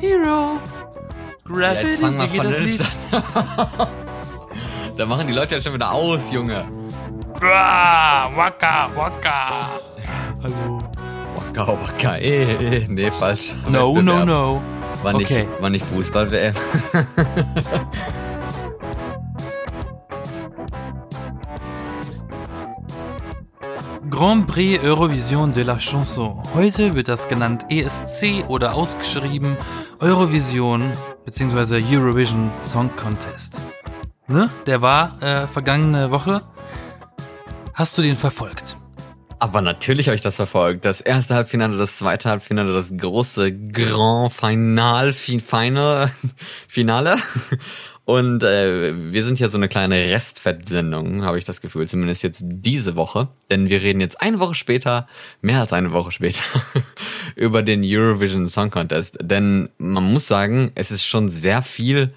Zero. 0.00 0.58
Ja, 1.48 1.72
jetzt 1.72 2.00
Gravity, 2.00 2.00
fang 2.00 2.16
mal 2.16 2.26
wie 2.32 2.38
geht 2.38 2.44
das 2.44 2.58
Lied? 2.58 2.80
an. 3.10 3.88
Da 4.96 5.06
machen 5.06 5.26
die 5.26 5.32
Leute 5.32 5.56
ja 5.56 5.60
schon 5.60 5.74
wieder 5.74 5.90
aus, 5.90 6.30
Junge. 6.30 6.64
Waka, 7.40 8.88
waka. 8.94 9.66
Hallo. 10.40 10.78
Waka, 11.34 11.66
waka, 11.72 12.16
eh, 12.18 12.52
eh. 12.52 12.86
Nee, 12.88 13.10
falsch. 13.10 13.56
No, 13.68 14.00
no, 14.00 14.24
no. 14.24 14.62
War 15.02 15.14
nicht, 15.14 15.30
Okay. 15.32 15.48
war 15.58 15.68
nicht 15.70 15.84
Fußball-WM. 15.86 16.54
Grand 24.14 24.46
Prix 24.46 24.78
Eurovision 24.84 25.52
de 25.52 25.64
la 25.64 25.76
Chanson. 25.76 26.40
Heute 26.54 26.94
wird 26.94 27.08
das 27.08 27.26
genannt 27.26 27.64
ESC 27.68 28.44
oder 28.46 28.74
ausgeschrieben 28.74 29.56
Eurovision 29.98 30.92
bzw. 31.24 31.82
Eurovision 31.92 32.52
Song 32.62 32.90
Contest. 32.94 33.58
Ne? 34.28 34.48
Der 34.68 34.80
war 34.82 35.20
äh, 35.20 35.48
vergangene 35.48 36.12
Woche. 36.12 36.42
Hast 37.74 37.98
du 37.98 38.02
den 38.02 38.14
verfolgt? 38.14 38.76
Aber 39.40 39.60
natürlich 39.60 40.06
habe 40.06 40.14
ich 40.14 40.22
das 40.22 40.36
verfolgt. 40.36 40.84
Das 40.84 41.00
erste 41.00 41.34
Halbfinale, 41.34 41.76
das 41.76 41.98
zweite 41.98 42.30
Halbfinale, 42.30 42.72
das 42.72 42.96
große 42.96 43.52
Grand 43.52 44.32
Final, 44.32 45.12
Fi- 45.12 45.40
Final, 45.40 46.12
Finale. 46.68 47.16
Und 48.06 48.42
äh, 48.42 48.92
wir 49.12 49.24
sind 49.24 49.40
ja 49.40 49.48
so 49.48 49.56
eine 49.56 49.68
kleine 49.68 49.94
Restfettsendung, 49.94 51.24
habe 51.24 51.38
ich 51.38 51.44
das 51.44 51.62
Gefühl, 51.62 51.88
zumindest 51.88 52.22
jetzt 52.22 52.42
diese 52.44 52.96
Woche. 52.96 53.28
Denn 53.50 53.70
wir 53.70 53.80
reden 53.80 54.00
jetzt 54.00 54.20
eine 54.20 54.40
Woche 54.40 54.54
später, 54.54 55.08
mehr 55.40 55.60
als 55.60 55.72
eine 55.72 55.92
Woche 55.92 56.12
später, 56.12 56.44
über 57.36 57.62
den 57.62 57.82
Eurovision 57.82 58.46
Song 58.48 58.70
Contest. 58.70 59.16
Denn 59.22 59.70
man 59.78 60.04
muss 60.04 60.28
sagen, 60.28 60.72
es 60.74 60.90
ist 60.90 61.06
schon 61.06 61.30
sehr 61.30 61.62
viel 61.62 62.12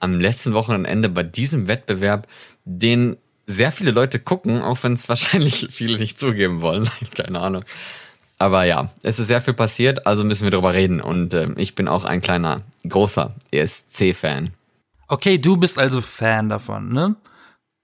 am 0.00 0.20
letzten 0.20 0.52
Wochenende 0.52 1.08
bei 1.08 1.22
diesem 1.22 1.66
Wettbewerb, 1.66 2.26
den 2.64 3.16
sehr 3.46 3.72
viele 3.72 3.92
Leute 3.92 4.18
gucken, 4.18 4.60
auch 4.60 4.82
wenn 4.82 4.92
es 4.92 5.08
wahrscheinlich 5.08 5.68
viele 5.70 5.98
nicht 5.98 6.20
zugeben 6.20 6.60
wollen. 6.60 6.90
Keine 7.16 7.40
Ahnung. 7.40 7.64
Aber 8.36 8.64
ja, 8.64 8.90
es 9.02 9.18
ist 9.18 9.28
sehr 9.28 9.40
viel 9.40 9.54
passiert, 9.54 10.06
also 10.06 10.24
müssen 10.24 10.44
wir 10.44 10.50
darüber 10.50 10.74
reden. 10.74 11.00
Und 11.00 11.32
ähm, 11.32 11.54
ich 11.56 11.74
bin 11.74 11.88
auch 11.88 12.04
ein 12.04 12.20
kleiner, 12.20 12.58
großer 12.86 13.34
ESC-Fan. 13.50 14.50
Okay, 15.08 15.38
du 15.38 15.56
bist 15.56 15.78
also 15.78 16.00
Fan 16.00 16.48
davon, 16.48 16.92
ne? 16.92 17.16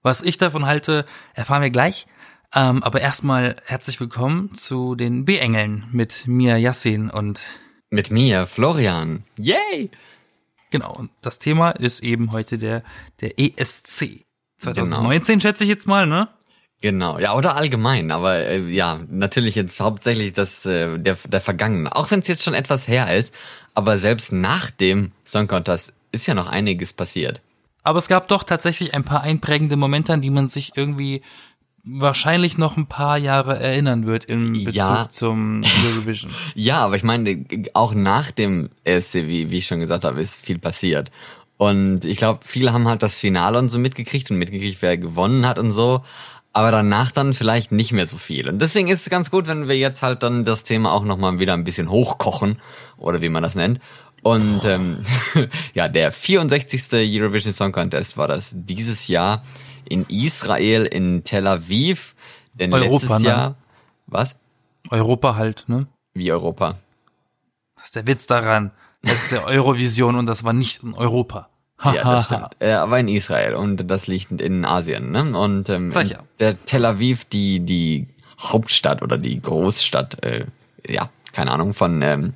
Was 0.02 0.20
ich 0.20 0.38
davon 0.38 0.66
halte, 0.66 1.04
erfahren 1.34 1.62
wir 1.62 1.70
gleich. 1.70 2.06
Ähm, 2.54 2.82
aber 2.82 3.00
erstmal 3.00 3.56
herzlich 3.66 4.00
willkommen 4.00 4.54
zu 4.54 4.94
den 4.94 5.24
B-Engeln 5.24 5.86
mit 5.90 6.26
Mia 6.26 6.56
Yassin 6.56 7.10
und 7.10 7.42
Mit 7.90 8.10
mir, 8.10 8.46
Florian. 8.46 9.24
Yay! 9.36 9.90
genau, 10.70 10.94
und 10.94 11.10
das 11.22 11.38
Thema 11.38 11.70
ist 11.70 12.02
eben 12.02 12.32
heute 12.32 12.58
der, 12.58 12.82
der 13.20 13.38
ESC. 13.38 14.24
2019 14.58 15.40
schätze 15.40 15.64
ich 15.64 15.70
jetzt 15.70 15.86
mal, 15.86 16.06
ne? 16.06 16.28
Genau, 16.80 17.18
ja, 17.18 17.34
oder 17.34 17.56
allgemein, 17.56 18.12
aber 18.12 18.38
äh, 18.38 18.60
ja, 18.68 19.00
natürlich 19.08 19.56
jetzt 19.56 19.80
hauptsächlich 19.80 20.32
das 20.32 20.64
äh, 20.64 20.98
der, 20.98 21.16
der 21.26 21.40
Vergangene. 21.40 21.94
Auch 21.94 22.10
wenn 22.10 22.20
es 22.20 22.28
jetzt 22.28 22.44
schon 22.44 22.54
etwas 22.54 22.86
her 22.86 23.14
ist, 23.16 23.34
aber 23.74 23.98
selbst 23.98 24.32
nach 24.32 24.70
dem 24.70 25.12
Song 25.24 25.48
Contest 25.48 25.94
ist 26.12 26.26
ja 26.26 26.34
noch 26.34 26.46
einiges 26.48 26.92
passiert. 26.92 27.40
Aber 27.82 27.98
es 27.98 28.08
gab 28.08 28.28
doch 28.28 28.42
tatsächlich 28.42 28.94
ein 28.94 29.04
paar 29.04 29.22
einprägende 29.22 29.76
Momente, 29.76 30.12
an 30.12 30.20
die 30.20 30.30
man 30.30 30.48
sich 30.48 30.72
irgendwie 30.74 31.22
wahrscheinlich 31.84 32.58
noch 32.58 32.76
ein 32.76 32.86
paar 32.86 33.16
Jahre 33.16 33.58
erinnern 33.58 34.04
wird 34.06 34.26
im 34.26 34.52
Bezug 34.52 34.74
Ja. 34.74 35.08
zum 35.10 35.62
Eurovision. 35.86 36.30
Ja, 36.54 36.80
aber 36.80 36.96
ich 36.96 37.02
meine, 37.02 37.44
auch 37.72 37.94
nach 37.94 38.30
dem 38.30 38.68
ESC, 38.84 39.26
wie, 39.26 39.50
wie 39.50 39.58
ich 39.58 39.66
schon 39.66 39.80
gesagt 39.80 40.04
habe, 40.04 40.20
ist 40.20 40.44
viel 40.44 40.58
passiert. 40.58 41.10
Und 41.56 42.04
ich 42.04 42.18
glaube, 42.18 42.40
viele 42.44 42.72
haben 42.72 42.86
halt 42.88 43.02
das 43.02 43.14
Finale 43.14 43.58
und 43.58 43.70
so 43.70 43.78
mitgekriegt 43.78 44.30
und 44.30 44.36
mitgekriegt, 44.38 44.82
wer 44.82 44.98
gewonnen 44.98 45.46
hat 45.46 45.58
und 45.58 45.72
so. 45.72 46.02
Aber 46.52 46.70
danach 46.70 47.10
dann 47.10 47.34
vielleicht 47.34 47.72
nicht 47.72 47.92
mehr 47.92 48.06
so 48.06 48.16
viel. 48.18 48.48
Und 48.48 48.60
deswegen 48.60 48.88
ist 48.88 49.02
es 49.02 49.10
ganz 49.10 49.30
gut, 49.30 49.46
wenn 49.46 49.68
wir 49.68 49.76
jetzt 49.76 50.02
halt 50.02 50.22
dann 50.22 50.44
das 50.44 50.64
Thema 50.64 50.92
auch 50.92 51.04
nochmal 51.04 51.38
wieder 51.38 51.54
ein 51.54 51.64
bisschen 51.64 51.90
hochkochen. 51.90 52.60
Oder 52.96 53.20
wie 53.22 53.28
man 53.28 53.42
das 53.42 53.54
nennt. 53.54 53.80
Und 54.22 54.64
ähm, 54.64 54.98
ja, 55.74 55.88
der 55.88 56.12
64. 56.12 56.92
Eurovision 56.92 57.54
Song 57.54 57.72
Contest 57.72 58.16
war 58.16 58.28
das 58.28 58.52
dieses 58.54 59.08
Jahr 59.08 59.44
in 59.88 60.04
Israel, 60.08 60.84
in 60.84 61.24
Tel 61.24 61.46
Aviv. 61.46 62.14
Denn 62.54 62.72
Europa, 62.72 62.92
letztes 62.92 63.18
ne? 63.20 63.28
Jahr. 63.28 63.56
Was? 64.06 64.36
Europa 64.90 65.36
halt, 65.36 65.64
ne? 65.68 65.86
Wie 66.14 66.32
Europa? 66.32 66.78
Das 67.76 67.86
ist 67.86 67.96
der 67.96 68.06
Witz 68.06 68.26
daran. 68.26 68.72
Das 69.02 69.14
ist 69.14 69.32
der 69.32 69.46
Eurovision 69.46 70.16
und 70.16 70.26
das 70.26 70.44
war 70.44 70.52
nicht 70.52 70.82
in 70.82 70.94
Europa. 70.94 71.48
Ja, 71.84 72.02
das 72.02 72.24
stimmt. 72.24 72.56
Äh, 72.58 72.72
aber 72.72 72.98
in 72.98 73.06
Israel 73.06 73.54
und 73.54 73.88
das 73.88 74.08
liegt 74.08 74.40
in 74.40 74.64
Asien, 74.64 75.12
ne? 75.12 75.38
Und 75.38 75.68
ähm, 75.68 75.92
Sag 75.92 76.10
ja. 76.10 76.18
der 76.40 76.64
Tel 76.66 76.84
Aviv, 76.84 77.24
die 77.26 77.60
die 77.60 78.08
Hauptstadt 78.40 79.00
oder 79.02 79.16
die 79.16 79.40
Großstadt, 79.40 80.24
äh, 80.24 80.46
ja, 80.86 81.08
keine 81.32 81.52
Ahnung, 81.52 81.74
von 81.74 82.02
ähm, 82.02 82.34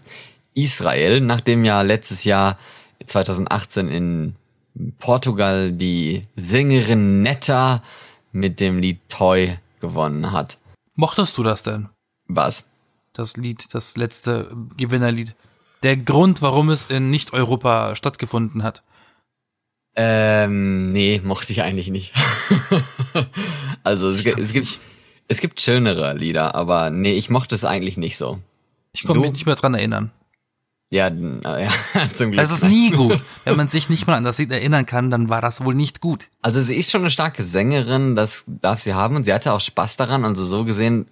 Israel, 0.54 1.20
nachdem 1.20 1.64
ja 1.64 1.82
letztes 1.82 2.24
Jahr 2.24 2.58
2018 3.06 3.88
in 3.88 4.36
Portugal 4.98 5.72
die 5.72 6.26
Sängerin 6.36 7.22
Netta 7.22 7.82
mit 8.32 8.60
dem 8.60 8.78
Lied 8.78 9.00
Toy 9.08 9.58
gewonnen 9.80 10.32
hat. 10.32 10.58
Mochtest 10.94 11.36
du 11.38 11.42
das 11.42 11.62
denn? 11.62 11.88
Was? 12.26 12.66
Das 13.12 13.36
Lied, 13.36 13.74
das 13.74 13.96
letzte 13.96 14.54
Gewinnerlied. 14.76 15.34
Der 15.82 15.96
Grund, 15.96 16.40
warum 16.42 16.70
es 16.70 16.86
in 16.86 17.10
Nicht-Europa 17.10 17.94
stattgefunden 17.96 18.62
hat. 18.62 18.82
Ähm, 19.94 20.92
nee, 20.92 21.20
mochte 21.22 21.52
ich 21.52 21.62
eigentlich 21.62 21.90
nicht. 21.90 22.14
also 23.82 24.08
es, 24.08 24.24
gibt- 24.24 24.38
es 24.38 24.52
gibt 24.52 24.78
es 25.28 25.40
gibt 25.40 25.60
schönere 25.60 26.14
Lieder, 26.14 26.54
aber 26.54 26.90
nee, 26.90 27.14
ich 27.14 27.30
mochte 27.30 27.54
es 27.54 27.64
eigentlich 27.64 27.96
nicht 27.96 28.16
so. 28.16 28.38
Ich 28.92 29.04
konnte 29.04 29.20
mich 29.20 29.32
nicht 29.32 29.46
mehr 29.46 29.54
dran 29.54 29.74
erinnern. 29.74 30.10
Ja, 30.92 31.06
äh, 31.08 31.64
ja 31.64 31.72
zum 32.12 32.32
Glück. 32.32 32.42
Das 32.42 32.52
ist 32.52 32.64
nie 32.64 32.90
gut. 32.90 33.18
Wenn 33.44 33.56
man 33.56 33.66
sich 33.66 33.88
nicht 33.88 34.06
mal 34.06 34.14
an 34.14 34.24
das 34.24 34.36
Lied 34.36 34.52
erinnern 34.52 34.84
kann, 34.84 35.10
dann 35.10 35.30
war 35.30 35.40
das 35.40 35.64
wohl 35.64 35.74
nicht 35.74 36.02
gut. 36.02 36.28
Also 36.42 36.60
sie 36.60 36.76
ist 36.76 36.90
schon 36.90 37.00
eine 37.00 37.08
starke 37.08 37.44
Sängerin, 37.44 38.14
das 38.14 38.44
darf 38.46 38.80
sie 38.82 38.92
haben 38.92 39.16
und 39.16 39.24
sie 39.24 39.32
hatte 39.32 39.54
auch 39.54 39.60
Spaß 39.60 39.96
daran, 39.96 40.26
also 40.26 40.44
so 40.44 40.66
gesehen 40.66 41.06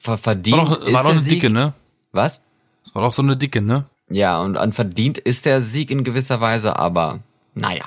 ver 0.00 0.18
verdient 0.18 0.58
War 0.58 0.64
doch, 0.64 0.80
ist 0.84 0.92
war 0.92 1.04
doch 1.04 1.10
eine 1.10 1.20
Sieg. 1.20 1.42
Dicke, 1.42 1.50
ne? 1.50 1.74
Was? 2.10 2.40
Das 2.84 2.92
war 2.96 3.02
doch 3.02 3.12
so 3.12 3.22
eine 3.22 3.36
Dicke, 3.36 3.62
ne? 3.62 3.84
Ja, 4.08 4.40
und 4.42 4.56
an 4.56 4.72
verdient 4.72 5.16
ist 5.18 5.46
der 5.46 5.62
Sieg 5.62 5.92
in 5.92 6.02
gewisser 6.02 6.40
Weise, 6.40 6.76
aber 6.76 7.20
naja. 7.54 7.84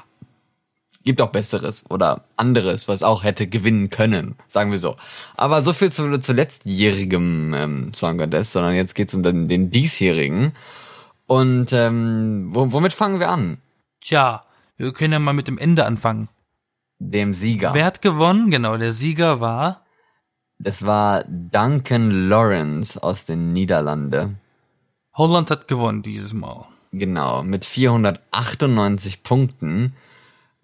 Gibt 1.03 1.19
auch 1.19 1.31
Besseres 1.31 1.83
oder 1.89 2.23
anderes, 2.37 2.87
was 2.87 3.03
auch 3.03 3.25
hätte 3.25 3.47
gewinnen 3.47 3.89
können, 3.89 4.35
sagen 4.47 4.71
wir 4.71 4.79
so. 4.79 4.95
Aber 5.35 5.61
so 5.61 5.73
viel 5.73 5.91
zu, 5.91 6.17
zu 6.19 6.31
letztjährigem 6.31 7.53
ähm, 7.53 7.93
Song 7.93 8.17
Contest, 8.17 8.53
sondern 8.53 8.75
jetzt 8.75 8.95
geht's 8.95 9.13
um 9.13 9.23
den, 9.23 9.49
den 9.49 9.71
diesjährigen. 9.71 10.53
Und 11.27 11.73
ähm, 11.73 12.49
wo, 12.51 12.71
womit 12.71 12.93
fangen 12.93 13.19
wir 13.19 13.29
an? 13.29 13.59
Tja, 14.01 14.41
wir 14.77 14.93
können 14.93 15.13
ja 15.13 15.19
mal 15.19 15.33
mit 15.33 15.47
dem 15.47 15.57
Ende 15.57 15.85
anfangen. 15.85 16.29
Dem 16.99 17.33
Sieger. 17.33 17.73
Wer 17.73 17.85
hat 17.85 18.01
gewonnen? 18.01 18.51
Genau, 18.51 18.77
der 18.77 18.93
Sieger 18.93 19.41
war 19.41 19.81
Das 20.59 20.85
war 20.85 21.23
Duncan 21.27 22.29
Lawrence 22.29 23.01
aus 23.01 23.25
den 23.25 23.53
Niederlande. 23.53 24.35
Holland 25.13 25.51
hat 25.51 25.67
gewonnen 25.67 26.01
dieses 26.01 26.33
Mal. 26.33 26.65
Genau, 26.91 27.43
mit 27.43 27.65
498 27.65 29.23
Punkten 29.23 29.95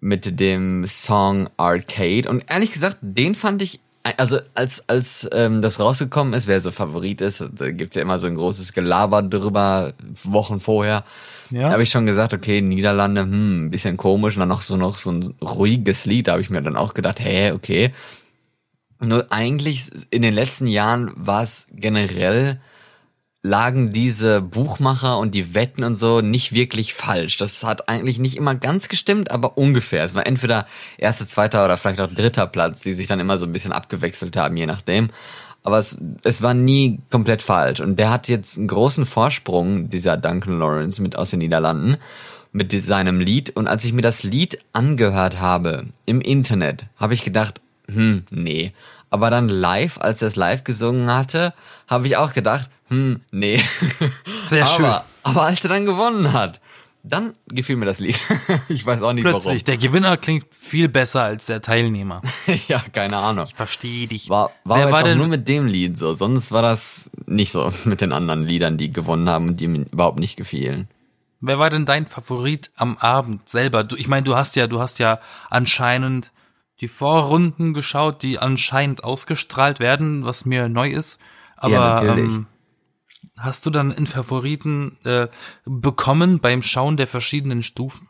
mit 0.00 0.40
dem 0.40 0.86
Song 0.86 1.48
Arcade. 1.56 2.28
Und 2.28 2.44
ehrlich 2.48 2.72
gesagt, 2.72 2.98
den 3.02 3.34
fand 3.34 3.62
ich, 3.62 3.80
also 4.02 4.38
als, 4.54 4.88
als 4.88 5.28
ähm, 5.32 5.62
das 5.62 5.78
rausgekommen 5.78 6.32
ist, 6.32 6.46
wer 6.46 6.60
so 6.60 6.70
Favorit 6.70 7.20
ist, 7.20 7.44
da 7.52 7.70
gibt's 7.70 7.96
ja 7.96 8.02
immer 8.02 8.18
so 8.18 8.26
ein 8.26 8.34
großes 8.34 8.72
Gelaber 8.72 9.22
drüber, 9.22 9.92
Wochen 10.24 10.60
vorher. 10.60 11.04
Ja. 11.50 11.62
Da 11.62 11.72
habe 11.72 11.82
ich 11.82 11.90
schon 11.90 12.06
gesagt, 12.06 12.32
okay, 12.32 12.60
Niederlande, 12.62 13.22
hm, 13.22 13.66
ein 13.66 13.70
bisschen 13.70 13.96
komisch. 13.96 14.36
Und 14.36 14.40
dann 14.40 14.48
noch 14.48 14.62
so 14.62 14.76
noch 14.76 14.96
so 14.96 15.10
ein 15.12 15.34
ruhiges 15.42 16.06
Lied, 16.06 16.28
da 16.28 16.32
habe 16.32 16.42
ich 16.42 16.50
mir 16.50 16.62
dann 16.62 16.76
auch 16.76 16.94
gedacht, 16.94 17.20
hä, 17.20 17.52
okay. 17.52 17.92
Nur 19.00 19.26
eigentlich 19.30 19.90
in 20.10 20.22
den 20.22 20.34
letzten 20.34 20.66
Jahren 20.66 21.12
war 21.14 21.42
es 21.42 21.66
generell 21.70 22.60
lagen 23.42 23.92
diese 23.92 24.42
Buchmacher 24.42 25.18
und 25.18 25.34
die 25.34 25.54
Wetten 25.54 25.82
und 25.82 25.96
so 25.96 26.20
nicht 26.20 26.52
wirklich 26.52 26.92
falsch. 26.92 27.38
Das 27.38 27.64
hat 27.64 27.88
eigentlich 27.88 28.18
nicht 28.18 28.36
immer 28.36 28.54
ganz 28.54 28.88
gestimmt, 28.88 29.30
aber 29.30 29.56
ungefähr. 29.56 30.04
Es 30.04 30.14
war 30.14 30.26
entweder 30.26 30.66
erster, 30.98 31.26
zweiter 31.26 31.64
oder 31.64 31.78
vielleicht 31.78 32.00
auch 32.00 32.12
dritter 32.12 32.46
Platz, 32.46 32.82
die 32.82 32.92
sich 32.92 33.06
dann 33.06 33.20
immer 33.20 33.38
so 33.38 33.46
ein 33.46 33.52
bisschen 33.52 33.72
abgewechselt 33.72 34.36
haben, 34.36 34.56
je 34.56 34.66
nachdem. 34.66 35.10
Aber 35.62 35.78
es, 35.78 35.98
es 36.22 36.42
war 36.42 36.52
nie 36.52 36.98
komplett 37.10 37.42
falsch. 37.42 37.80
Und 37.80 37.98
der 37.98 38.10
hat 38.10 38.28
jetzt 38.28 38.58
einen 38.58 38.68
großen 38.68 39.06
Vorsprung, 39.06 39.88
dieser 39.88 40.16
Duncan 40.16 40.58
Lawrence 40.58 41.00
mit 41.00 41.16
aus 41.16 41.30
den 41.30 41.38
Niederlanden, 41.38 41.96
mit 42.52 42.72
seinem 42.72 43.20
Lied. 43.20 43.56
Und 43.56 43.68
als 43.68 43.84
ich 43.84 43.92
mir 43.94 44.02
das 44.02 44.22
Lied 44.22 44.58
angehört 44.72 45.40
habe 45.40 45.86
im 46.04 46.20
Internet, 46.20 46.84
habe 46.96 47.14
ich 47.14 47.24
gedacht, 47.24 47.60
hm, 47.88 48.24
nee. 48.30 48.72
Aber 49.08 49.30
dann 49.30 49.48
live, 49.48 49.98
als 49.98 50.22
er 50.22 50.28
es 50.28 50.36
live 50.36 50.62
gesungen 50.62 51.12
hatte, 51.12 51.52
habe 51.88 52.06
ich 52.06 52.16
auch 52.16 52.32
gedacht, 52.32 52.70
hm, 52.90 53.20
nee. 53.30 53.62
Sehr 54.46 54.66
schön. 54.66 54.84
Aber, 54.84 55.04
aber 55.22 55.42
als 55.42 55.62
er 55.64 55.70
dann 55.70 55.84
gewonnen 55.86 56.32
hat, 56.32 56.60
dann 57.02 57.34
gefiel 57.46 57.76
mir 57.76 57.86
das 57.86 57.98
Lied. 57.98 58.20
ich 58.68 58.84
weiß 58.84 59.00
auch 59.02 59.14
nicht 59.14 59.24
Plötzlich, 59.24 59.64
der 59.64 59.78
Gewinner 59.78 60.16
klingt 60.18 60.44
viel 60.58 60.88
besser 60.88 61.22
als 61.22 61.46
der 61.46 61.62
Teilnehmer. 61.62 62.20
warum. 62.46 62.60
ja, 62.68 62.78
keine 62.92 63.16
Ahnung. 63.16 63.46
Verstehe 63.54 64.06
dich. 64.06 64.28
War, 64.28 64.50
war 64.64 64.76
Wer 64.78 64.86
aber 64.88 64.96
war 64.96 65.02
denn- 65.04 65.16
nur 65.18 65.26
mit 65.28 65.48
dem 65.48 65.66
Lied 65.66 65.96
so. 65.96 66.12
Sonst 66.12 66.52
war 66.52 66.60
das 66.62 67.08
nicht 67.26 67.52
so 67.52 67.72
mit 67.84 68.00
den 68.02 68.12
anderen 68.12 68.42
Liedern, 68.42 68.76
die 68.76 68.92
gewonnen 68.92 69.30
haben 69.30 69.48
und 69.48 69.60
die 69.60 69.68
mir 69.68 69.86
überhaupt 69.90 70.18
nicht 70.18 70.36
gefielen. 70.36 70.88
Wer 71.40 71.58
war 71.58 71.70
denn 71.70 71.86
dein 71.86 72.04
Favorit 72.06 72.70
am 72.76 72.98
Abend 72.98 73.48
selber? 73.48 73.82
Du, 73.82 73.96
ich 73.96 74.08
meine, 74.08 74.24
du 74.24 74.36
hast 74.36 74.56
ja, 74.56 74.66
du 74.66 74.78
hast 74.80 74.98
ja 74.98 75.20
anscheinend 75.48 76.32
die 76.82 76.88
Vorrunden 76.88 77.72
geschaut, 77.72 78.22
die 78.22 78.38
anscheinend 78.38 79.04
ausgestrahlt 79.04 79.80
werden, 79.80 80.24
was 80.26 80.44
mir 80.44 80.68
neu 80.68 80.90
ist. 80.90 81.18
Aber 81.56 81.72
Ja, 81.72 81.90
natürlich. 81.94 82.34
Ähm, 82.34 82.46
hast 83.40 83.66
du 83.66 83.70
dann 83.70 83.92
einen 83.92 84.06
Favoriten 84.06 84.98
äh, 85.04 85.28
bekommen 85.64 86.40
beim 86.40 86.62
Schauen 86.62 86.96
der 86.96 87.06
verschiedenen 87.06 87.62
Stufen? 87.62 88.08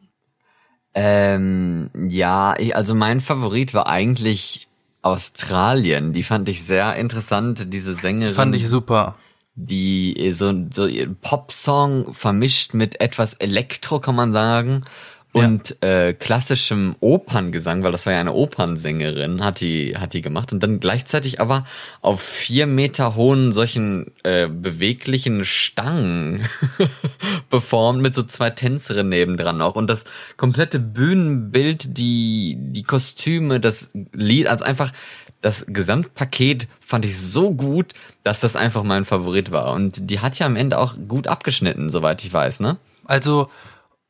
Ähm, 0.94 1.90
ja, 1.94 2.56
ich, 2.58 2.74
also 2.74 2.94
mein 2.94 3.20
Favorit 3.20 3.74
war 3.74 3.86
eigentlich 3.86 4.68
Australien. 5.02 6.12
Die 6.12 6.22
fand 6.22 6.48
ich 6.48 6.64
sehr 6.64 6.96
interessant, 6.96 7.72
diese 7.72 7.94
Sängerin. 7.94 8.34
Fand 8.34 8.54
ich 8.54 8.68
super. 8.68 9.16
die 9.54 10.32
so, 10.32 10.52
so 10.72 10.88
Popsong 11.22 12.12
vermischt 12.12 12.74
mit 12.74 13.00
etwas 13.00 13.34
Elektro, 13.34 14.00
kann 14.00 14.14
man 14.14 14.32
sagen. 14.32 14.84
Und 15.32 15.80
äh, 15.82 16.12
klassischem 16.12 16.96
Operngesang, 16.98 17.84
weil 17.84 17.92
das 17.92 18.04
war 18.06 18.12
ja 18.12 18.20
eine 18.20 18.32
Opernsängerin, 18.32 19.44
hat 19.44 19.60
die, 19.60 19.96
hat 19.96 20.12
die 20.12 20.22
gemacht. 20.22 20.52
Und 20.52 20.60
dann 20.62 20.80
gleichzeitig 20.80 21.40
aber 21.40 21.64
auf 22.00 22.20
vier 22.20 22.66
Meter 22.66 23.14
hohen 23.14 23.52
solchen 23.52 24.12
äh, 24.24 24.48
beweglichen 24.48 25.44
Stangen 25.44 26.48
performt 27.50 28.02
mit 28.02 28.14
so 28.14 28.24
zwei 28.24 28.50
Tänzerinnen 28.50 29.10
nebendran 29.10 29.62
auch. 29.62 29.76
Und 29.76 29.88
das 29.88 30.04
komplette 30.36 30.80
Bühnenbild, 30.80 31.96
die, 31.96 32.56
die 32.58 32.82
Kostüme, 32.82 33.60
das 33.60 33.90
Lied, 34.12 34.48
also 34.48 34.64
einfach 34.64 34.92
das 35.42 35.64
Gesamtpaket 35.68 36.68
fand 36.80 37.04
ich 37.04 37.16
so 37.16 37.52
gut, 37.52 37.94
dass 38.24 38.40
das 38.40 38.56
einfach 38.56 38.82
mein 38.82 39.04
Favorit 39.04 39.50
war. 39.52 39.72
Und 39.72 40.10
die 40.10 40.20
hat 40.20 40.38
ja 40.38 40.46
am 40.46 40.56
Ende 40.56 40.78
auch 40.78 40.96
gut 41.08 41.28
abgeschnitten, 41.28 41.88
soweit 41.88 42.24
ich 42.24 42.32
weiß, 42.32 42.60
ne? 42.60 42.78
Also, 43.04 43.48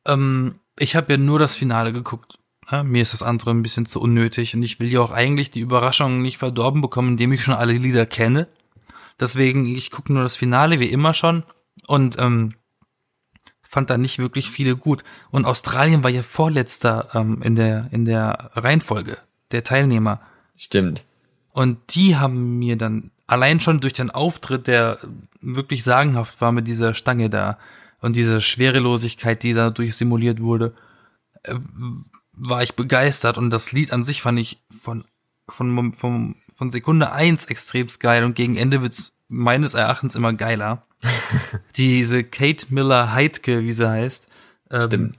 ähm, 0.05 0.55
ich 0.81 0.95
habe 0.95 1.13
ja 1.13 1.17
nur 1.17 1.39
das 1.39 1.55
Finale 1.55 1.93
geguckt. 1.93 2.39
Ja, 2.69 2.83
mir 2.83 3.01
ist 3.01 3.13
das 3.13 3.23
andere 3.23 3.51
ein 3.51 3.63
bisschen 3.63 3.85
zu 3.85 4.01
unnötig 4.01 4.55
und 4.55 4.63
ich 4.63 4.79
will 4.79 4.91
ja 4.91 5.01
auch 5.01 5.11
eigentlich 5.11 5.51
die 5.51 5.59
Überraschung 5.59 6.21
nicht 6.21 6.37
verdorben 6.37 6.81
bekommen, 6.81 7.09
indem 7.09 7.31
ich 7.33 7.43
schon 7.43 7.53
alle 7.53 7.73
Lieder 7.73 8.05
kenne. 8.05 8.47
Deswegen, 9.19 9.65
ich 9.65 9.91
gucke 9.91 10.11
nur 10.11 10.23
das 10.23 10.35
Finale, 10.35 10.79
wie 10.79 10.89
immer 10.89 11.13
schon. 11.13 11.43
Und 11.87 12.17
ähm, 12.17 12.55
fand 13.61 13.89
da 13.89 13.97
nicht 13.97 14.19
wirklich 14.19 14.49
viele 14.49 14.75
gut. 14.75 15.03
Und 15.29 15.45
Australien 15.45 16.03
war 16.03 16.09
ja 16.09 16.23
vorletzter 16.23 17.09
ähm, 17.13 17.41
in 17.41 17.55
der 17.55 17.87
in 17.91 18.05
der 18.05 18.51
Reihenfolge 18.53 19.17
der 19.51 19.63
Teilnehmer. 19.63 20.21
Stimmt. 20.57 21.03
Und 21.51 21.77
die 21.95 22.17
haben 22.17 22.57
mir 22.57 22.77
dann 22.77 23.11
allein 23.27 23.59
schon 23.59 23.81
durch 23.81 23.93
den 23.93 24.11
Auftritt, 24.11 24.67
der 24.67 24.97
wirklich 25.41 25.83
sagenhaft 25.83 26.41
war 26.41 26.51
mit 26.51 26.67
dieser 26.67 26.93
Stange 26.93 27.29
da 27.29 27.57
und 28.01 28.15
diese 28.15 28.41
Schwerelosigkeit, 28.41 29.41
die 29.43 29.53
dadurch 29.53 29.95
simuliert 29.95 30.41
wurde, 30.41 30.73
äh, 31.43 31.55
war 32.33 32.63
ich 32.63 32.75
begeistert. 32.75 33.37
Und 33.37 33.49
das 33.51 33.71
Lied 33.71 33.93
an 33.93 34.03
sich 34.03 34.21
fand 34.21 34.39
ich 34.39 34.61
von, 34.79 35.05
von, 35.47 35.93
von, 35.93 36.35
von 36.49 36.71
Sekunde 36.71 37.11
eins 37.11 37.45
extremst 37.45 37.99
geil 37.99 38.23
und 38.23 38.35
gegen 38.35 38.57
Ende 38.57 38.81
wird's 38.81 39.13
meines 39.27 39.73
Erachtens 39.75 40.15
immer 40.15 40.33
geiler. 40.33 40.85
Diese 41.77 42.23
Kate 42.23 42.67
Miller 42.69 43.13
Heidke, 43.13 43.63
wie 43.63 43.71
sie 43.71 43.89
heißt, 43.89 44.27
ähm, 44.71 44.87
Stimmt. 44.87 45.17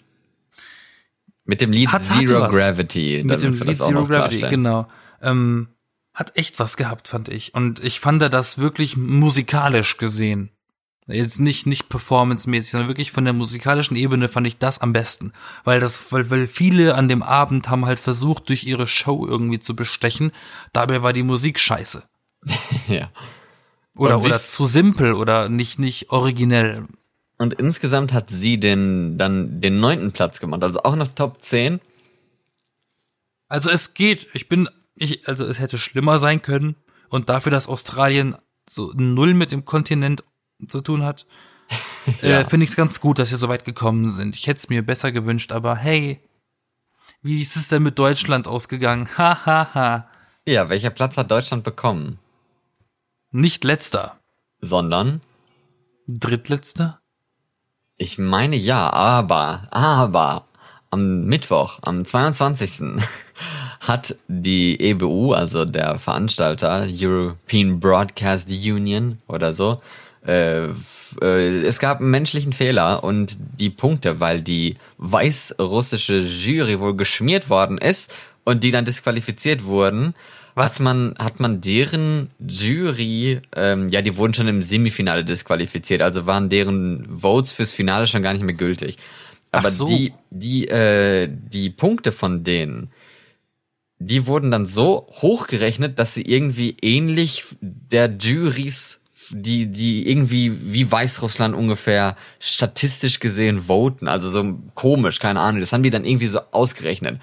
Mit 1.44 1.60
dem 1.60 1.72
Lied 1.72 1.88
Hat- 1.90 2.08
hat 2.08 2.18
Zero 2.28 2.40
was. 2.42 2.54
Gravity. 2.54 3.22
mit 3.24 3.42
dem 3.42 3.54
Lied 3.54 3.76
Zero 3.76 4.04
Gravity, 4.06 4.38
klarstellen. 4.38 4.50
genau. 4.50 4.88
Ähm, 5.20 5.68
hat 6.14 6.36
echt 6.36 6.58
was 6.60 6.76
gehabt, 6.76 7.08
fand 7.08 7.28
ich. 7.28 7.54
Und 7.54 7.80
ich 7.82 7.98
fand 8.00 8.22
das 8.22 8.58
wirklich 8.58 8.96
musikalisch 8.96 9.96
gesehen. 9.96 10.50
Jetzt 11.08 11.40
nicht, 11.40 11.66
nicht 11.66 11.88
performancemäßig, 11.88 12.70
sondern 12.70 12.88
wirklich 12.88 13.10
von 13.10 13.24
der 13.24 13.32
musikalischen 13.32 13.96
Ebene 13.96 14.28
fand 14.28 14.46
ich 14.46 14.58
das 14.58 14.80
am 14.80 14.92
besten. 14.92 15.32
Weil 15.64 15.80
das, 15.80 16.12
weil, 16.12 16.30
weil 16.30 16.46
viele 16.46 16.94
an 16.94 17.08
dem 17.08 17.22
Abend 17.22 17.68
haben 17.68 17.86
halt 17.86 17.98
versucht, 17.98 18.48
durch 18.48 18.64
ihre 18.64 18.86
Show 18.86 19.26
irgendwie 19.26 19.58
zu 19.58 19.74
bestechen. 19.74 20.30
Dabei 20.72 21.02
war 21.02 21.12
die 21.12 21.22
Musik 21.24 21.58
scheiße. 21.58 22.02
Ja. 22.88 23.10
Oder, 23.94 24.20
oder 24.20 24.42
zu 24.42 24.66
simpel 24.66 25.12
oder 25.12 25.48
nicht, 25.50 25.78
nicht 25.78 26.10
originell. 26.10 26.86
Und 27.36 27.54
insgesamt 27.54 28.12
hat 28.12 28.30
sie 28.30 28.58
den, 28.58 29.18
dann 29.18 29.60
den 29.60 29.80
neunten 29.80 30.12
Platz 30.12 30.40
gemacht, 30.40 30.62
also 30.62 30.82
auch 30.82 30.96
noch 30.96 31.08
Top 31.08 31.44
10. 31.44 31.80
Also 33.48 33.68
es 33.68 33.92
geht. 33.92 34.28
Ich 34.32 34.48
bin, 34.48 34.68
ich, 34.94 35.28
also 35.28 35.44
es 35.44 35.60
hätte 35.60 35.76
schlimmer 35.76 36.18
sein 36.18 36.40
können. 36.40 36.76
Und 37.10 37.28
dafür, 37.28 37.52
dass 37.52 37.68
Australien 37.68 38.36
so 38.68 38.92
null 38.94 39.34
mit 39.34 39.52
dem 39.52 39.66
Kontinent 39.66 40.24
zu 40.68 40.80
tun 40.80 41.02
hat, 41.04 41.26
Ja. 42.22 42.40
äh, 42.40 42.44
finde 42.44 42.64
ich 42.64 42.70
es 42.70 42.76
ganz 42.76 43.00
gut, 43.00 43.18
dass 43.18 43.30
sie 43.30 43.36
so 43.36 43.48
weit 43.48 43.64
gekommen 43.64 44.10
sind. 44.10 44.34
Ich 44.36 44.46
hätte 44.46 44.58
es 44.58 44.68
mir 44.68 44.84
besser 44.84 45.12
gewünscht, 45.12 45.52
aber 45.52 45.76
hey, 45.76 46.20
wie 47.22 47.40
ist 47.40 47.56
es 47.56 47.68
denn 47.68 47.82
mit 47.82 47.98
Deutschland 47.98 48.48
ausgegangen? 48.48 49.08
Ha, 49.16 49.46
ha, 49.46 49.74
ha. 49.74 50.08
Ja, 50.46 50.68
welcher 50.68 50.90
Platz 50.90 51.16
hat 51.16 51.30
Deutschland 51.30 51.62
bekommen? 51.64 52.18
Nicht 53.30 53.64
letzter. 53.64 54.18
Sondern, 54.60 55.20
Drittletzter? 56.08 56.98
ich 57.96 58.18
meine 58.18 58.56
ja, 58.56 58.92
aber, 58.92 59.68
aber, 59.70 60.46
am 60.90 61.24
Mittwoch, 61.24 61.78
am 61.82 62.04
22. 62.04 63.00
hat 63.80 64.16
die 64.28 64.78
EBU, 64.80 65.32
also 65.32 65.64
der 65.64 65.98
Veranstalter, 66.00 66.86
European 66.90 67.78
Broadcast 67.80 68.50
Union 68.50 69.18
oder 69.28 69.54
so, 69.54 69.80
äh, 70.26 70.68
äh, 71.20 71.62
es 71.64 71.78
gab 71.78 72.00
einen 72.00 72.10
menschlichen 72.10 72.52
Fehler 72.52 73.04
und 73.04 73.36
die 73.58 73.70
Punkte, 73.70 74.20
weil 74.20 74.42
die 74.42 74.76
weißrussische 74.98 76.18
Jury 76.18 76.80
wohl 76.80 76.96
geschmiert 76.96 77.50
worden 77.50 77.78
ist 77.78 78.14
und 78.44 78.64
die 78.64 78.70
dann 78.70 78.84
disqualifiziert 78.84 79.64
wurden, 79.64 80.14
was 80.54 80.80
man 80.80 81.14
hat 81.18 81.40
man 81.40 81.60
deren 81.60 82.30
Jury, 82.46 83.40
ähm, 83.56 83.88
ja, 83.88 84.02
die 84.02 84.16
wurden 84.16 84.34
schon 84.34 84.48
im 84.48 84.62
Semifinale 84.62 85.24
disqualifiziert, 85.24 86.02
also 86.02 86.26
waren 86.26 86.48
deren 86.50 87.08
Votes 87.20 87.52
fürs 87.52 87.70
Finale 87.70 88.06
schon 88.06 88.22
gar 88.22 88.32
nicht 88.32 88.44
mehr 88.44 88.54
gültig. 88.54 88.98
Aber 89.50 89.70
so. 89.70 89.86
die 89.86 90.12
die 90.30 90.68
äh, 90.68 91.28
die 91.30 91.70
Punkte 91.70 92.12
von 92.12 92.44
denen 92.44 92.90
die 94.06 94.26
wurden 94.26 94.50
dann 94.50 94.66
so 94.66 95.06
hochgerechnet, 95.10 95.98
dass 95.98 96.14
sie 96.14 96.22
irgendwie 96.22 96.76
ähnlich 96.82 97.44
der 97.60 98.10
Juries, 98.10 99.01
die, 99.34 99.66
die 99.66 100.08
irgendwie 100.08 100.52
wie 100.72 100.90
Weißrussland 100.90 101.54
ungefähr 101.54 102.16
statistisch 102.38 103.20
gesehen 103.20 103.62
voten, 103.68 104.08
also 104.08 104.28
so 104.30 104.58
komisch, 104.74 105.18
keine 105.18 105.40
Ahnung, 105.40 105.60
das 105.60 105.72
haben 105.72 105.82
die 105.82 105.90
dann 105.90 106.04
irgendwie 106.04 106.26
so 106.28 106.40
ausgerechnet. 106.52 107.20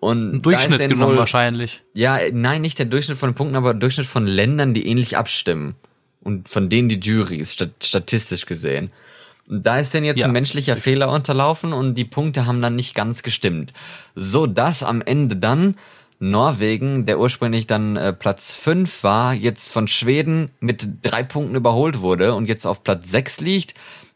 Und 0.00 0.30
Ein 0.30 0.34
ist 0.34 0.44
Durchschnitt 0.44 0.80
genommen 0.88 1.12
wohl- 1.12 1.18
wahrscheinlich. 1.18 1.82
Ja, 1.94 2.18
nein, 2.32 2.60
nicht 2.60 2.78
der 2.78 2.86
Durchschnitt 2.86 3.16
von 3.18 3.30
den 3.30 3.34
Punkten, 3.34 3.56
aber 3.56 3.72
der 3.72 3.80
Durchschnitt 3.80 4.06
von 4.06 4.26
Ländern, 4.26 4.74
die 4.74 4.86
ähnlich 4.86 5.16
abstimmen. 5.16 5.76
Und 6.22 6.48
von 6.48 6.68
denen 6.68 6.88
die 6.88 6.98
Juries, 7.00 7.52
stat 7.52 7.70
statistisch 7.82 8.46
gesehen. 8.46 8.90
Und 9.46 9.66
da 9.66 9.78
ist 9.78 9.92
denn 9.92 10.04
jetzt 10.04 10.18
Ja. 10.20 10.26
ein 10.26 10.32
menschlicher 10.32 10.76
Fehler 10.76 11.10
unterlaufen 11.10 11.72
und 11.74 11.94
die 11.96 12.04
Punkte 12.06 12.46
haben 12.46 12.62
dann 12.62 12.76
nicht 12.76 12.94
ganz 12.94 13.22
gestimmt. 13.22 13.72
So 14.14 14.46
dass 14.46 14.82
am 14.82 15.02
Ende 15.02 15.36
dann 15.36 15.76
Norwegen, 16.30 17.06
der 17.06 17.18
ursprünglich 17.18 17.66
dann 17.66 17.96
äh, 17.96 18.12
Platz 18.12 18.56
5 18.56 19.02
war, 19.02 19.34
jetzt 19.34 19.70
von 19.70 19.88
Schweden 19.88 20.50
mit 20.60 20.86
drei 21.02 21.22
Punkten 21.22 21.54
überholt 21.54 22.00
wurde 22.00 22.34
und 22.34 22.48
jetzt 22.48 22.66
auf 22.66 22.82
Platz 22.84 23.10
6 23.10 23.40
liegt. 23.40 23.74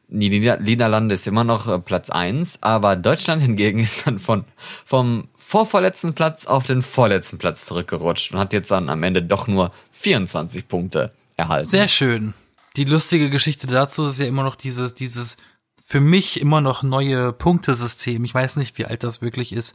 Die 0.08 0.30
Nieder 0.30 0.58
Niederlande 0.58 1.14
ist 1.14 1.26
immer 1.26 1.44
noch 1.44 1.68
äh, 1.68 1.78
Platz 1.78 2.08
1, 2.08 2.62
aber 2.62 2.96
Deutschland 2.96 3.42
hingegen 3.42 3.78
ist 3.84 4.06
dann 4.06 4.18
von, 4.18 4.44
vom 4.84 5.28
vorvorletzten 5.36 6.14
Platz 6.14 6.46
auf 6.46 6.66
den 6.66 6.82
vorletzten 6.82 7.38
Platz 7.38 7.66
zurückgerutscht 7.66 8.32
und 8.32 8.38
hat 8.38 8.52
jetzt 8.52 8.70
dann 8.70 8.88
am 8.88 9.02
Ende 9.02 9.22
doch 9.22 9.46
nur 9.46 9.72
24 9.92 10.68
Punkte 10.68 11.12
erhalten. 11.36 11.68
Sehr 11.68 11.88
schön. 11.88 12.34
Die 12.76 12.84
lustige 12.84 13.28
Geschichte 13.28 13.66
dazu 13.66 14.04
ist 14.04 14.20
ja 14.20 14.26
immer 14.26 14.42
noch 14.44 14.56
dieses, 14.56 14.94
dieses 14.94 15.36
für 15.84 16.00
mich 16.00 16.40
immer 16.40 16.60
noch 16.60 16.82
neue 16.82 17.32
Punktesystem. 17.32 18.24
Ich 18.24 18.34
weiß 18.34 18.56
nicht, 18.56 18.76
wie 18.78 18.84
alt 18.84 19.04
das 19.04 19.22
wirklich 19.22 19.52
ist. 19.52 19.74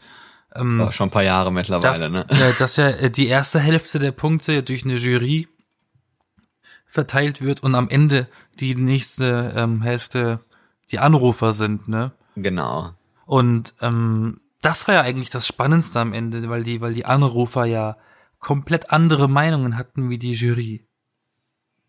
Oh, 0.56 0.92
schon 0.92 1.08
ein 1.08 1.12
paar 1.12 1.24
Jahre 1.24 1.52
mittlerweile, 1.52 1.84
dass, 1.84 2.12
ne? 2.12 2.26
äh, 2.30 2.54
dass 2.58 2.76
ja 2.76 2.90
äh, 2.90 3.10
die 3.10 3.28
erste 3.28 3.60
Hälfte 3.60 4.00
der 4.00 4.12
Punkte 4.12 4.64
durch 4.64 4.86
eine 4.86 4.96
Jury 4.96 5.48
verteilt 6.86 7.42
wird 7.42 7.64
und 7.64 7.76
am 7.76 7.90
Ende 7.90 8.28
die 8.60 8.76
nächste 8.76 9.54
ähm, 9.56 9.82
Hälfte 9.82 10.40
die 10.92 11.00
Anrufer 11.00 11.54
sind, 11.54 11.88
ne? 11.88 12.12
Genau. 12.36 12.92
Und 13.26 13.74
ähm, 13.82 14.42
das 14.62 14.88
war 14.88 14.96
ja 14.96 15.02
eigentlich 15.02 15.30
das 15.30 15.48
Spannendste 15.48 16.00
am 16.00 16.14
Ende, 16.14 16.48
weil 16.50 16.64
die, 16.64 16.82
weil 16.82 16.94
die 16.94 17.06
Anrufer 17.06 17.66
ja 17.66 17.98
komplett 18.40 18.92
andere 18.92 19.28
Meinungen 19.28 19.78
hatten 19.78 20.10
wie 20.10 20.18
die 20.18 20.34
Jury. 20.34 20.86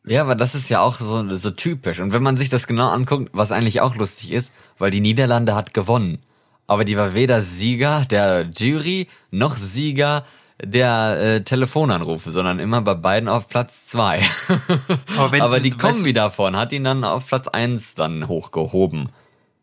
Ja, 0.06 0.20
aber 0.22 0.34
das 0.34 0.54
ist 0.54 0.68
ja 0.68 0.80
auch 0.80 1.00
so, 1.00 1.34
so 1.34 1.50
typisch. 1.50 2.00
Und 2.00 2.12
wenn 2.12 2.22
man 2.22 2.36
sich 2.36 2.50
das 2.50 2.66
genau 2.66 2.88
anguckt, 2.88 3.30
was 3.32 3.52
eigentlich 3.52 3.80
auch 3.80 3.96
lustig 3.96 4.32
ist, 4.32 4.52
weil 4.78 4.90
die 4.90 5.00
Niederlande 5.00 5.54
hat 5.54 5.72
gewonnen. 5.72 6.18
Aber 6.66 6.84
die 6.84 6.96
war 6.96 7.14
weder 7.14 7.42
Sieger 7.42 8.04
der 8.08 8.48
Jury 8.56 9.08
noch 9.30 9.56
Sieger 9.56 10.24
der 10.62 11.18
äh, 11.20 11.40
Telefonanrufe, 11.44 12.30
sondern 12.30 12.58
immer 12.58 12.80
bei 12.80 12.94
beiden 12.94 13.28
auf 13.28 13.48
Platz 13.48 13.86
zwei. 13.86 14.22
Aber 15.16 15.32
wenn- 15.32 15.42
Aber 15.42 15.60
die 15.60 15.72
weißt 15.72 15.80
Kombi 15.80 16.12
davon 16.12 16.56
hat 16.56 16.72
ihn 16.72 16.84
dann 16.84 17.04
auf 17.04 17.26
Platz 17.26 17.48
eins 17.48 17.94
dann 17.94 18.28
hochgehoben. 18.28 19.10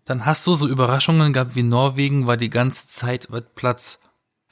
Dann 0.06 0.26
hast 0.26 0.46
du 0.48 0.54
so 0.54 0.68
Überraschungen 0.68 1.32
gehabt 1.34 1.56
wie 1.56 1.64
Norwegen 1.64 2.28
war 2.28 2.36
die 2.38 2.50
ganze 2.50 2.88
Zeit 2.88 3.28
Platz 3.56 4.00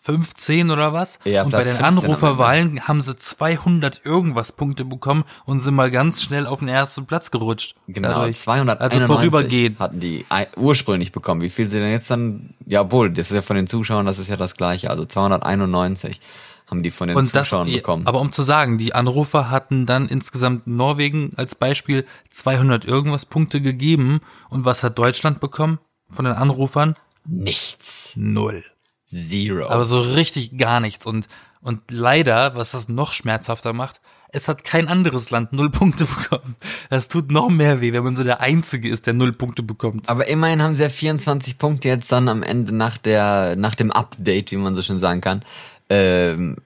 15 0.10 0.72
oder 0.72 0.92
was? 0.92 1.20
Ja, 1.24 1.44
und 1.44 1.52
bei 1.52 1.62
Platz 1.62 1.78
den 1.78 1.78
15 1.78 1.86
am 1.86 2.04
Anruferwahlen 2.04 2.88
haben 2.88 3.02
sie 3.04 3.16
200 3.16 4.02
irgendwas 4.04 4.52
Punkte 4.54 4.86
bekommen 4.86 5.24
und 5.46 5.60
sind 5.60 5.76
mal 5.76 5.92
ganz 5.92 6.24
schnell 6.24 6.48
auf 6.48 6.60
den 6.60 6.68
ersten 6.68 7.06
Platz 7.06 7.30
gerutscht. 7.30 7.76
Genau, 7.88 8.10
Dadurch. 8.10 8.38
291 8.38 9.02
Also 9.02 9.14
vorübergehend. 9.14 9.80
hatten 9.80 10.00
die 10.00 10.26
ursprünglich 10.58 11.12
bekommen. 11.12 11.42
Wie 11.42 11.50
viel 11.50 11.68
sie 11.70 11.80
denn 11.80 11.92
jetzt 11.92 12.10
dann, 12.10 12.56
ja 12.66 12.92
wohl, 12.92 13.12
das 13.12 13.30
ist 13.30 13.36
ja 13.36 13.42
von 13.44 13.56
den 13.56 13.68
Zuschauern, 13.68 14.08
das 14.08 14.18
ist 14.18 14.30
ja 14.30 14.38
das 14.38 14.56
gleiche. 14.56 14.90
Also 14.90 15.06
291 15.06 16.20
haben 16.68 16.84
die 16.84 16.92
von 16.92 17.08
den 17.08 17.18
Und 17.18 17.36
das, 17.36 17.50
Zuschauern 17.50 17.72
bekommen. 17.72 18.08
aber 18.08 18.20
um 18.20 18.32
zu 18.32 18.44
sagen, 18.44 18.78
die 18.78 18.94
Anrufer 18.96 19.50
hatten 19.50 19.86
dann 19.86 20.08
insgesamt 20.08 20.68
Norwegen 20.68 21.32
als 21.36 21.56
Beispiel 21.56 22.06
200 22.32 22.86
irgendwas 22.86 23.26
Punkte 23.26 23.62
gegeben. 23.62 24.22
Und 24.50 24.66
was 24.66 24.84
hat 24.84 24.98
Deutschland 24.98 25.40
bekommen 25.40 25.80
von 26.08 26.26
den 26.26 26.34
Anrufern? 26.36 26.96
Nichts. 27.26 28.14
Null. 28.16 28.64
Zero. 29.10 29.68
Aber 29.68 29.86
so 29.86 30.00
richtig 30.00 30.58
gar 30.58 30.80
nichts. 30.80 31.06
Und, 31.06 31.28
und 31.62 31.92
leider, 31.92 32.56
was 32.56 32.72
das 32.72 32.90
noch 32.90 33.14
schmerzhafter 33.14 33.74
macht, 33.74 34.00
es 34.32 34.48
hat 34.48 34.64
kein 34.64 34.88
anderes 34.88 35.32
Land 35.32 35.54
null 35.54 35.72
Punkte 35.72 36.06
bekommen. 36.06 36.56
Das 36.90 37.08
tut 37.08 37.32
noch 37.32 37.50
mehr 37.50 37.82
weh, 37.82 37.94
wenn 37.94 38.04
man 38.04 38.16
so 38.16 38.24
der 38.24 38.42
Einzige 38.42 38.90
ist, 38.90 39.08
der 39.08 39.14
null 39.14 39.34
Punkte 39.34 39.64
bekommt. 39.64 40.08
Aber 40.08 40.28
immerhin 40.28 40.62
haben 40.62 40.76
sie 40.76 40.84
ja 40.84 40.90
24 40.90 41.58
Punkte 41.58 41.88
jetzt 41.88 42.12
dann 42.12 42.28
am 42.28 42.44
Ende 42.44 42.74
nach 42.74 42.98
der, 42.98 43.56
nach 43.56 43.76
dem 43.76 43.92
Update, 43.92 44.52
wie 44.52 44.58
man 44.58 44.76
so 44.76 44.84
schön 44.84 45.00
sagen 45.00 45.22
kann. 45.22 45.44
Ähm, 45.90 46.58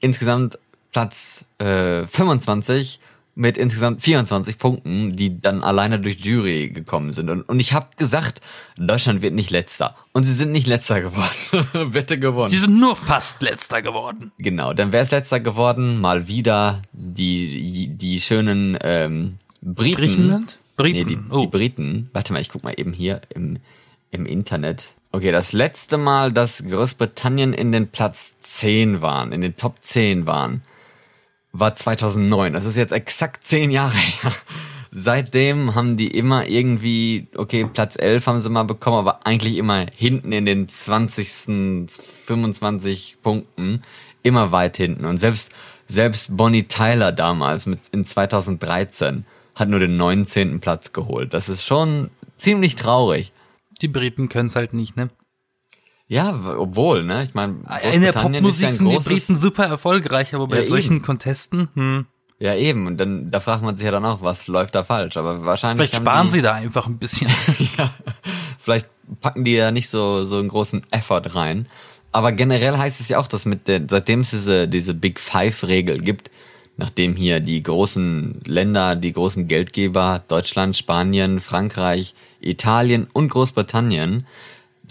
insgesamt 0.00 0.58
Platz 0.92 1.44
äh, 1.58 2.06
25 2.06 3.00
mit 3.34 3.56
insgesamt 3.56 4.02
24 4.02 4.58
Punkten, 4.58 5.16
die 5.16 5.40
dann 5.40 5.62
alleine 5.62 5.98
durch 5.98 6.20
Jury 6.20 6.70
gekommen 6.70 7.12
sind. 7.12 7.30
Und, 7.30 7.42
und 7.42 7.60
ich 7.60 7.72
habe 7.72 7.88
gesagt, 7.96 8.40
Deutschland 8.76 9.22
wird 9.22 9.32
nicht 9.32 9.50
letzter. 9.50 9.96
Und 10.12 10.24
sie 10.24 10.34
sind 10.34 10.52
nicht 10.52 10.66
letzter 10.66 11.00
geworden. 11.00 11.66
Wette 11.94 12.18
gewonnen. 12.18 12.50
Sie 12.50 12.58
sind 12.58 12.78
nur 12.78 12.94
fast 12.94 13.40
letzter 13.40 13.80
geworden. 13.80 14.32
Genau, 14.38 14.74
dann 14.74 14.92
wäre 14.92 15.02
es 15.02 15.10
letzter 15.10 15.40
geworden. 15.40 16.00
Mal 16.00 16.28
wieder 16.28 16.82
die, 16.92 17.88
die 17.88 18.20
schönen 18.20 18.76
ähm, 18.82 19.38
Briten. 19.62 19.96
Griechenland? 19.96 20.58
Briten. 20.76 20.98
Nee, 20.98 21.04
die, 21.04 21.18
oh. 21.30 21.40
die 21.40 21.46
Briten. 21.46 22.10
Warte 22.12 22.32
mal, 22.34 22.40
ich 22.40 22.50
guck 22.50 22.64
mal 22.64 22.74
eben 22.76 22.92
hier 22.92 23.22
im, 23.34 23.58
im 24.10 24.26
Internet. 24.26 24.88
Okay, 25.10 25.32
das 25.32 25.52
letzte 25.52 25.96
Mal, 25.96 26.32
dass 26.32 26.64
Großbritannien 26.64 27.52
in 27.52 27.72
den 27.72 27.88
Platz 27.88 28.32
10 28.42 29.00
waren, 29.02 29.32
in 29.32 29.40
den 29.40 29.56
Top 29.56 29.76
10 29.82 30.26
waren, 30.26 30.62
war 31.52 31.74
2009. 31.74 32.52
Das 32.52 32.64
ist 32.64 32.76
jetzt 32.76 32.92
exakt 32.92 33.46
10 33.46 33.70
Jahre 33.70 33.96
her. 33.96 34.32
Seitdem 34.94 35.74
haben 35.74 35.96
die 35.96 36.08
immer 36.08 36.46
irgendwie, 36.48 37.28
okay, 37.36 37.66
Platz 37.72 37.96
11 37.98 38.26
haben 38.26 38.40
sie 38.40 38.50
mal 38.50 38.64
bekommen, 38.64 38.98
aber 38.98 39.26
eigentlich 39.26 39.56
immer 39.56 39.86
hinten 39.94 40.32
in 40.32 40.44
den 40.44 40.68
20. 40.68 41.88
25 42.26 43.16
Punkten, 43.22 43.82
immer 44.22 44.52
weit 44.52 44.76
hinten. 44.76 45.06
Und 45.06 45.16
selbst, 45.16 45.50
selbst 45.88 46.36
Bonnie 46.36 46.64
Tyler 46.64 47.10
damals 47.12 47.64
mit 47.64 47.80
in 47.92 48.04
2013 48.04 49.24
hat 49.54 49.68
nur 49.68 49.80
den 49.80 49.96
19. 49.96 50.60
Platz 50.60 50.92
geholt. 50.92 51.32
Das 51.32 51.48
ist 51.48 51.64
schon 51.64 52.10
ziemlich 52.36 52.76
traurig. 52.76 53.32
Die 53.80 53.88
Briten 53.88 54.28
können 54.28 54.46
es 54.46 54.56
halt 54.56 54.74
nicht, 54.74 54.96
ne? 54.96 55.08
Ja, 56.12 56.38
obwohl, 56.58 57.04
ne? 57.04 57.24
Ich 57.24 57.32
meine, 57.32 57.54
In 57.90 58.02
der 58.02 58.12
ja 58.12 58.20
Popmusik 58.20 58.66
ein 58.66 58.72
sind 58.74 58.90
die 58.90 58.98
Briten 58.98 59.34
super 59.38 59.64
erfolgreich, 59.64 60.34
aber 60.34 60.46
bei 60.46 60.56
Ja, 60.56 60.62
solchen 60.66 60.96
eben. 60.96 61.04
Contesten, 61.06 61.68
hm, 61.74 62.04
Ja, 62.38 62.54
eben. 62.54 62.86
Und 62.86 62.98
dann, 62.98 63.30
da 63.30 63.40
fragt 63.40 63.62
man 63.62 63.78
sich 63.78 63.86
ja 63.86 63.92
dann 63.92 64.04
auch, 64.04 64.20
was 64.20 64.46
läuft 64.46 64.74
da 64.74 64.84
falsch? 64.84 65.16
Aber 65.16 65.46
wahrscheinlich. 65.46 65.88
vielleicht 65.88 66.02
sparen 66.02 66.26
die, 66.26 66.32
sie 66.32 66.42
da 66.42 66.52
einfach 66.52 66.86
ein 66.86 66.98
bisschen. 66.98 67.30
ja, 67.78 67.94
vielleicht 68.58 68.88
packen 69.22 69.46
die 69.46 69.52
ja 69.54 69.70
nicht 69.70 69.88
so, 69.88 70.24
so 70.24 70.36
einen 70.36 70.48
großen 70.48 70.82
Effort 70.90 71.34
rein. 71.34 71.66
Aber 72.10 72.32
generell 72.32 72.76
heißt 72.76 73.00
es 73.00 73.08
ja 73.08 73.18
auch, 73.18 73.26
dass 73.26 73.46
mit 73.46 73.66
der, 73.66 73.80
seitdem 73.88 74.20
es 74.20 74.32
diese, 74.32 74.68
diese 74.68 74.92
Big 74.92 75.18
Five-Regel 75.18 76.02
gibt, 76.02 76.30
nachdem 76.76 77.16
hier 77.16 77.40
die 77.40 77.62
großen 77.62 78.42
Länder, 78.44 78.96
die 78.96 79.14
großen 79.14 79.48
Geldgeber, 79.48 80.22
Deutschland, 80.28 80.76
Spanien, 80.76 81.40
Frankreich, 81.40 82.14
Italien 82.40 83.06
und 83.14 83.30
Großbritannien, 83.30 84.26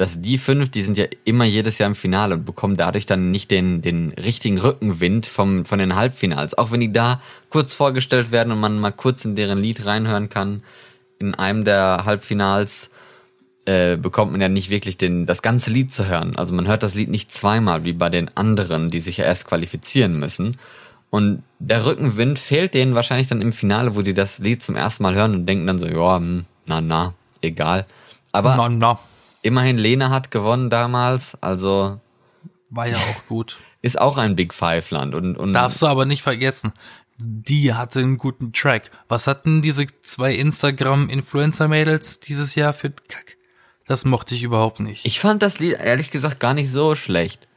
dass 0.01 0.19
die 0.19 0.39
fünf, 0.39 0.69
die 0.69 0.81
sind 0.81 0.97
ja 0.97 1.05
immer 1.25 1.45
jedes 1.45 1.77
Jahr 1.77 1.87
im 1.87 1.95
Finale 1.95 2.33
und 2.33 2.43
bekommen 2.43 2.75
dadurch 2.75 3.05
dann 3.05 3.29
nicht 3.29 3.51
den, 3.51 3.83
den 3.83 4.13
richtigen 4.13 4.57
Rückenwind 4.57 5.27
vom, 5.27 5.63
von 5.63 5.77
den 5.77 5.95
Halbfinals. 5.95 6.57
Auch 6.57 6.71
wenn 6.71 6.79
die 6.79 6.91
da 6.91 7.21
kurz 7.51 7.75
vorgestellt 7.75 8.31
werden 8.31 8.51
und 8.51 8.59
man 8.59 8.79
mal 8.79 8.89
kurz 8.89 9.25
in 9.25 9.35
deren 9.35 9.59
Lied 9.59 9.85
reinhören 9.85 10.27
kann, 10.27 10.63
in 11.19 11.35
einem 11.35 11.65
der 11.65 12.01
Halbfinals, 12.03 12.89
äh, 13.65 13.95
bekommt 13.95 14.31
man 14.31 14.41
ja 14.41 14.49
nicht 14.49 14.71
wirklich 14.71 14.97
den, 14.97 15.27
das 15.27 15.43
ganze 15.43 15.69
Lied 15.69 15.93
zu 15.93 16.07
hören. 16.07 16.35
Also 16.35 16.51
man 16.55 16.67
hört 16.67 16.81
das 16.81 16.95
Lied 16.95 17.09
nicht 17.09 17.31
zweimal, 17.31 17.83
wie 17.83 17.93
bei 17.93 18.09
den 18.09 18.35
anderen, 18.35 18.89
die 18.89 19.01
sich 19.01 19.17
ja 19.17 19.25
erst 19.25 19.47
qualifizieren 19.47 20.19
müssen. 20.19 20.57
Und 21.11 21.43
der 21.59 21.85
Rückenwind 21.85 22.39
fehlt 22.39 22.73
denen 22.73 22.95
wahrscheinlich 22.95 23.27
dann 23.27 23.39
im 23.39 23.53
Finale, 23.53 23.93
wo 23.93 24.01
die 24.01 24.15
das 24.15 24.39
Lied 24.39 24.63
zum 24.63 24.75
ersten 24.75 25.03
Mal 25.03 25.13
hören 25.13 25.35
und 25.35 25.45
denken 25.45 25.67
dann 25.67 25.77
so, 25.77 25.85
ja, 25.85 26.15
hm, 26.15 26.45
na, 26.65 26.81
na, 26.81 27.13
egal. 27.41 27.85
Aber 28.31 28.55
na, 28.55 28.67
na, 28.67 28.99
immerhin 29.41 29.77
Lena 29.77 30.09
hat 30.09 30.31
gewonnen 30.31 30.69
damals, 30.69 31.37
also 31.41 31.99
war 32.69 32.87
ja 32.87 32.97
auch 32.97 33.25
gut. 33.27 33.59
ist 33.81 33.99
auch 33.99 34.17
ein 34.17 34.35
Big 34.35 34.53
Five 34.53 34.89
Land 34.91 35.15
und, 35.15 35.37
und 35.37 35.53
Darfst 35.53 35.81
du 35.81 35.87
aber 35.87 36.05
nicht 36.05 36.21
vergessen, 36.23 36.73
die 37.17 37.73
hatte 37.73 37.99
einen 37.99 38.17
guten 38.17 38.53
Track. 38.53 38.91
Was 39.07 39.27
hatten 39.27 39.61
diese 39.61 39.85
zwei 40.01 40.33
Instagram-Influencer-Mädels 40.33 42.19
dieses 42.19 42.55
Jahr 42.55 42.73
für 42.73 42.89
Kack? 42.89 43.37
Das 43.87 44.05
mochte 44.05 44.35
ich 44.35 44.43
überhaupt 44.43 44.79
nicht. 44.79 45.05
ich 45.05 45.19
fand 45.19 45.41
das 45.41 45.59
Lied 45.59 45.73
ehrlich 45.73 46.11
gesagt 46.11 46.39
gar 46.39 46.53
nicht 46.53 46.71
so 46.71 46.95
schlecht. 46.95 47.47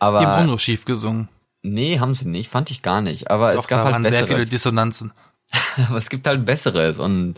die 0.00 0.04
haben 0.04 0.16
auch 0.16 0.22
Aber 0.22 0.44
nur 0.44 0.58
schief 0.58 0.84
gesungen. 0.84 1.28
nee, 1.62 1.98
haben 1.98 2.14
sie 2.14 2.28
nicht, 2.28 2.48
fand 2.48 2.70
ich 2.70 2.82
gar 2.82 3.00
nicht. 3.00 3.30
Aber 3.30 3.52
Doch, 3.52 3.60
es 3.60 3.68
gab 3.68 3.80
da 3.80 3.84
halt 3.84 3.94
waren 3.94 4.04
sehr 4.04 4.24
viele 4.24 4.36
besseres. 4.36 4.50
Dissonanzen. 4.50 5.12
aber 5.88 5.98
es 5.98 6.08
gibt 6.08 6.26
halt 6.26 6.46
Besseres 6.46 6.98
und 6.98 7.34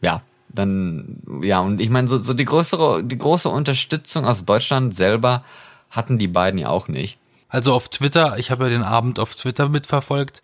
ja, 0.00 0.22
dann, 0.58 1.22
ja, 1.42 1.60
und 1.60 1.80
ich 1.80 1.90
meine, 1.90 2.08
so, 2.08 2.20
so 2.20 2.34
die 2.34 2.44
größere, 2.44 3.04
die 3.04 3.18
große 3.18 3.48
Unterstützung 3.48 4.24
aus 4.24 4.44
Deutschland 4.44 4.94
selber 4.94 5.44
hatten 5.90 6.18
die 6.18 6.28
beiden 6.28 6.58
ja 6.58 6.68
auch 6.68 6.88
nicht. 6.88 7.18
Also 7.48 7.72
auf 7.72 7.88
Twitter, 7.88 8.38
ich 8.38 8.50
habe 8.50 8.64
ja 8.64 8.70
den 8.70 8.82
Abend 8.82 9.18
auf 9.18 9.34
Twitter 9.34 9.68
mitverfolgt, 9.68 10.42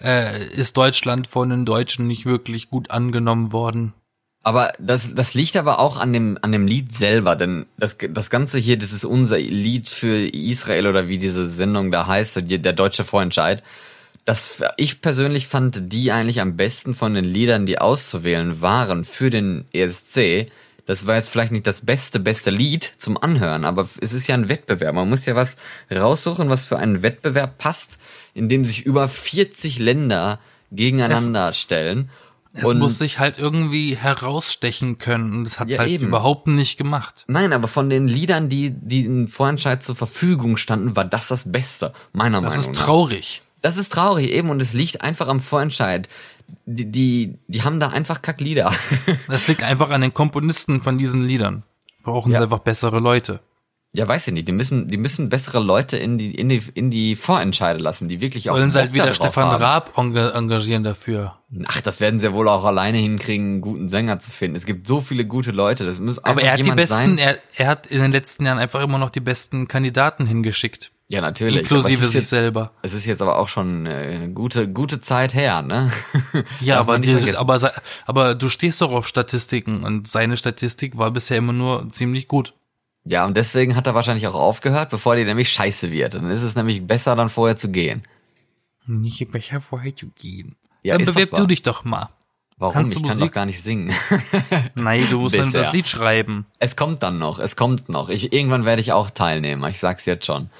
äh, 0.00 0.46
ist 0.48 0.76
Deutschland 0.76 1.26
von 1.26 1.50
den 1.50 1.64
Deutschen 1.64 2.06
nicht 2.06 2.26
wirklich 2.26 2.70
gut 2.70 2.90
angenommen 2.90 3.52
worden. 3.52 3.94
Aber 4.42 4.72
das, 4.78 5.12
das 5.12 5.34
liegt 5.34 5.56
aber 5.56 5.80
auch 5.80 5.96
an 5.96 6.12
dem, 6.12 6.38
an 6.40 6.52
dem 6.52 6.68
Lied 6.68 6.94
selber, 6.94 7.34
denn 7.34 7.66
das, 7.78 7.96
das 8.10 8.30
Ganze 8.30 8.60
hier, 8.60 8.78
das 8.78 8.92
ist 8.92 9.04
unser 9.04 9.38
Lied 9.38 9.90
für 9.90 10.18
Israel 10.28 10.86
oder 10.86 11.08
wie 11.08 11.18
diese 11.18 11.48
Sendung 11.48 11.90
da 11.90 12.06
heißt, 12.06 12.48
der 12.48 12.58
der 12.58 12.72
deutsche 12.72 13.02
Vorentscheid. 13.02 13.64
Das, 14.26 14.60
ich 14.76 15.00
persönlich 15.00 15.46
fand 15.46 15.92
die 15.92 16.10
eigentlich 16.12 16.40
am 16.40 16.56
besten 16.56 16.94
von 16.94 17.14
den 17.14 17.24
Liedern, 17.24 17.64
die 17.64 17.78
auszuwählen 17.78 18.60
waren 18.60 19.04
für 19.04 19.30
den 19.30 19.64
ESC. 19.72 20.50
Das 20.84 21.06
war 21.06 21.14
jetzt 21.16 21.28
vielleicht 21.28 21.52
nicht 21.52 21.66
das 21.66 21.80
beste, 21.86 22.20
beste 22.20 22.50
Lied 22.50 22.92
zum 22.98 23.16
Anhören, 23.16 23.64
aber 23.64 23.88
es 24.00 24.12
ist 24.12 24.26
ja 24.26 24.34
ein 24.34 24.48
Wettbewerb. 24.48 24.94
Man 24.94 25.08
muss 25.08 25.26
ja 25.26 25.34
was 25.36 25.56
raussuchen, 25.94 26.48
was 26.48 26.64
für 26.64 26.76
einen 26.78 27.02
Wettbewerb 27.02 27.56
passt, 27.58 27.98
in 28.34 28.48
dem 28.48 28.64
sich 28.64 28.84
über 28.84 29.08
40 29.08 29.78
Länder 29.78 30.38
gegeneinander 30.72 31.52
stellen. 31.52 32.10
Es 32.52 32.64
Und- 32.64 32.78
muss 32.78 32.98
sich 32.98 33.18
halt 33.20 33.38
irgendwie 33.38 33.96
herausstechen 33.96 34.98
können 34.98 35.32
und 35.34 35.44
das 35.44 35.60
hat 35.60 35.68
Ja, 35.70 35.78
halt 35.78 35.90
eben. 35.90 36.06
überhaupt 36.08 36.46
nicht 36.46 36.78
gemacht. 36.78 37.24
Nein, 37.28 37.52
aber 37.52 37.68
von 37.68 37.90
den 37.90 38.08
Liedern, 38.08 38.48
die, 38.48 38.70
die 38.70 39.04
im 39.04 39.28
Vorentscheid 39.28 39.82
zur 39.84 39.94
Verfügung 39.94 40.56
standen, 40.56 40.96
war 40.96 41.04
das 41.04 41.28
das 41.28 41.50
Beste, 41.52 41.92
meiner 42.12 42.40
Das 42.42 42.54
Meinung 42.54 42.70
ist 42.70 42.78
nach. 42.78 42.86
traurig. 42.86 43.42
Das 43.66 43.76
ist 43.76 43.92
traurig 43.92 44.30
eben 44.30 44.50
und 44.50 44.62
es 44.62 44.72
liegt 44.74 45.02
einfach 45.02 45.26
am 45.26 45.40
Vorentscheid. 45.40 46.08
Die, 46.66 46.84
die, 46.90 47.38
die 47.48 47.62
haben 47.62 47.80
da 47.80 47.88
einfach 47.88 48.22
Kacklieder. 48.22 48.72
Das 49.28 49.48
liegt 49.48 49.64
einfach 49.64 49.90
an 49.90 50.02
den 50.02 50.14
Komponisten 50.14 50.80
von 50.80 50.96
diesen 50.98 51.24
Liedern. 51.24 51.64
Brauchen 52.04 52.30
Ja. 52.30 52.38
sie 52.38 52.44
einfach 52.44 52.60
bessere 52.60 53.00
Leute. 53.00 53.40
ja, 53.92 54.06
weiß 54.06 54.28
ich 54.28 54.32
nicht. 54.34 54.46
Die 54.46 54.52
müssen, 54.52 54.86
die 54.88 54.96
müssen 54.98 55.28
bessere 55.28 55.58
Leute 55.58 55.96
in 55.96 56.18
die, 56.18 56.32
in 56.32 56.48
die, 56.48 56.62
in 56.74 56.90
die 56.92 57.16
Vorentscheide 57.16 57.80
lassen, 57.80 58.06
die 58.06 58.20
wirklich 58.20 58.48
auch 58.50 58.54
Sollen 58.56 58.70
sie 58.70 58.78
halt 58.78 58.92
wieder 58.92 59.12
Stefan 59.14 59.46
haben. 59.46 59.60
Raab 59.62 59.98
enga- 59.98 60.30
engagieren 60.34 60.84
dafür. 60.84 61.38
Ach, 61.66 61.80
das 61.80 61.98
werden 62.00 62.20
sie 62.20 62.32
wohl 62.32 62.48
auch 62.48 62.64
alleine 62.64 62.98
hinkriegen, 62.98 63.46
einen 63.54 63.60
guten 63.62 63.88
Sänger 63.88 64.20
zu 64.20 64.30
finden. 64.30 64.56
Es 64.56 64.66
gibt 64.66 64.86
so 64.86 65.00
viele 65.00 65.24
gute 65.24 65.50
Leute. 65.50 65.84
Das 65.84 65.98
muss 65.98 66.22
Aber 66.22 66.42
er 66.42 66.52
hat 66.52 66.58
die 66.64 66.70
besten, 66.70 66.94
sein. 66.94 67.18
er, 67.18 67.38
er 67.56 67.66
hat 67.66 67.86
in 67.88 68.00
den 68.00 68.12
letzten 68.12 68.46
Jahren 68.46 68.58
einfach 68.58 68.80
immer 68.82 68.98
noch 68.98 69.10
die 69.10 69.18
besten 69.20 69.66
Kandidaten 69.66 70.26
hingeschickt. 70.26 70.92
Ja, 71.08 71.20
natürlich. 71.20 71.60
Inklusive 71.60 72.06
sich 72.06 72.14
jetzt, 72.16 72.30
selber. 72.30 72.72
Es 72.82 72.92
ist 72.92 73.04
jetzt 73.06 73.22
aber 73.22 73.38
auch 73.38 73.48
schon 73.48 73.86
äh, 73.86 73.90
eine 73.90 74.30
gute, 74.32 74.68
gute 74.68 75.00
Zeit 75.00 75.34
her, 75.34 75.62
ne? 75.62 75.92
Ja, 76.60 76.80
aber, 76.80 76.94
vergessen. 77.00 77.36
aber, 77.36 77.72
aber 78.06 78.34
du 78.34 78.48
stehst 78.48 78.80
doch 78.80 78.90
auf 78.90 79.06
Statistiken 79.06 79.84
und 79.84 80.08
seine 80.08 80.36
Statistik 80.36 80.98
war 80.98 81.12
bisher 81.12 81.38
immer 81.38 81.52
nur 81.52 81.88
ziemlich 81.92 82.26
gut. 82.26 82.54
Ja, 83.04 83.24
und 83.24 83.36
deswegen 83.36 83.76
hat 83.76 83.86
er 83.86 83.94
wahrscheinlich 83.94 84.26
auch 84.26 84.34
aufgehört, 84.34 84.90
bevor 84.90 85.14
die 85.14 85.24
nämlich 85.24 85.48
scheiße 85.50 85.92
wird. 85.92 86.14
Dann 86.14 86.28
ist 86.28 86.42
es 86.42 86.56
nämlich 86.56 86.84
besser, 86.84 87.14
dann 87.14 87.28
vorher 87.28 87.56
zu 87.56 87.70
gehen. 87.70 88.02
Nicht 88.88 89.30
besser 89.30 89.60
vorher 89.60 89.94
zu 89.94 90.08
gehen. 90.08 90.56
Ja, 90.82 90.96
Dann 90.98 91.06
bewerb 91.06 91.30
du 91.30 91.46
dich 91.46 91.62
doch 91.62 91.84
mal. 91.84 92.08
Warum? 92.58 92.74
Kannst 92.74 92.92
ich 92.92 93.02
kann 93.02 93.10
Musik- 93.10 93.26
doch 93.26 93.32
gar 93.32 93.46
nicht 93.46 93.62
singen. 93.62 93.94
Nein, 94.74 95.06
du 95.10 95.20
musst 95.20 95.38
dann 95.38 95.52
das 95.52 95.72
Lied 95.72 95.86
schreiben. 95.86 96.46
es 96.58 96.74
kommt 96.74 97.02
dann 97.02 97.18
noch, 97.18 97.38
es 97.38 97.54
kommt 97.54 97.88
noch. 97.88 98.08
Ich, 98.08 98.32
irgendwann 98.32 98.64
werde 98.64 98.80
ich 98.80 98.92
auch 98.92 99.10
Teilnehmer, 99.10 99.68
ich 99.68 99.78
sag's 99.78 100.04
jetzt 100.06 100.26
schon. 100.26 100.50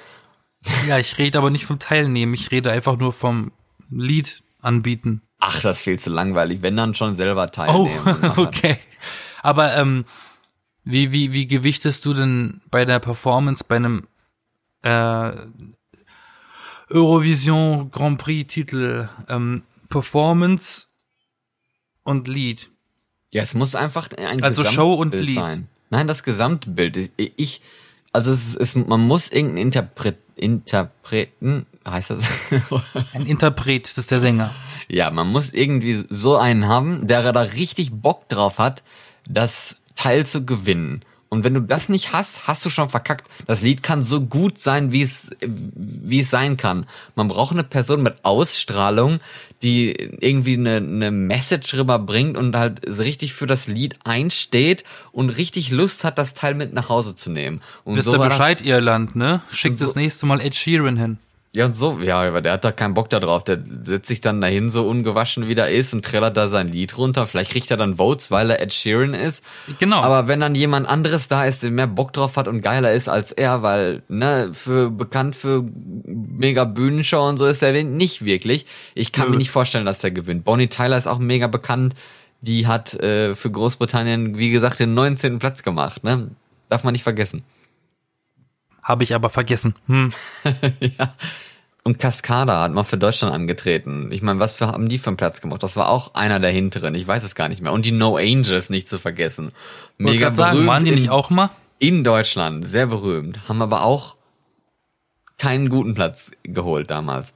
Ja, 0.87 0.97
ich 0.97 1.17
rede 1.17 1.37
aber 1.37 1.49
nicht 1.49 1.65
vom 1.65 1.79
Teilnehmen, 1.79 2.33
ich 2.33 2.51
rede 2.51 2.71
einfach 2.71 2.97
nur 2.97 3.13
vom 3.13 3.51
Lied 3.89 4.43
anbieten. 4.61 5.21
Ach, 5.39 5.61
das 5.61 5.81
viel 5.81 5.99
zu 5.99 6.09
langweilig. 6.09 6.61
Wenn 6.61 6.75
dann 6.77 6.93
schon 6.95 7.15
selber 7.15 7.43
Oh, 7.43 7.47
teilnehmen. 7.47 8.03
machen. 8.21 8.47
okay. 8.47 8.77
Aber 9.43 9.75
ähm, 9.77 10.05
wie, 10.83 11.11
wie, 11.11 11.31
wie 11.33 11.47
gewichtest 11.47 12.05
du 12.05 12.13
denn 12.13 12.61
bei 12.71 12.85
der 12.85 12.99
Performance 12.99 13.63
bei 13.67 13.75
einem 13.75 14.07
äh, 14.81 15.31
Eurovision 16.89 17.91
Grand 17.91 18.17
Prix 18.17 18.53
Titel 18.53 19.09
ähm, 19.27 19.63
Performance 19.89 20.87
und 22.03 22.27
Lied? 22.27 22.69
Ja, 23.31 23.43
es 23.43 23.53
muss 23.53 23.75
einfach 23.75 24.09
ein 24.17 24.41
Also 24.41 24.63
Show 24.63 24.93
und 24.93 25.13
Lied. 25.13 25.35
sein. 25.35 25.67
Nein, 25.89 26.07
das 26.07 26.23
Gesamtbild. 26.23 26.97
Ich, 26.97 27.11
ich 27.37 27.61
also 28.13 28.31
es 28.31 28.55
ist, 28.55 28.75
man 28.75 29.01
muss 29.01 29.29
irgendeinen 29.29 29.67
Interpret, 29.67 30.17
Interpreten, 30.37 31.65
heißt 31.87 32.11
das? 32.11 32.29
Ein 33.13 33.25
Interpret, 33.25 33.89
das 33.89 33.97
ist 33.97 34.11
der 34.11 34.19
Sänger. 34.19 34.53
ja, 34.87 35.11
man 35.11 35.27
muss 35.27 35.53
irgendwie 35.53 35.93
so 35.93 36.37
einen 36.37 36.67
haben, 36.67 37.07
der 37.07 37.31
da 37.33 37.41
richtig 37.41 37.91
Bock 37.91 38.29
drauf 38.29 38.59
hat, 38.59 38.83
das 39.27 39.81
Teil 39.95 40.25
zu 40.25 40.45
gewinnen. 40.45 41.03
Und 41.29 41.43
wenn 41.43 41.53
du 41.53 41.61
das 41.61 41.89
nicht 41.89 42.13
hast, 42.13 42.47
hast 42.47 42.63
du 42.65 42.69
schon 42.69 42.89
verkackt. 42.89 43.29
Das 43.47 43.61
Lied 43.61 43.83
kann 43.83 44.03
so 44.03 44.21
gut 44.21 44.59
sein, 44.59 44.91
wie 44.93 45.01
es, 45.01 45.29
wie 45.41 46.21
es 46.21 46.29
sein 46.29 46.55
kann. 46.55 46.85
Man 47.15 47.27
braucht 47.27 47.51
eine 47.53 47.63
Person 47.65 48.01
mit 48.01 48.15
Ausstrahlung, 48.23 49.19
die 49.61 49.91
irgendwie 49.91 50.53
eine, 50.53 50.77
eine 50.77 51.11
Message 51.11 51.73
rüberbringt 51.73 52.37
und 52.37 52.55
halt 52.55 52.81
so 52.87 53.03
richtig 53.03 53.33
für 53.33 53.47
das 53.47 53.67
Lied 53.67 53.95
einsteht 54.05 54.83
und 55.11 55.29
richtig 55.31 55.69
Lust 55.71 56.03
hat, 56.03 56.17
das 56.17 56.33
Teil 56.33 56.53
mit 56.53 56.73
nach 56.73 56.89
Hause 56.89 57.15
zu 57.15 57.29
nehmen. 57.31 57.61
Und 57.83 57.95
Wisst 57.97 58.05
so 58.05 58.13
ihr 58.13 58.19
war 58.19 58.29
das- 58.29 58.37
Bescheid, 58.37 58.61
Irland, 58.61 59.15
ne? 59.15 59.41
Schickt 59.51 59.79
so- 59.79 59.85
das 59.85 59.95
nächste 59.95 60.25
Mal 60.27 60.39
Ed 60.41 60.55
Sheeran 60.55 60.95
hin. 60.97 61.17
Ja, 61.57 61.65
und 61.65 61.75
so, 61.75 61.97
ja, 61.99 62.21
aber 62.21 62.41
der 62.41 62.53
hat 62.53 62.63
da 62.63 62.71
keinen 62.71 62.93
Bock 62.93 63.09
da 63.09 63.19
drauf. 63.19 63.43
Der 63.43 63.57
setzt 63.81 64.07
sich 64.07 64.21
dann 64.21 64.41
dahin, 64.41 64.69
so 64.69 64.87
ungewaschen 64.87 65.47
wie 65.47 65.55
der 65.55 65.71
ist 65.71 65.91
und 65.91 66.05
trällert 66.05 66.37
da 66.37 66.49
sein 66.49 66.67
Lied 66.71 66.95
runter. 66.99 67.25
Vielleicht 67.25 67.49
kriegt 67.49 67.71
er 67.71 67.77
dann 67.77 67.97
Votes, 67.97 68.29
weil 68.29 68.51
er 68.51 68.61
Ed 68.61 68.71
Sheeran 68.73 69.15
ist. 69.15 69.43
Genau. 69.79 70.01
Aber 70.01 70.27
wenn 70.27 70.39
dann 70.39 70.53
jemand 70.53 70.87
anderes 70.87 71.29
da 71.29 71.45
ist, 71.45 71.63
der 71.63 71.71
mehr 71.71 71.87
Bock 71.87 72.13
drauf 72.13 72.37
hat 72.37 72.47
und 72.47 72.61
geiler 72.61 72.93
ist 72.93 73.09
als 73.09 73.31
er, 73.31 73.63
weil, 73.63 74.03
ne, 74.07 74.51
für, 74.53 74.91
bekannt 74.91 75.35
für 75.35 75.65
mega 76.05 76.63
Bühnenshow 76.63 77.27
und 77.27 77.39
so 77.39 77.47
ist 77.47 77.63
er 77.63 77.83
nicht 77.83 78.23
wirklich. 78.23 78.67
Ich 78.93 79.11
kann 79.11 79.25
Nö. 79.25 79.31
mir 79.31 79.37
nicht 79.37 79.49
vorstellen, 79.49 79.85
dass 79.85 79.97
der 79.97 80.11
gewinnt. 80.11 80.45
Bonnie 80.45 80.67
Tyler 80.67 80.95
ist 80.95 81.07
auch 81.07 81.17
mega 81.17 81.47
bekannt. 81.47 81.95
Die 82.41 82.67
hat 82.67 82.93
äh, 82.93 83.33
für 83.33 83.49
Großbritannien, 83.49 84.37
wie 84.37 84.51
gesagt, 84.51 84.79
den 84.79 84.93
19. 84.93 85.39
Platz 85.39 85.63
gemacht, 85.63 86.03
ne? 86.03 86.29
Darf 86.69 86.83
man 86.83 86.91
nicht 86.91 87.01
vergessen. 87.01 87.43
Habe 88.83 89.03
ich 89.03 89.15
aber 89.15 89.31
vergessen. 89.31 89.73
Hm. 89.87 90.13
Und 91.87 91.99
Cascada 91.99 92.63
hat 92.63 92.73
mal 92.73 92.83
für 92.83 92.97
Deutschland 92.97 93.33
angetreten. 93.33 94.09
Ich 94.11 94.21
meine, 94.21 94.41
was 94.41 94.51
für, 94.51 94.67
haben 94.67 94.89
die 94.89 94.97
für 94.97 95.07
einen 95.07 95.15
Platz 95.15 95.39
gemacht? 95.39 95.63
Das 95.63 95.77
war 95.77 95.89
auch 95.89 96.15
einer 96.15 96.41
der 96.41 96.51
hinteren. 96.51 96.93
Ich 96.95 97.07
weiß 97.07 97.23
es 97.23 97.33
gar 97.33 97.47
nicht 97.47 97.61
mehr. 97.61 97.71
Und 97.71 97.85
die 97.85 97.93
No 97.93 98.17
Angels 98.17 98.69
nicht 98.69 98.89
zu 98.89 98.99
vergessen. 98.99 99.53
Mega 99.97 100.33
sagen, 100.33 100.51
berühmt 100.51 100.67
waren 100.67 100.83
die 100.83 100.91
in, 100.91 100.95
nicht 100.97 101.09
auch 101.09 101.29
mal? 101.29 101.49
in 101.79 102.03
Deutschland. 102.03 102.67
Sehr 102.67 102.87
berühmt. 102.87 103.47
Haben 103.47 103.61
aber 103.61 103.83
auch 103.83 104.17
keinen 105.37 105.69
guten 105.69 105.95
Platz 105.95 106.29
geholt 106.43 106.91
damals. 106.91 107.33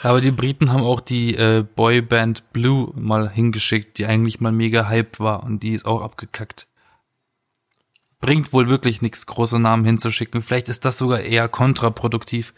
Aber 0.00 0.20
die 0.20 0.30
Briten 0.30 0.72
haben 0.72 0.84
auch 0.84 1.00
die 1.00 1.34
äh, 1.34 1.64
Boyband 1.64 2.52
Blue 2.52 2.92
mal 2.94 3.28
hingeschickt, 3.28 3.98
die 3.98 4.06
eigentlich 4.06 4.38
mal 4.38 4.52
mega 4.52 4.86
hype 4.86 5.18
war 5.18 5.42
und 5.42 5.64
die 5.64 5.72
ist 5.72 5.86
auch 5.86 6.02
abgekackt. 6.02 6.68
Bringt 8.20 8.52
wohl 8.52 8.68
wirklich 8.68 9.02
nichts, 9.02 9.26
große 9.26 9.58
Namen 9.58 9.84
hinzuschicken. 9.84 10.40
Vielleicht 10.40 10.68
ist 10.68 10.84
das 10.84 10.98
sogar 10.98 11.18
eher 11.18 11.48
kontraproduktiv. 11.48 12.54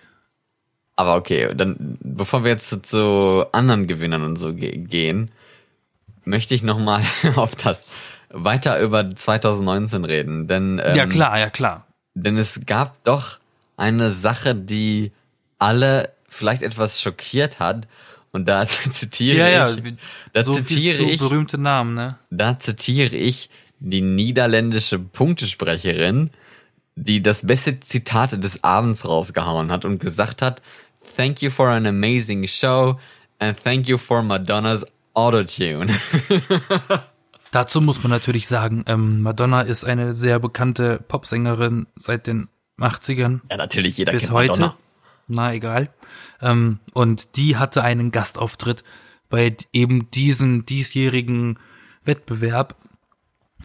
Aber 0.98 1.14
okay, 1.14 1.54
dann, 1.54 1.96
bevor 2.00 2.42
wir 2.42 2.50
jetzt 2.50 2.84
zu, 2.84 3.46
anderen 3.52 3.86
Gewinnern 3.86 4.24
und 4.24 4.34
so 4.34 4.52
ge 4.52 4.76
gehen, 4.78 5.30
möchte 6.24 6.56
ich 6.56 6.64
nochmal 6.64 7.04
auf 7.36 7.54
das 7.54 7.84
weiter 8.30 8.80
über 8.80 9.14
2019 9.14 10.04
reden. 10.04 10.48
Denn, 10.48 10.80
ähm, 10.84 10.96
ja 10.96 11.06
klar, 11.06 11.38
ja 11.38 11.50
klar. 11.50 11.86
Denn 12.14 12.36
es 12.36 12.66
gab 12.66 13.04
doch 13.04 13.38
eine 13.76 14.10
Sache, 14.10 14.56
die 14.56 15.12
alle 15.60 16.12
vielleicht 16.28 16.62
etwas 16.62 17.00
schockiert 17.00 17.60
hat. 17.60 17.86
Und 18.32 18.48
da 18.48 18.66
zitiere 18.66 19.38
Ja, 19.38 19.48
ja, 19.48 19.70
ich, 19.70 19.94
da 20.32 20.42
so 20.42 20.56
zitiere 20.56 21.04
ich, 21.04 21.20
berühmte 21.20 21.58
Namen, 21.58 21.94
ne? 21.94 22.18
da 22.30 22.58
zitiere 22.58 23.14
ich 23.14 23.50
die 23.78 24.00
niederländische 24.00 24.98
Punktesprecherin, 24.98 26.30
die 26.96 27.22
das 27.22 27.46
beste 27.46 27.78
Zitat 27.78 28.42
des 28.42 28.64
Abends 28.64 29.06
rausgehauen 29.06 29.70
hat 29.70 29.84
und 29.84 30.00
gesagt 30.00 30.42
hat, 30.42 30.60
Thank 31.16 31.42
you 31.42 31.50
for 31.50 31.68
an 31.68 31.86
amazing 31.86 32.46
show 32.46 32.98
and 33.38 33.56
thank 33.56 33.88
you 33.88 33.98
for 33.98 34.22
Madonna's 34.22 34.84
Autotune. 35.14 35.98
Dazu 37.50 37.80
muss 37.80 38.02
man 38.02 38.10
natürlich 38.10 38.46
sagen, 38.46 38.84
ähm, 38.86 39.22
Madonna 39.22 39.62
ist 39.62 39.84
eine 39.84 40.12
sehr 40.12 40.38
bekannte 40.38 41.02
Popsängerin 41.08 41.86
seit 41.96 42.26
den 42.26 42.48
80ern 42.78 43.40
ja, 43.50 43.56
natürlich, 43.56 43.96
jeder 43.98 44.12
bis 44.12 44.24
kennt 44.24 44.34
heute. 44.34 44.60
Madonna. 44.60 44.76
Na, 45.28 45.52
egal. 45.54 45.90
Ähm, 46.40 46.80
und 46.94 47.36
die 47.36 47.56
hatte 47.56 47.82
einen 47.82 48.10
Gastauftritt 48.10 48.84
bei 49.28 49.56
eben 49.72 50.10
diesem 50.10 50.66
diesjährigen 50.66 51.58
Wettbewerb. 52.04 52.76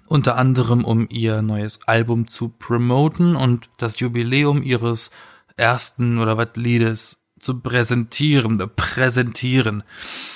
Unter 0.08 0.38
anderem, 0.38 0.84
um 0.84 1.08
ihr 1.10 1.42
neues 1.42 1.80
Album 1.86 2.28
zu 2.28 2.50
promoten 2.50 3.36
und 3.36 3.70
das 3.78 4.00
Jubiläum 4.00 4.62
ihres 4.62 5.12
ersten 5.56 6.20
oder 6.20 6.38
was 6.38 6.50
Liedes 6.56 7.23
zu 7.44 7.60
präsentieren, 7.60 8.58
präsentieren, 8.76 9.84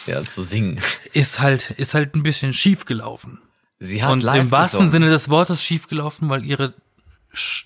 Ja, 0.06 0.24
zu 0.24 0.42
singen. 0.44 0.80
ist 1.14 1.40
halt, 1.40 1.72
ist 1.72 1.94
halt 1.94 2.16
ein 2.16 2.24
bisschen 2.24 2.54
schief 2.54 2.86
gelaufen. 2.86 3.40
Sie 3.80 4.04
hat 4.04 4.12
Und 4.12 4.24
live 4.24 4.42
im 4.42 4.52
wahrsten 4.52 4.80
gesungen. 4.86 4.92
Sinne 4.92 5.10
des 5.12 5.30
Wortes 5.30 5.64
schief 5.64 5.88
gelaufen, 5.88 6.30
weil 6.30 6.46
ihre, 6.46 6.74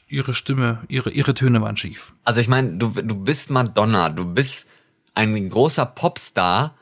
ihre 0.08 0.34
Stimme, 0.34 0.84
ihre, 0.90 1.10
ihre 1.12 1.34
Töne 1.34 1.62
waren 1.62 1.78
schief. 1.78 2.14
Also 2.24 2.42
ich 2.42 2.48
meine, 2.48 2.78
du, 2.78 2.90
du 2.90 3.16
bist 3.16 3.50
Madonna, 3.50 4.10
du 4.10 4.26
bist 4.26 4.66
ein 5.16 5.50
großer 5.50 5.86
Popstar, 5.86 6.76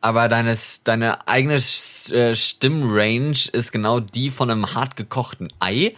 aber 0.00 0.28
deine, 0.28 0.56
deine 0.84 1.26
eigene 1.26 1.56
äh, 2.12 2.34
Stimmrange 2.36 3.48
ist 3.52 3.72
genau 3.72 3.98
die 4.00 4.30
von 4.30 4.50
einem 4.50 4.74
hart 4.74 4.96
gekochten 4.96 5.52
Ei. 5.58 5.94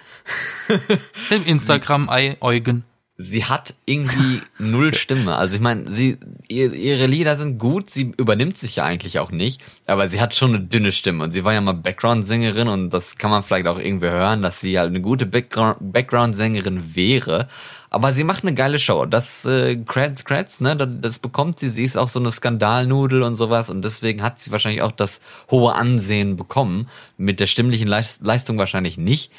Im 1.31 1.45
Instagram-Ei 1.45 2.39
Eugen. 2.41 2.85
Sie 3.23 3.45
hat 3.45 3.75
irgendwie 3.85 4.41
null 4.59 4.95
Stimme. 4.95 5.37
Also 5.37 5.55
ich 5.57 5.61
meine, 5.61 5.91
sie 5.91 6.17
ihr, 6.49 6.73
ihre 6.73 7.07
Lieder 7.07 7.37
sind 7.37 7.59
gut, 7.59 7.91
sie 7.91 8.13
übernimmt 8.17 8.57
sich 8.57 8.77
ja 8.77 8.85
eigentlich 8.85 9.19
auch 9.19 9.31
nicht, 9.31 9.61
aber 9.87 10.09
sie 10.09 10.21
hat 10.23 10.35
schon 10.35 10.55
eine 10.55 10.65
dünne 10.65 10.91
Stimme 10.91 11.25
und 11.25 11.33
sie 11.33 11.45
war 11.45 11.53
ja 11.53 11.61
mal 11.61 11.75
Background-Sängerin 11.75 12.69
und 12.69 12.91
das 12.91 13.19
kann 13.19 13.31
man 13.31 13.43
vielleicht 13.43 13.67
auch 13.67 13.79
irgendwie 13.79 14.09
hören, 14.09 14.41
dass 14.41 14.61
sie 14.61 14.79
halt 14.79 14.89
eine 14.89 15.03
gute 15.03 15.27
Background- 15.27 15.77
Background-Sängerin 15.81 16.95
wäre. 16.97 17.49
Aber 17.91 18.13
sie 18.13 18.25
macht 18.25 18.45
eine 18.45 18.55
geile 18.55 18.79
Show. 18.79 19.05
Das 19.05 19.45
äh, 19.45 19.77
Creds, 19.77 20.25
Creds, 20.25 20.61
ne, 20.61 20.77
das, 20.77 20.89
das 21.01 21.19
bekommt 21.19 21.59
sie. 21.59 21.69
Sie 21.69 21.85
ist 21.85 21.99
auch 21.99 22.09
so 22.09 22.21
eine 22.21 22.31
Skandalnudel 22.31 23.23
und 23.23 23.37
sowas 23.37 23.69
und 23.69 23.85
deswegen 23.85 24.23
hat 24.23 24.41
sie 24.41 24.51
wahrscheinlich 24.53 24.81
auch 24.83 24.93
das 24.93 25.21
hohe 25.51 25.75
Ansehen 25.75 26.37
bekommen. 26.37 26.89
Mit 27.19 27.41
der 27.41 27.47
stimmlichen 27.47 27.89
Leis- 27.89 28.21
Leistung 28.23 28.59
wahrscheinlich 28.59 28.97
nicht. 28.97 29.31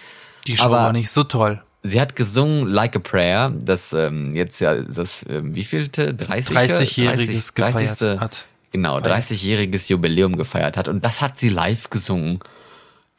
Die 0.48 0.58
Show 0.58 0.66
Aber- 0.66 0.76
war 0.78 0.94
nicht 0.94 1.10
so 1.12 1.24
toll. 1.24 1.62
Sie 1.84 2.00
hat 2.00 2.16
gesungen 2.16 2.68
Like 2.68 2.96
a 2.96 3.00
Prayer, 3.00 3.52
das 3.52 3.92
ähm, 3.94 4.34
jetzt 4.34 4.60
ja 4.60 4.76
das 4.82 5.26
ähm, 5.28 5.56
wievielte 5.56 6.14
30 6.14 6.56
30-jähriges 6.56 7.56
30. 7.56 7.56
gefeiert 7.56 8.20
hat. 8.20 8.46
Genau, 8.72 9.00
30-jähriges 9.00 9.90
Jubiläum 9.90 10.38
gefeiert 10.38 10.78
hat 10.78 10.88
und 10.88 11.04
das 11.04 11.22
hat 11.22 11.40
sie 11.40 11.50
live 11.50 11.90
gesungen. 11.90 12.40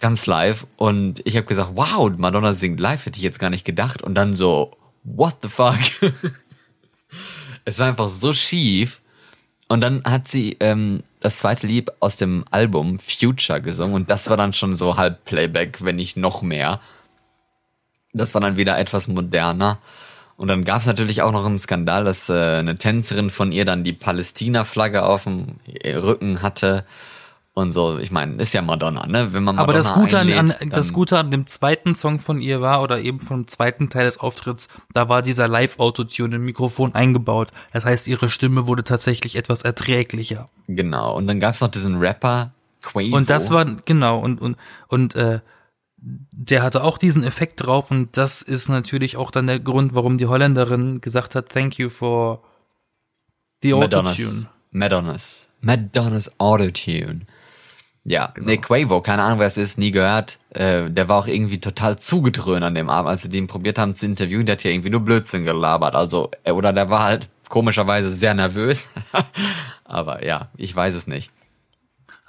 Ganz 0.00 0.26
live 0.26 0.66
und 0.76 1.20
ich 1.24 1.36
habe 1.36 1.46
gesagt, 1.46 1.72
wow, 1.74 2.10
Madonna 2.16 2.54
singt 2.54 2.80
live, 2.80 3.06
hätte 3.06 3.18
ich 3.18 3.22
jetzt 3.24 3.38
gar 3.38 3.50
nicht 3.50 3.64
gedacht 3.64 4.02
und 4.02 4.14
dann 4.14 4.34
so 4.34 4.76
what 5.04 5.36
the 5.42 5.48
fuck? 5.48 5.78
es 7.64 7.78
war 7.78 7.88
einfach 7.88 8.08
so 8.08 8.32
schief 8.32 9.00
und 9.68 9.80
dann 9.80 10.02
hat 10.04 10.28
sie 10.28 10.56
ähm, 10.60 11.02
das 11.20 11.38
zweite 11.38 11.66
Lied 11.66 11.90
aus 12.00 12.16
dem 12.16 12.44
Album 12.50 12.98
Future 12.98 13.60
gesungen 13.60 13.94
und 13.94 14.10
das 14.10 14.28
war 14.30 14.36
dann 14.36 14.52
schon 14.52 14.76
so 14.76 14.96
halb 14.96 15.24
Playback, 15.24 15.84
wenn 15.84 15.96
nicht 15.96 16.16
noch 16.16 16.42
mehr. 16.42 16.80
Das 18.12 18.34
war 18.34 18.40
dann 18.40 18.56
wieder 18.56 18.78
etwas 18.78 19.08
moderner. 19.08 19.78
Und 20.36 20.48
dann 20.48 20.64
gab 20.64 20.80
es 20.80 20.86
natürlich 20.86 21.22
auch 21.22 21.32
noch 21.32 21.44
einen 21.44 21.58
Skandal, 21.58 22.04
dass 22.04 22.28
äh, 22.28 22.32
eine 22.32 22.76
Tänzerin 22.76 23.30
von 23.30 23.52
ihr 23.52 23.64
dann 23.64 23.84
die 23.84 23.92
Palästina-Flagge 23.92 25.04
auf 25.04 25.24
dem 25.24 25.56
Rücken 25.84 26.42
hatte 26.42 26.84
und 27.54 27.72
so. 27.72 27.98
Ich 27.98 28.10
meine, 28.10 28.36
ist 28.42 28.54
ja 28.54 28.62
Madonna, 28.62 29.06
ne? 29.06 29.32
Wenn 29.32 29.44
man 29.44 29.56
Madonna 29.56 29.62
Aber 29.62 29.72
das 29.72 29.92
Gute 29.92 30.18
einlädt, 30.18 30.38
an, 30.38 30.50
an 30.52 30.70
das 30.70 30.92
Gute 30.92 31.18
an 31.18 31.30
dem 31.30 31.46
zweiten 31.46 31.94
Song 31.94 32.18
von 32.18 32.40
ihr 32.40 32.60
war 32.60 32.82
oder 32.82 33.00
eben 33.00 33.20
vom 33.20 33.46
zweiten 33.46 33.90
Teil 33.90 34.06
des 34.06 34.18
Auftritts, 34.18 34.68
da 34.94 35.08
war 35.08 35.22
dieser 35.22 35.48
Live-Autotune 35.48 36.36
im 36.36 36.44
Mikrofon 36.44 36.94
eingebaut. 36.94 37.50
Das 37.72 37.84
heißt, 37.84 38.08
ihre 38.08 38.28
Stimme 38.30 38.66
wurde 38.66 38.84
tatsächlich 38.84 39.36
etwas 39.36 39.62
erträglicher. 39.62 40.48
Genau. 40.66 41.14
Und 41.14 41.26
dann 41.26 41.40
gab's 41.40 41.60
noch 41.60 41.68
diesen 41.68 41.98
Rapper 41.98 42.52
Quavo. 42.80 43.16
Und 43.16 43.30
das 43.30 43.50
war 43.50 43.64
genau 43.84 44.18
und 44.18 44.40
und 44.40 44.56
und 44.88 45.14
äh, 45.14 45.40
der 46.02 46.62
hatte 46.62 46.82
auch 46.82 46.98
diesen 46.98 47.22
Effekt 47.22 47.64
drauf 47.64 47.90
und 47.90 48.16
das 48.16 48.42
ist 48.42 48.68
natürlich 48.68 49.16
auch 49.16 49.30
dann 49.30 49.46
der 49.46 49.60
Grund, 49.60 49.94
warum 49.94 50.18
die 50.18 50.26
Holländerin 50.26 51.00
gesagt 51.00 51.34
hat, 51.34 51.48
thank 51.48 51.78
you 51.78 51.88
for 51.88 52.42
the 53.62 53.74
Autotune. 53.74 54.48
Madonna's. 54.72 55.48
Madonna's 55.60 56.40
Autotune. 56.40 57.20
Ja, 58.04 58.32
genau. 58.34 58.48
nee, 58.48 58.56
Quavo, 58.56 59.00
keine 59.00 59.22
Ahnung, 59.22 59.38
wer 59.38 59.46
es 59.46 59.56
ist, 59.56 59.78
nie 59.78 59.92
gehört. 59.92 60.38
Äh, 60.50 60.90
der 60.90 61.08
war 61.08 61.20
auch 61.20 61.28
irgendwie 61.28 61.60
total 61.60 61.98
zugedröhnt 61.98 62.64
an 62.64 62.74
dem 62.74 62.90
Abend, 62.90 63.10
als 63.10 63.22
sie 63.22 63.28
den 63.28 63.46
probiert 63.46 63.78
haben 63.78 63.94
zu 63.94 64.06
interviewen. 64.06 64.44
Der 64.44 64.54
hat 64.54 64.62
hier 64.62 64.72
irgendwie 64.72 64.90
nur 64.90 65.02
Blödsinn 65.02 65.44
gelabert. 65.44 65.94
Also, 65.94 66.32
äh, 66.42 66.50
oder 66.50 66.72
der 66.72 66.90
war 66.90 67.04
halt 67.04 67.28
komischerweise 67.48 68.10
sehr 68.10 68.34
nervös. 68.34 68.90
Aber 69.84 70.24
ja, 70.24 70.48
ich 70.56 70.74
weiß 70.74 70.96
es 70.96 71.06
nicht. 71.06 71.30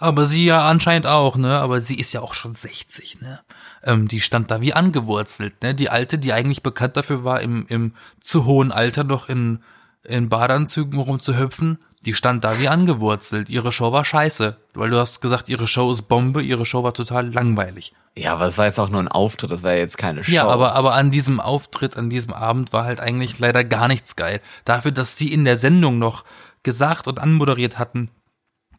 Aber 0.04 0.26
sie 0.26 0.44
ja 0.44 0.68
anscheinend 0.68 1.08
auch, 1.08 1.38
ne? 1.38 1.60
Aber 1.60 1.80
sie 1.80 1.96
ist 1.96 2.12
ja 2.12 2.20
auch 2.20 2.34
schon 2.34 2.56
60, 2.56 3.22
ne? 3.22 3.40
Ähm, 3.84 4.10
die 4.10 4.20
stand 4.20 4.52
da 4.52 4.60
wie 4.60 4.74
angewurzelt, 4.74 5.62
ne? 5.64 5.74
Die 5.74 5.90
alte, 5.90 6.18
die 6.18 6.34
eigentlich 6.34 6.62
bekannt 6.62 6.98
dafür 6.98 7.24
war, 7.24 7.40
im, 7.40 7.66
im 7.70 7.94
zu 8.20 8.44
hohen 8.44 8.74
Alter 8.74 9.06
noch 9.06 9.30
in, 9.30 9.60
in 10.04 10.28
Badeanzügen 10.28 11.00
rumzuhüpfen, 11.00 11.78
die 12.06 12.16
stand 12.16 12.44
da 12.44 12.60
wie 12.60 12.68
angewurzelt. 12.68 13.50
Ihre 13.50 13.72
Show 13.72 13.94
war 13.94 14.04
scheiße. 14.04 14.58
Weil 14.74 14.90
du 14.90 15.00
hast 15.00 15.22
gesagt, 15.22 15.48
ihre 15.48 15.68
Show 15.68 15.90
ist 15.90 16.02
Bombe, 16.04 16.44
ihre 16.44 16.66
Show 16.66 16.84
war 16.84 16.94
total 16.94 17.32
langweilig. 17.32 17.94
Ja, 18.18 18.34
aber 18.34 18.48
es 18.48 18.58
war 18.58 18.66
jetzt 18.66 18.82
auch 18.82 18.90
nur 18.90 19.00
ein 19.00 19.08
Auftritt, 19.08 19.52
das 19.52 19.64
war 19.64 19.72
ja 19.72 19.78
jetzt 19.78 19.98
keine 19.98 20.22
Show. 20.26 20.34
Ja, 20.34 20.48
aber, 20.48 20.76
aber 20.76 20.96
an 20.96 21.12
diesem 21.12 21.40
Auftritt, 21.40 21.96
an 21.96 22.10
diesem 22.10 22.34
Abend 22.34 22.74
war 22.74 22.84
halt 22.84 23.00
eigentlich 23.00 23.40
leider 23.40 23.64
gar 23.64 23.88
nichts 23.88 24.18
geil. 24.18 24.42
Dafür, 24.66 24.92
dass 24.92 25.18
sie 25.18 25.32
in 25.32 25.46
der 25.46 25.56
Sendung 25.56 25.98
noch 25.98 26.26
gesagt 26.62 27.08
und 27.08 27.20
anmoderiert 27.20 27.80
hatten, 27.80 28.10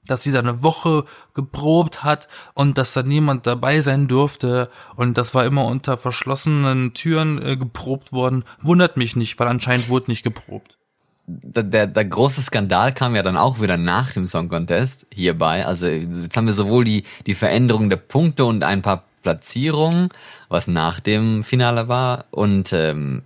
dass 0.07 0.23
sie 0.23 0.33
da 0.33 0.39
eine 0.39 0.63
Woche 0.63 1.05
geprobt 1.35 2.05
hat 2.05 2.29
und 2.55 2.79
dass 2.79 2.93
da 2.93 3.03
niemand 3.03 3.47
dabei 3.47 3.81
sein 3.81 4.09
durfte 4.09 4.71
und 4.97 5.19
das 5.19 5.35
war 5.35 5.45
immer 5.45 5.65
unter 5.67 5.99
verschlossenen 5.99 6.95
Türen 6.95 7.41
äh, 7.43 7.57
geprobt 7.57 8.13
worden, 8.13 8.45
wundert 8.61 8.97
mich 8.97 9.17
nicht, 9.17 9.39
weil 9.39 9.49
anscheinend 9.49 9.89
wurde 9.89 10.11
nicht 10.11 10.23
geprobt 10.23 10.79
der, 11.27 11.87
der 11.87 12.05
große 12.05 12.43
Skandal 12.43 12.93
kam 12.93 13.17
ja 13.17 13.23
dann 13.23 13.37
auch 13.37 13.61
wieder 13.61 13.77
nach 13.77 14.13
dem 14.13 14.27
Song 14.27 14.49
Contest 14.49 15.07
hierbei. 15.13 15.65
Also 15.65 15.87
jetzt 15.87 16.37
haben 16.37 16.47
wir 16.47 16.55
sowohl 16.55 16.85
die, 16.85 17.05
die 17.27 17.35
Veränderung 17.35 17.89
der 17.89 17.97
Punkte 17.97 18.45
und 18.45 18.63
ein 18.63 18.83
paar 18.83 19.05
Platzierungen, 19.23 20.11
was 20.49 20.69
nach 20.69 21.01
dem 21.01 21.43
Finale 21.43 21.89
war. 21.89 22.27
Und 22.31 22.73
ähm, 22.73 23.23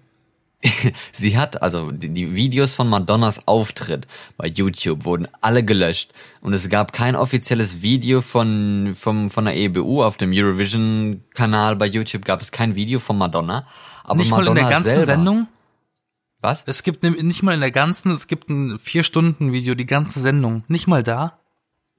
sie 1.13 1.39
hat, 1.39 1.63
also 1.63 1.93
die, 1.93 2.09
die 2.09 2.35
Videos 2.35 2.75
von 2.75 2.89
Madonnas 2.89 3.47
Auftritt 3.47 4.09
bei 4.37 4.49
YouTube 4.49 5.05
wurden 5.05 5.29
alle 5.41 5.65
gelöscht. 5.65 6.13
Und 6.41 6.53
es 6.53 6.69
gab 6.69 6.93
kein 6.93 7.15
offizielles 7.15 7.81
Video 7.81 8.21
von, 8.21 8.95
vom, 8.97 9.31
von 9.31 9.45
der 9.45 9.57
EBU 9.57 10.03
auf 10.03 10.17
dem 10.17 10.33
Eurovision-Kanal 10.33 11.77
bei 11.77 11.87
YouTube 11.87 12.25
gab 12.25 12.41
es 12.41 12.51
kein 12.51 12.75
Video 12.75 12.99
von 12.99 13.17
Madonna. 13.17 13.67
Aber 14.03 14.17
Nicht 14.17 14.31
Madonna 14.31 14.51
mal 14.51 14.57
in 14.57 14.65
der 14.65 14.71
ganzen 14.71 14.89
selber, 14.89 15.07
Sendung? 15.07 15.49
Was? 16.41 16.65
Es 16.67 16.83
gibt 16.83 17.03
nicht 17.03 17.43
mal 17.43 17.55
in 17.55 17.61
der 17.61 17.73
ganzen, 17.73 18.13
es 18.13 18.27
gibt 18.27 18.49
ein 18.49 18.79
vier 18.79 19.03
Stunden 19.03 19.53
Video, 19.53 19.75
die 19.75 19.87
ganze 19.87 20.21
Sendung. 20.21 20.65
Nicht 20.69 20.87
mal 20.87 21.03
da? 21.03 21.39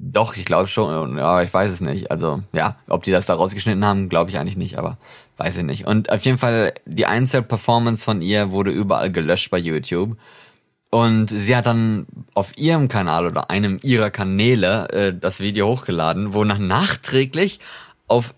Doch, 0.02 0.38
ich 0.38 0.46
glaube 0.46 0.70
schon. 0.70 1.18
Ja, 1.18 1.42
ich 1.42 1.54
weiß 1.54 1.72
es 1.72 1.82
nicht. 1.82 2.10
Also 2.10 2.42
ja, 2.54 2.78
ob 2.88 3.04
die 3.04 3.12
das 3.12 3.26
da 3.26 3.34
rausgeschnitten 3.36 3.84
haben, 3.84 4.08
glaube 4.08 4.30
ich 4.30 4.38
eigentlich 4.38 4.56
nicht. 4.56 4.78
Aber 4.80 4.98
weiß 5.38 5.58
ich 5.58 5.66
nicht. 5.66 5.86
Und 5.86 6.10
auf 6.10 6.22
jeden 6.22 6.38
Fall 6.38 6.74
die 6.86 7.06
Einzelperformance 7.06 8.06
von 8.06 8.22
ihr 8.22 8.52
wurde 8.52 8.72
überall 8.72 9.12
gelöscht 9.12 9.52
bei 9.52 9.58
YouTube. 9.58 10.18
Und 10.90 11.28
sie 11.30 11.56
hat 11.56 11.68
dann 11.68 12.08
auf 12.34 12.58
ihrem 12.58 12.88
Kanal 12.88 13.28
oder 13.28 13.50
einem 13.50 13.78
ihrer 13.84 14.10
Kanäle 14.10 14.90
äh, 14.90 15.14
das 15.14 15.42
Video 15.42 15.68
hochgeladen, 15.68 16.34
wo 16.34 16.46
nach 16.46 16.58
nachträglich 16.58 17.60
auf 18.08 18.34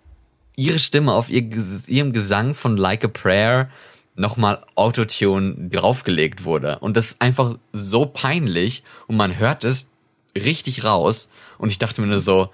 ihre 0.56 0.80
Stimme, 0.80 1.14
auf 1.14 1.30
ihr, 1.30 1.50
ihrem 1.88 2.12
Gesang 2.12 2.54
von 2.56 2.76
Like 2.76 3.06
a 3.06 3.08
Prayer 3.08 3.70
nochmal 4.16 4.66
Autotune 4.76 5.70
draufgelegt 5.70 6.44
wurde. 6.44 6.80
Und 6.80 6.98
das 6.98 7.12
ist 7.12 7.22
einfach 7.22 7.58
so 7.72 8.06
peinlich 8.06 8.84
und 9.08 9.16
man 9.16 9.38
hört 9.38 9.64
es 9.64 9.88
richtig 10.36 10.84
raus. 10.84 11.30
Und 11.62 11.72
ich 11.72 11.78
dachte 11.78 12.02
mir 12.02 12.08
nur 12.08 12.20
so, 12.20 12.50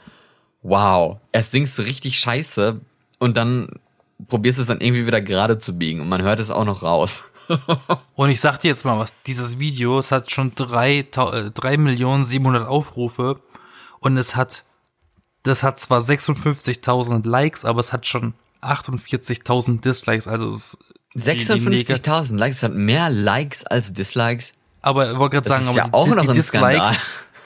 wow, 0.64 1.18
erst 1.32 1.52
singst 1.52 1.80
du 1.80 1.84
richtig 1.84 2.20
scheiße 2.20 2.82
und 3.20 3.38
dann 3.38 3.80
probierst 4.28 4.60
es 4.60 4.68
dann 4.68 4.82
irgendwie 4.82 5.08
wieder 5.08 5.22
gerade 5.22 5.60
zu 5.60 5.78
biegen 5.78 6.02
und 6.02 6.10
man 6.10 6.22
hört 6.24 6.42
es 6.42 6.52
auch 6.52 6.66
noch 6.66 6.84
raus. 6.84 7.24
und 8.16 8.30
ich 8.30 8.42
sag 8.42 8.58
dir 8.58 8.68
jetzt 8.68 8.84
mal 8.84 9.00
was, 9.00 9.14
dieses 9.26 9.60
Video, 9.60 9.98
es 9.98 10.12
hat 10.12 10.30
schon 10.30 10.52
drei, 10.56 11.00
äh, 11.00 11.52
drei 11.52 11.78
Millionen 11.78 12.26
siebenhundert 12.26 12.68
Aufrufe 12.68 13.40
und 14.02 14.18
es 14.18 14.36
hat, 14.36 14.66
das 15.44 15.64
hat 15.64 15.80
zwar 15.80 16.02
56.000 16.02 17.26
Likes, 17.26 17.64
aber 17.64 17.80
es 17.80 17.94
hat 17.94 18.06
schon 18.06 18.34
48.000 18.62 19.80
Dislikes, 19.80 20.28
also 20.28 20.50
es 20.50 20.78
56.000 21.16 22.36
Likes 22.36 22.62
hat 22.62 22.74
mehr 22.74 23.10
Likes 23.10 23.64
als 23.64 23.94
Dislikes. 23.94 24.52
Aber 24.82 25.14
ich 25.14 25.18
wollte 25.18 25.38
gerade 25.38 25.48
sagen, 25.48 25.68
aber 25.70 25.78
ja 25.78 25.88
auch 25.94 26.08
die, 26.08 26.12
noch 26.12 26.26
die 26.28 26.34
Dislikes, 26.34 27.00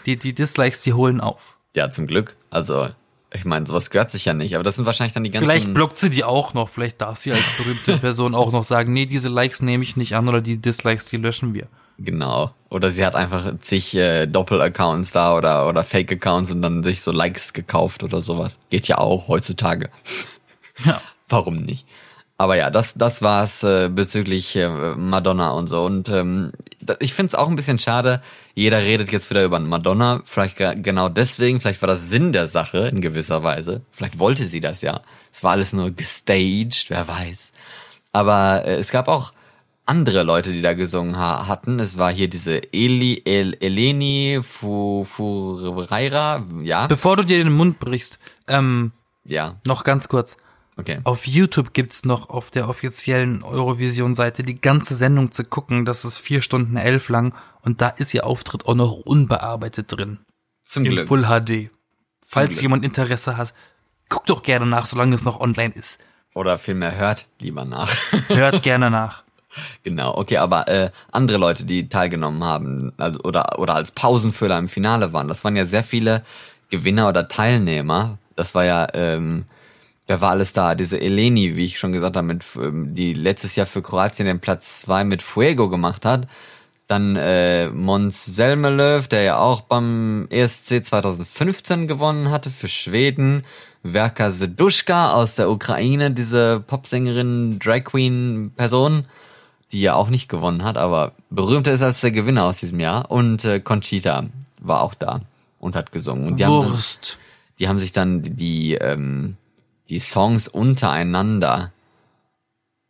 die, 0.07 0.17
die 0.17 0.33
Dislikes, 0.33 0.81
die 0.81 0.93
holen 0.93 1.21
auf. 1.21 1.50
Ja, 1.75 1.89
zum 1.89 2.07
Glück. 2.07 2.35
Also, 2.49 2.89
ich 3.33 3.45
meine, 3.45 3.65
sowas 3.65 3.89
gehört 3.89 4.11
sich 4.11 4.25
ja 4.25 4.33
nicht, 4.33 4.55
aber 4.55 4.63
das 4.63 4.75
sind 4.75 4.85
wahrscheinlich 4.85 5.13
dann 5.13 5.23
die 5.23 5.31
ganzen. 5.31 5.47
Vielleicht 5.47 5.73
blockt 5.73 5.97
sie 5.97 6.09
die 6.09 6.23
auch 6.23 6.53
noch, 6.53 6.69
vielleicht 6.69 6.99
darf 6.99 7.17
sie 7.17 7.31
als 7.31 7.57
berühmte 7.57 7.97
Person 7.99 8.35
auch 8.35 8.51
noch 8.51 8.65
sagen, 8.65 8.91
nee, 8.91 9.05
diese 9.05 9.29
Likes 9.29 9.61
nehme 9.61 9.83
ich 9.83 9.95
nicht 9.95 10.15
an 10.15 10.27
oder 10.27 10.41
die 10.41 10.57
Dislikes, 10.57 11.05
die 11.05 11.17
löschen 11.17 11.53
wir. 11.53 11.67
Genau. 11.97 12.51
Oder 12.69 12.91
sie 12.91 13.05
hat 13.05 13.15
einfach 13.15 13.53
zig 13.59 13.95
äh, 13.95 14.25
Doppel-Accounts 14.25 15.11
da 15.11 15.35
oder, 15.35 15.67
oder 15.67 15.83
Fake-Accounts 15.83 16.51
und 16.51 16.61
dann 16.61 16.83
sich 16.83 17.01
so 17.01 17.11
Likes 17.11 17.53
gekauft 17.53 18.03
oder 18.03 18.21
sowas. 18.21 18.57
Geht 18.69 18.87
ja 18.87 18.97
auch 18.97 19.27
heutzutage. 19.27 19.89
Ja. 20.83 21.01
Warum 21.29 21.57
nicht? 21.63 21.85
Aber 22.41 22.55
ja, 22.55 22.71
das, 22.71 22.95
das 22.95 23.21
war's 23.21 23.61
äh, 23.61 23.87
bezüglich 23.87 24.55
äh, 24.55 24.67
Madonna 24.95 25.51
und 25.51 25.67
so. 25.67 25.85
Und 25.85 26.09
ähm, 26.09 26.53
ich 26.99 27.13
finde 27.13 27.27
es 27.27 27.35
auch 27.35 27.47
ein 27.47 27.55
bisschen 27.55 27.77
schade. 27.77 28.19
Jeder 28.55 28.79
redet 28.79 29.11
jetzt 29.11 29.29
wieder 29.29 29.43
über 29.43 29.59
Madonna. 29.59 30.23
Vielleicht 30.25 30.57
genau 30.57 31.07
deswegen, 31.07 31.61
vielleicht 31.61 31.83
war 31.83 31.87
das 31.87 32.09
Sinn 32.09 32.33
der 32.33 32.47
Sache 32.47 32.87
in 32.87 32.99
gewisser 32.99 33.43
Weise. 33.43 33.81
Vielleicht 33.91 34.17
wollte 34.17 34.47
sie 34.47 34.59
das 34.59 34.81
ja. 34.81 35.01
Es 35.31 35.43
war 35.43 35.51
alles 35.51 35.71
nur 35.71 35.91
gestaged, 35.91 36.89
wer 36.89 37.07
weiß. 37.07 37.53
Aber 38.11 38.65
äh, 38.65 38.77
es 38.77 38.89
gab 38.89 39.07
auch 39.07 39.33
andere 39.85 40.23
Leute, 40.23 40.51
die 40.51 40.63
da 40.63 40.73
gesungen 40.73 41.19
ha 41.19 41.47
hatten. 41.47 41.79
Es 41.79 41.99
war 41.99 42.11
hier 42.11 42.27
diese 42.27 42.73
Eli, 42.73 43.21
El, 43.23 43.55
Eleni 43.59 44.39
Fu, 44.41 45.05
Fureira, 45.05 46.43
ja. 46.63 46.87
Bevor 46.87 47.17
du 47.17 47.23
dir 47.23 47.43
den 47.43 47.53
Mund 47.53 47.79
brichst, 47.79 48.17
ähm, 48.47 48.93
ja. 49.25 49.57
noch 49.67 49.83
ganz 49.83 50.07
kurz. 50.07 50.37
Okay. 50.81 50.99
Auf 51.03 51.27
YouTube 51.27 51.73
gibt's 51.73 52.05
noch 52.05 52.29
auf 52.29 52.49
der 52.49 52.67
offiziellen 52.67 53.43
Eurovision-Seite 53.43 54.43
die 54.43 54.59
ganze 54.59 54.95
Sendung 54.95 55.31
zu 55.31 55.43
gucken. 55.43 55.85
Das 55.85 56.05
ist 56.05 56.17
vier 56.17 56.41
Stunden 56.41 56.75
elf 56.75 57.09
lang 57.09 57.33
und 57.61 57.81
da 57.81 57.89
ist 57.89 58.13
ihr 58.13 58.25
Auftritt 58.25 58.65
auch 58.65 58.73
noch 58.73 58.91
unbearbeitet 58.91 59.91
drin. 59.91 60.19
Zum 60.63 60.85
in 60.85 60.91
Glück. 60.91 61.07
Full 61.07 61.25
HD. 61.25 61.69
Falls 62.25 62.49
Glück. 62.49 62.61
jemand 62.63 62.83
Interesse 62.83 63.37
hat, 63.37 63.53
guckt 64.09 64.29
doch 64.29 64.41
gerne 64.41 64.65
nach, 64.65 64.87
solange 64.87 65.13
es 65.13 65.23
noch 65.23 65.39
online 65.39 65.73
ist. 65.75 65.99
Oder 66.33 66.57
vielmehr 66.57 66.95
hört 66.95 67.27
lieber 67.39 67.63
nach. 67.63 67.95
hört 68.27 68.63
gerne 68.63 68.89
nach. 68.89 69.23
Genau, 69.83 70.17
okay, 70.17 70.37
aber 70.37 70.67
äh, 70.67 70.91
andere 71.11 71.37
Leute, 71.37 71.65
die 71.65 71.89
teilgenommen 71.89 72.43
haben, 72.43 72.93
also, 72.97 73.19
oder, 73.23 73.59
oder 73.59 73.75
als 73.75 73.91
Pausenfüller 73.91 74.57
im 74.57 74.69
Finale 74.69 75.13
waren, 75.13 75.27
das 75.27 75.43
waren 75.43 75.55
ja 75.55 75.65
sehr 75.65 75.83
viele 75.83 76.23
Gewinner 76.69 77.09
oder 77.09 77.27
Teilnehmer. 77.27 78.17
Das 78.35 78.55
war 78.55 78.63
ja 78.63 78.87
ähm, 78.93 79.45
Wer 80.07 80.21
war 80.21 80.31
alles 80.31 80.53
da? 80.53 80.75
Diese 80.75 80.99
Eleni, 80.99 81.55
wie 81.55 81.65
ich 81.65 81.79
schon 81.79 81.91
gesagt 81.91 82.15
habe, 82.17 82.27
mit, 82.27 82.43
ähm, 82.55 82.95
die 82.95 83.13
letztes 83.13 83.55
Jahr 83.55 83.67
für 83.67 83.81
Kroatien 83.81 84.25
den 84.25 84.39
Platz 84.39 84.81
zwei 84.81 85.03
mit 85.03 85.21
Fuego 85.21 85.69
gemacht 85.69 86.05
hat. 86.05 86.27
Dann 86.87 87.15
äh, 87.15 87.69
Mons 87.69 88.25
Selmelöw, 88.25 89.07
der 89.07 89.21
ja 89.21 89.37
auch 89.37 89.61
beim 89.61 90.27
ESC 90.29 90.83
2015 90.85 91.87
gewonnen 91.87 92.29
hatte 92.29 92.51
für 92.51 92.67
Schweden. 92.67 93.43
Verka 93.83 94.29
Seduschka 94.29 95.13
aus 95.13 95.35
der 95.35 95.49
Ukraine, 95.49 96.11
diese 96.11 96.59
Popsängerin, 96.59 97.59
Drag 97.59 97.83
Queen 97.85 98.51
Person, 98.55 99.05
die 99.71 99.81
ja 99.81 99.93
auch 99.93 100.09
nicht 100.09 100.27
gewonnen 100.27 100.63
hat, 100.63 100.77
aber 100.77 101.13
berühmter 101.29 101.71
ist 101.71 101.81
als 101.81 102.01
der 102.01 102.11
Gewinner 102.11 102.45
aus 102.45 102.59
diesem 102.59 102.79
Jahr. 102.79 103.09
Und 103.09 103.45
äh, 103.45 103.59
Conchita 103.59 104.25
war 104.59 104.81
auch 104.81 104.93
da 104.93 105.21
und 105.59 105.75
hat 105.75 105.91
gesungen. 105.91 106.27
Und 106.27 106.39
die 106.39 106.45
Wurst. 106.45 107.13
Haben, 107.13 107.55
die 107.59 107.67
haben 107.69 107.79
sich 107.79 107.91
dann 107.91 108.21
die, 108.21 108.73
ähm, 108.73 109.37
die 109.91 109.99
Songs 109.99 110.47
untereinander 110.47 111.71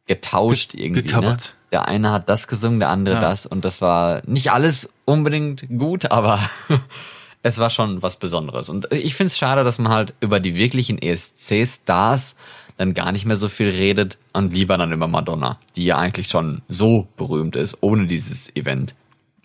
getauscht 0.08 0.74
Ge 0.74 0.86
irgendwie. 0.86 1.14
Ne? 1.14 1.38
Der 1.72 1.88
eine 1.88 2.12
hat 2.12 2.30
das 2.30 2.48
gesungen, 2.48 2.80
der 2.80 2.90
andere 2.90 3.16
Ja. 3.16 3.22
das 3.22 3.46
und 3.46 3.66
das 3.66 3.82
war 3.82 4.22
nicht 4.26 4.52
alles 4.52 4.94
unbedingt 5.06 5.66
gut, 5.78 6.12
aber 6.12 6.40
es 7.44 7.58
war 7.58 7.70
schon 7.70 8.02
was 8.02 8.18
Besonderes. 8.18 8.70
Und 8.70 8.94
ich 8.94 9.16
finde 9.16 9.28
es 9.28 9.38
schade, 9.38 9.64
dass 9.64 9.80
man 9.80 9.92
halt 9.92 10.14
über 10.20 10.40
die 10.40 10.56
wirklichen 10.56 10.98
ESC-Stars 11.02 12.36
dann 12.78 12.94
gar 12.94 13.12
nicht 13.12 13.26
mehr 13.26 13.36
so 13.36 13.48
viel 13.50 13.70
redet 13.70 14.18
und 14.34 14.54
lieber 14.54 14.78
dann 14.78 14.92
über 14.92 15.08
Madonna, 15.08 15.60
die 15.76 15.86
ja 15.86 15.98
eigentlich 15.98 16.30
schon 16.30 16.62
so 16.68 17.08
berühmt 17.18 17.56
ist, 17.56 17.78
ohne 17.82 18.06
dieses 18.06 18.56
Event. 18.56 18.96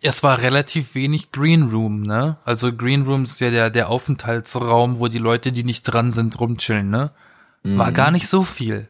Es 0.03 0.23
war 0.23 0.43
relativ 0.43 0.95
wenig 0.95 1.33
Green 1.33 1.71
Room, 1.71 2.03
ne? 2.03 2.37
Also 2.45 2.73
Green 2.73 3.03
Room 3.07 3.25
ist 3.25 3.41
ja 3.41 3.51
der, 3.51 3.71
der 3.71 3.89
Aufenthaltsraum, 3.89 4.99
wo 4.99 5.09
die 5.09 5.19
Leute, 5.19 5.53
die 5.53 5.65
nicht 5.65 5.83
dran 5.85 6.13
sind, 6.13 6.39
rumchillen, 6.39 6.91
ne? 6.91 7.11
War 7.77 7.93
gar 7.93 8.11
nicht 8.11 8.29
so 8.29 8.43
viel 8.45 8.81
Mhm. 8.81 8.87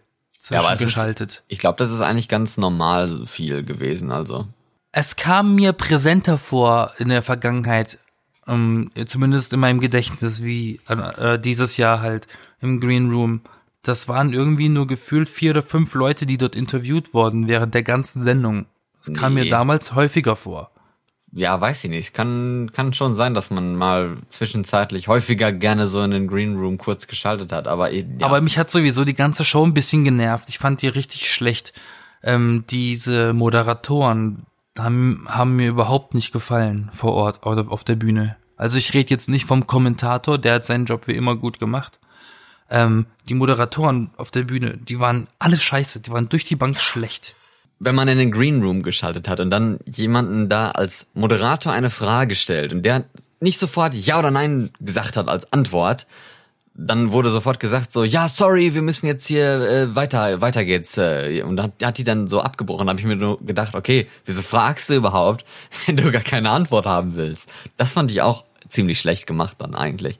Ja, 0.54 0.60
ist- 0.60 0.66
zwischengeschaltet. 0.78 1.42
Ich 1.48 1.58
glaube, 1.58 1.78
das 1.78 1.90
ist 1.90 2.00
eigentlich 2.00 2.28
ganz 2.28 2.56
normal 2.56 3.26
viel 3.26 3.64
gewesen, 3.64 4.12
also. 4.12 4.46
Es 4.92 5.16
kam 5.16 5.54
mir 5.56 5.72
präsenter 5.72 6.38
vor 6.38 6.92
in 6.98 7.08
der 7.08 7.22
Vergangenheit, 7.22 7.98
ähm, 8.46 8.90
zumindest 9.06 9.52
in 9.52 9.60
meinem 9.60 9.80
Gedächtnis, 9.80 10.42
wie 10.44 10.80
äh, 10.88 11.38
dieses 11.38 11.76
Jahr 11.78 12.00
halt 12.00 12.28
im 12.60 12.80
Green 12.80 13.10
Room. 13.10 13.40
Das 13.82 14.08
waren 14.08 14.32
irgendwie 14.32 14.68
nur 14.68 14.86
gefühlt 14.86 15.28
vier 15.28 15.50
oder 15.50 15.62
fünf 15.62 15.94
Leute, 15.94 16.26
die 16.26 16.38
dort 16.38 16.54
interviewt 16.56 17.12
wurden 17.12 17.48
während 17.48 17.74
der 17.74 17.82
ganzen 17.82 18.22
Sendung. 18.22 18.66
Das 19.04 19.14
kam 19.14 19.34
Nee. 19.34 19.44
mir 19.44 19.50
damals 19.50 19.94
häufiger 19.94 20.36
vor. 20.36 20.70
Ja, 21.36 21.60
weiß 21.60 21.84
ich 21.84 21.90
nicht. 21.90 22.14
Kann, 22.14 22.70
kann 22.72 22.94
schon 22.94 23.14
sein, 23.14 23.34
dass 23.34 23.50
man 23.50 23.76
mal 23.76 24.16
zwischenzeitlich 24.30 25.06
häufiger 25.06 25.52
gerne 25.52 25.86
so 25.86 26.00
in 26.00 26.10
den 26.10 26.28
Green 26.28 26.56
Room 26.56 26.78
kurz 26.78 27.06
geschaltet 27.08 27.52
hat, 27.52 27.68
aber 27.68 27.92
eh- 27.92 28.06
ja. 28.18 28.26
Aber 28.26 28.40
mich 28.40 28.56
hat 28.56 28.70
sowieso 28.70 29.04
die 29.04 29.12
ganze 29.12 29.44
Show 29.44 29.62
ein 29.62 29.74
bisschen 29.74 30.02
genervt. 30.02 30.48
Ich 30.48 30.58
fand 30.58 30.80
die 30.80 30.88
richtig 30.88 31.30
schlecht. 31.30 31.74
Ähm, 32.22 32.64
diese 32.70 33.34
Moderatoren 33.34 34.46
haben, 34.78 35.26
haben 35.28 35.56
mir 35.56 35.68
überhaupt 35.68 36.14
nicht 36.14 36.32
gefallen 36.32 36.90
vor 36.94 37.12
Ort 37.12 37.44
oder 37.44 37.70
auf 37.70 37.84
der 37.84 37.96
Bühne. 37.96 38.36
Also 38.56 38.78
ich 38.78 38.94
rede 38.94 39.10
jetzt 39.10 39.28
nicht 39.28 39.44
vom 39.44 39.66
Kommentator, 39.66 40.38
der 40.38 40.54
hat 40.54 40.64
seinen 40.64 40.86
Job 40.86 41.06
wie 41.06 41.16
immer 41.16 41.36
gut 41.36 41.58
gemacht. 41.60 41.98
Ähm, 42.70 43.04
die 43.28 43.34
Moderatoren 43.34 44.10
auf 44.16 44.30
der 44.30 44.42
Bühne, 44.44 44.78
die 44.78 44.98
waren 44.98 45.28
alle 45.38 45.58
scheiße, 45.58 46.00
die 46.00 46.10
waren 46.10 46.30
durch 46.30 46.46
die 46.46 46.56
Bank 46.56 46.80
schlecht. 46.80 47.34
Wenn 47.78 47.94
man 47.94 48.08
in 48.08 48.18
den 48.18 48.30
Green 48.30 48.62
Room 48.62 48.82
geschaltet 48.82 49.28
hat 49.28 49.40
und 49.40 49.50
dann 49.50 49.78
jemanden 49.86 50.48
da 50.48 50.70
als 50.70 51.06
Moderator 51.14 51.72
eine 51.72 51.90
Frage 51.90 52.34
stellt 52.34 52.72
und 52.72 52.82
der 52.82 53.04
nicht 53.40 53.58
sofort 53.58 53.94
Ja 53.94 54.18
oder 54.18 54.30
Nein 54.30 54.70
gesagt 54.80 55.16
hat 55.16 55.28
als 55.28 55.52
Antwort, 55.52 56.06
dann 56.78 57.10
wurde 57.10 57.30
sofort 57.30 57.58
gesagt 57.58 57.92
so, 57.92 58.04
ja, 58.04 58.28
sorry, 58.28 58.74
wir 58.74 58.82
müssen 58.82 59.06
jetzt 59.06 59.26
hier 59.26 59.60
äh, 59.60 59.94
weiter, 59.96 60.40
weiter 60.40 60.64
geht's. 60.64 60.98
Äh, 60.98 61.42
und 61.42 61.60
hat, 61.60 61.72
hat 61.82 61.98
die 61.98 62.04
dann 62.04 62.28
so 62.28 62.40
abgebrochen. 62.40 62.86
Da 62.86 62.90
habe 62.90 63.00
ich 63.00 63.06
mir 63.06 63.16
nur 63.16 63.40
gedacht, 63.40 63.74
okay, 63.74 64.06
wieso 64.26 64.42
fragst 64.42 64.90
du 64.90 64.94
überhaupt, 64.94 65.44
wenn 65.86 65.96
du 65.96 66.10
gar 66.12 66.22
keine 66.22 66.50
Antwort 66.50 66.86
haben 66.86 67.16
willst? 67.16 67.50
Das 67.76 67.94
fand 67.94 68.10
ich 68.10 68.20
auch 68.20 68.44
ziemlich 68.68 68.98
schlecht 68.98 69.26
gemacht 69.26 69.56
dann 69.58 69.74
eigentlich. 69.74 70.18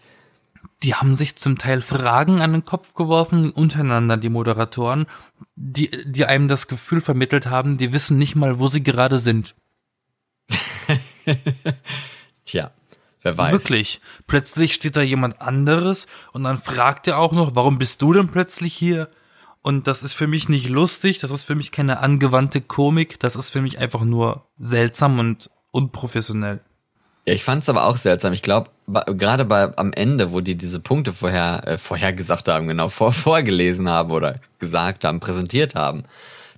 Die 0.83 0.95
haben 0.95 1.15
sich 1.15 1.37
zum 1.37 1.59
Teil 1.59 1.81
Fragen 1.81 2.41
an 2.41 2.53
den 2.53 2.65
Kopf 2.65 2.95
geworfen, 2.95 3.51
untereinander, 3.51 4.17
die 4.17 4.29
Moderatoren, 4.29 5.07
die, 5.55 5.91
die 6.05 6.27
einem 6.27 6.49
das 6.49 6.69
Gefühl 6.69 7.01
vermittelt 7.01 7.47
haben, 7.47 7.79
die 7.79 7.93
wissen 7.93 8.19
nicht 8.19 8.37
mal, 8.37 8.59
wo 8.59 8.69
sie 8.69 8.83
gerade 8.83 9.19
sind. 9.19 9.55
Tja, 12.45 12.71
wer 13.23 13.39
weiß. 13.39 13.53
Wirklich. 13.53 14.01
Plötzlich 14.27 14.75
steht 14.75 14.97
da 14.97 15.03
jemand 15.03 15.41
anderes 15.41 16.07
und 16.33 16.45
dann 16.45 16.59
fragt 16.59 17.09
er 17.09 17.19
auch 17.19 17.33
noch, 17.33 17.55
warum 17.55 17.79
bist 17.79 18.03
du 18.03 18.13
denn 18.13 18.29
plötzlich 18.29 18.75
hier? 18.75 19.09
Und 19.63 19.89
das 19.89 20.05
ist 20.05 20.13
für 20.13 20.29
mich 20.29 20.49
nicht 20.49 20.69
lustig, 20.69 21.19
das 21.19 21.33
ist 21.33 21.43
für 21.43 21.57
mich 21.57 21.73
keine 21.73 21.99
angewandte 21.99 22.61
Komik, 22.61 23.19
das 23.19 23.35
ist 23.35 23.51
für 23.51 23.63
mich 23.63 23.79
einfach 23.79 24.05
nur 24.05 24.49
seltsam 24.59 25.19
und 25.19 25.51
unprofessionell. 25.73 26.61
Ja, 27.29 27.35
ich 27.35 27.43
fand's 27.43 27.69
aber 27.69 27.87
auch 27.87 27.97
seltsam. 27.97 28.33
Ich 28.33 28.43
glaube, 28.43 28.71
gerade 28.87 29.45
bei 29.45 29.77
am 29.77 29.93
Ende, 29.93 30.33
wo 30.33 30.41
die 30.41 30.55
diese 30.55 30.79
Punkte 30.79 31.13
vorher 31.13 31.67
äh, 31.67 31.79
vorhergesagt 31.79 32.47
haben, 32.47 32.69
genau 32.69 32.89
vor, 32.89 33.13
vorgelesen 33.13 33.89
haben 33.89 34.13
oder 34.13 34.39
gesagt 34.61 35.05
haben, 35.05 35.19
präsentiert 35.19 35.75
haben, 35.75 36.05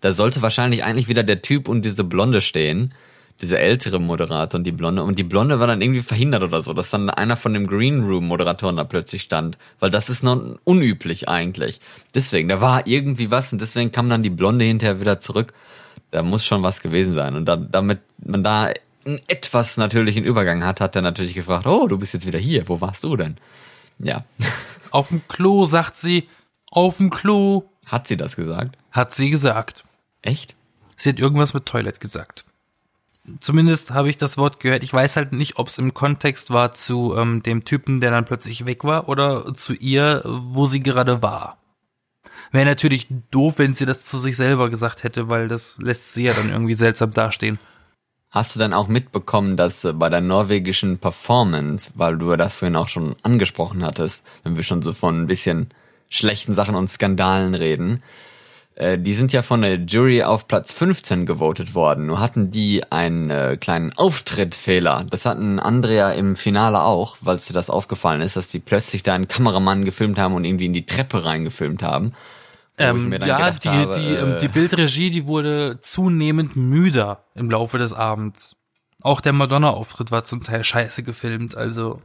da 0.02 0.12
sollte 0.12 0.42
wahrscheinlich 0.42 0.84
eigentlich 0.84 1.08
wieder 1.08 1.22
der 1.22 1.40
Typ 1.40 1.68
und 1.68 1.84
diese 1.86 2.04
Blonde 2.04 2.42
stehen, 2.42 2.92
diese 3.40 3.58
ältere 3.58 3.98
Moderator 3.98 4.58
und 4.58 4.64
die 4.64 4.72
Blonde 4.72 5.04
und 5.04 5.18
die 5.18 5.24
Blonde 5.24 5.58
war 5.58 5.68
dann 5.68 5.80
irgendwie 5.80 6.02
verhindert 6.02 6.42
oder 6.42 6.60
so, 6.60 6.74
dass 6.74 6.90
dann 6.90 7.08
einer 7.08 7.36
von 7.36 7.54
dem 7.54 7.66
Green 7.66 8.04
Room 8.04 8.26
Moderatoren 8.26 8.76
da 8.76 8.84
plötzlich 8.84 9.22
stand, 9.22 9.56
weil 9.80 9.90
das 9.90 10.10
ist 10.10 10.22
noch 10.22 10.58
unüblich 10.64 11.28
eigentlich. 11.28 11.80
Deswegen, 12.14 12.48
da 12.48 12.60
war 12.60 12.86
irgendwie 12.86 13.30
was 13.30 13.52
und 13.52 13.62
deswegen 13.62 13.90
kam 13.90 14.10
dann 14.10 14.22
die 14.22 14.30
Blonde 14.30 14.66
hinterher 14.66 15.00
wieder 15.00 15.20
zurück. 15.20 15.54
Da 16.10 16.22
muss 16.22 16.44
schon 16.44 16.62
was 16.62 16.80
gewesen 16.82 17.14
sein 17.14 17.36
und 17.36 17.46
da, 17.46 17.56
damit 17.56 18.00
man 18.18 18.42
da 18.42 18.70
einen 19.08 19.20
etwas 19.26 19.76
natürlichen 19.76 20.24
Übergang 20.24 20.64
hat, 20.64 20.80
hat 20.80 20.94
er 20.94 21.02
natürlich 21.02 21.34
gefragt, 21.34 21.66
oh, 21.66 21.88
du 21.88 21.98
bist 21.98 22.14
jetzt 22.14 22.26
wieder 22.26 22.38
hier, 22.38 22.68
wo 22.68 22.80
warst 22.80 23.04
du 23.04 23.16
denn? 23.16 23.38
Ja, 23.98 24.24
Auf 24.90 25.08
dem 25.08 25.26
Klo, 25.28 25.64
sagt 25.66 25.96
sie, 25.96 26.28
auf 26.70 26.98
dem 26.98 27.10
Klo, 27.10 27.70
hat 27.86 28.06
sie 28.08 28.16
das 28.16 28.36
gesagt? 28.36 28.76
hat 28.90 29.14
sie 29.14 29.30
gesagt. 29.30 29.84
Echt? 30.22 30.54
Sie 30.96 31.10
hat 31.10 31.18
irgendwas 31.18 31.54
mit 31.54 31.66
Toilet 31.66 32.00
gesagt. 32.00 32.44
Zumindest 33.40 33.92
habe 33.92 34.08
ich 34.08 34.16
das 34.16 34.38
Wort 34.38 34.60
gehört. 34.60 34.82
Ich 34.82 34.92
weiß 34.92 35.16
halt 35.16 35.32
nicht, 35.32 35.58
ob 35.58 35.68
es 35.68 35.78
im 35.78 35.92
Kontext 35.92 36.50
war 36.50 36.72
zu 36.72 37.14
ähm, 37.16 37.42
dem 37.42 37.64
Typen, 37.64 38.00
der 38.00 38.10
dann 38.10 38.24
plötzlich 38.24 38.64
weg 38.66 38.84
war, 38.84 39.08
oder 39.08 39.54
zu 39.54 39.74
ihr, 39.74 40.22
wo 40.24 40.66
sie 40.66 40.82
gerade 40.82 41.20
war. 41.20 41.58
Wäre 42.50 42.64
natürlich 42.64 43.06
doof, 43.30 43.54
wenn 43.58 43.74
sie 43.74 43.84
das 43.84 44.04
zu 44.04 44.18
sich 44.18 44.36
selber 44.36 44.70
gesagt 44.70 45.04
hätte, 45.04 45.28
weil 45.28 45.48
das 45.48 45.76
lässt 45.78 46.14
sie 46.14 46.24
ja 46.24 46.32
dann 46.32 46.50
irgendwie 46.50 46.74
seltsam 46.74 47.12
dastehen. 47.12 47.58
Hast 48.30 48.54
du 48.54 48.58
dann 48.58 48.74
auch 48.74 48.88
mitbekommen, 48.88 49.56
dass 49.56 49.84
äh, 49.84 49.92
bei 49.92 50.10
der 50.10 50.20
norwegischen 50.20 50.98
Performance, 50.98 51.92
weil 51.94 52.18
du 52.18 52.36
das 52.36 52.54
vorhin 52.54 52.76
auch 52.76 52.88
schon 52.88 53.16
angesprochen 53.22 53.84
hattest, 53.84 54.24
wenn 54.44 54.56
wir 54.56 54.64
schon 54.64 54.82
so 54.82 54.92
von 54.92 55.22
ein 55.22 55.26
bisschen 55.26 55.70
schlechten 56.10 56.54
Sachen 56.54 56.74
und 56.74 56.88
Skandalen 56.88 57.54
reden, 57.54 58.02
äh, 58.74 58.98
die 58.98 59.14
sind 59.14 59.32
ja 59.32 59.42
von 59.42 59.62
der 59.62 59.76
Jury 59.76 60.22
auf 60.22 60.46
Platz 60.46 60.72
15 60.72 61.26
gewotet 61.26 61.74
worden. 61.74 62.06
Nur 62.06 62.20
hatten 62.20 62.50
die 62.50 62.82
einen 62.92 63.30
äh, 63.30 63.56
kleinen 63.58 63.92
Auftrittfehler. 63.94 65.06
Das 65.10 65.24
hatten 65.26 65.58
Andrea 65.58 66.12
im 66.12 66.36
Finale 66.36 66.82
auch, 66.82 67.16
weil 67.20 67.36
es 67.36 67.46
dir 67.46 67.54
das 67.54 67.70
aufgefallen 67.70 68.20
ist, 68.20 68.36
dass 68.36 68.48
die 68.48 68.60
plötzlich 68.60 69.02
da 69.02 69.14
einen 69.14 69.28
Kameramann 69.28 69.84
gefilmt 69.84 70.18
haben 70.18 70.34
und 70.34 70.44
irgendwie 70.44 70.66
in 70.66 70.72
die 70.74 70.86
Treppe 70.86 71.24
reingefilmt 71.24 71.82
haben. 71.82 72.12
Ähm, 72.78 73.12
ja, 73.12 73.50
die, 73.50 73.68
habe, 73.68 73.98
die, 74.00 74.14
ähm, 74.14 74.32
äh, 74.34 74.38
die 74.38 74.48
Bildregie, 74.48 75.10
die 75.10 75.26
wurde 75.26 75.80
zunehmend 75.80 76.56
müder 76.56 77.24
im 77.34 77.50
Laufe 77.50 77.78
des 77.78 77.92
Abends. 77.92 78.54
Auch 79.02 79.20
der 79.20 79.32
Madonna-Auftritt 79.32 80.10
war 80.10 80.24
zum 80.24 80.42
Teil 80.42 80.64
scheiße 80.64 81.02
gefilmt, 81.02 81.54
also 81.56 82.00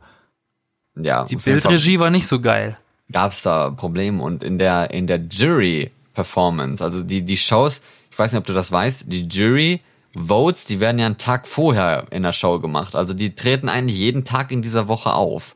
ja, 0.95 1.23
die 1.25 1.37
Bildregie 1.37 1.99
war 1.99 2.09
nicht 2.11 2.27
so 2.27 2.39
geil. 2.39 2.77
gab 3.11 3.31
es 3.31 3.41
da 3.41 3.71
Probleme 3.71 4.21
und 4.21 4.43
in 4.43 4.59
der 4.59 4.91
in 4.91 5.07
der 5.07 5.17
Jury 5.19 5.91
Performance, 6.13 6.83
also 6.83 7.01
die 7.03 7.23
die 7.23 7.37
Shows, 7.37 7.81
ich 8.11 8.19
weiß 8.19 8.31
nicht, 8.31 8.39
ob 8.39 8.45
du 8.45 8.53
das 8.53 8.71
weißt, 8.71 9.05
die 9.11 9.27
Jury 9.27 9.81
Votes, 10.15 10.65
die 10.65 10.79
werden 10.79 10.99
ja 10.99 11.07
einen 11.07 11.17
Tag 11.17 11.47
vorher 11.47 12.05
in 12.11 12.21
der 12.21 12.33
Show 12.33 12.59
gemacht. 12.59 12.95
Also 12.95 13.15
die 13.15 13.33
treten 13.33 13.67
eigentlich 13.67 13.97
jeden 13.97 14.25
Tag 14.25 14.51
in 14.51 14.61
dieser 14.61 14.87
Woche 14.87 15.13
auf. 15.13 15.55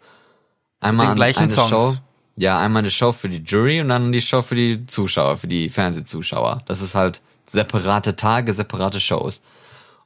Einmal 0.79 1.05
Den 1.05 1.11
an- 1.11 1.15
gleichen 1.17 1.43
eine 1.43 1.49
Songs. 1.51 1.69
Show, 1.69 1.93
ja, 2.37 2.59
einmal 2.59 2.81
eine 2.81 2.91
Show 2.91 3.11
für 3.11 3.29
die 3.29 3.43
Jury 3.43 3.81
und 3.81 3.89
dann 3.89 4.11
die 4.11 4.21
Show 4.21 4.41
für 4.43 4.55
die 4.55 4.85
Zuschauer, 4.85 5.37
für 5.37 5.47
die 5.47 5.69
Fernsehzuschauer. 5.69 6.61
Das 6.67 6.81
ist 6.81 6.93
halt 6.95 7.19
separate 7.47 8.15
Tage, 8.15 8.53
separate 8.53 8.99
Shows. 8.99 9.41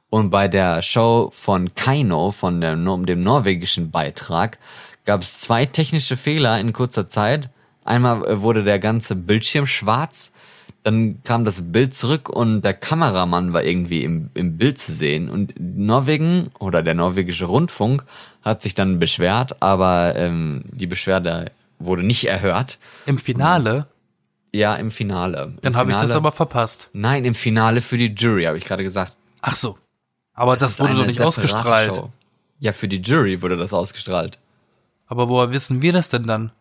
Und 0.08 0.30
bei 0.30 0.48
der 0.48 0.82
Show 0.82 1.30
von 1.34 1.74
Kaino, 1.74 2.30
von 2.30 2.58
Nor- 2.58 3.04
dem 3.04 3.22
norwegischen 3.22 3.90
Beitrag, 3.90 4.58
gab 5.04 5.22
es 5.22 5.40
zwei 5.40 5.66
technische 5.66 6.16
Fehler 6.16 6.58
in 6.58 6.72
kurzer 6.72 7.08
Zeit. 7.08 7.50
Einmal 7.84 8.24
äh, 8.26 8.40
wurde 8.40 8.64
der 8.64 8.78
ganze 8.78 9.14
Bildschirm 9.16 9.66
schwarz, 9.66 10.32
dann 10.84 11.22
kam 11.22 11.44
das 11.44 11.72
Bild 11.72 11.94
zurück 11.94 12.28
und 12.28 12.62
der 12.62 12.74
Kameramann 12.74 13.52
war 13.52 13.62
irgendwie 13.62 14.02
im, 14.02 14.30
im 14.34 14.56
Bild 14.56 14.78
zu 14.78 14.92
sehen. 14.92 15.28
Und 15.28 15.54
Norwegen 15.58 16.50
oder 16.58 16.82
der 16.82 16.94
norwegische 16.94 17.44
Rundfunk 17.44 18.04
hat 18.42 18.62
sich 18.62 18.74
dann 18.74 18.98
beschwert, 18.98 19.62
aber 19.62 20.14
ähm, 20.16 20.64
die 20.72 20.88
Beschwerde 20.88 21.52
wurde 21.84 22.02
nicht 22.02 22.26
erhört. 22.28 22.78
Im 23.06 23.18
Finale, 23.18 23.86
Ja, 24.52 24.74
im 24.76 24.90
Finale. 24.90 25.54
dann 25.62 25.76
habe 25.76 25.90
ich 25.90 25.96
das 25.96 26.12
aber 26.12 26.32
verpasst. 26.32 26.90
Nein, 26.92 27.24
im 27.24 27.34
Finale 27.34 27.80
für 27.80 27.98
die 27.98 28.14
Jury, 28.14 28.44
habe 28.44 28.58
ich 28.58 28.64
gerade 28.64 28.82
gesagt. 28.82 29.14
Ach 29.40 29.56
so. 29.56 29.76
Aber 30.34 30.56
das, 30.56 30.72
ist 30.72 30.80
wurde 30.80 30.94
doch 30.94 31.06
nicht 31.06 31.20
ausgestrahlt. 31.20 31.96
Show. 31.96 32.10
Ja, 32.58 32.72
für 32.72 32.88
die 32.88 33.00
Jury 33.02 33.42
wurde 33.42 33.56
das 33.56 33.72
ausgestrahlt. 33.72 34.38
Aber 35.06 35.28
woher 35.28 35.50
wissen 35.50 35.82
wir 35.82 35.92
das 35.92 36.08
denn 36.08 36.26
dann? 36.26 36.52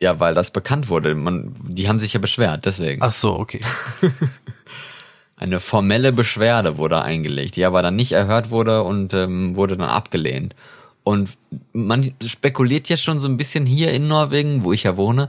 Ja, 0.00 0.20
weil 0.20 0.34
das 0.34 0.50
bekannt 0.50 0.88
wurde. 0.88 1.14
Man, 1.14 1.54
die 1.64 1.88
haben 1.88 1.98
sich 1.98 2.12
ja 2.12 2.20
beschwert, 2.20 2.66
deswegen. 2.66 3.02
Ach 3.02 3.12
so, 3.12 3.38
okay. 3.38 3.60
Eine 5.36 5.58
formelle 5.60 6.12
Beschwerde 6.12 6.76
wurde 6.76 7.02
eingelegt, 7.02 7.56
die 7.56 7.64
aber 7.64 7.82
dann 7.82 7.96
nicht 7.96 8.12
erhört 8.12 8.50
wurde 8.50 8.82
und 8.82 9.12
ähm, 9.14 9.56
wurde 9.56 9.76
dann 9.76 9.88
abgelehnt. 9.88 10.54
Und 11.04 11.36
man 11.72 12.14
spekuliert 12.24 12.88
ja 12.88 12.96
schon 12.96 13.20
so 13.20 13.28
ein 13.28 13.36
bisschen 13.36 13.66
hier 13.66 13.92
in 13.92 14.08
Norwegen, 14.08 14.64
wo 14.64 14.72
ich 14.72 14.84
ja 14.84 14.96
wohne, 14.96 15.28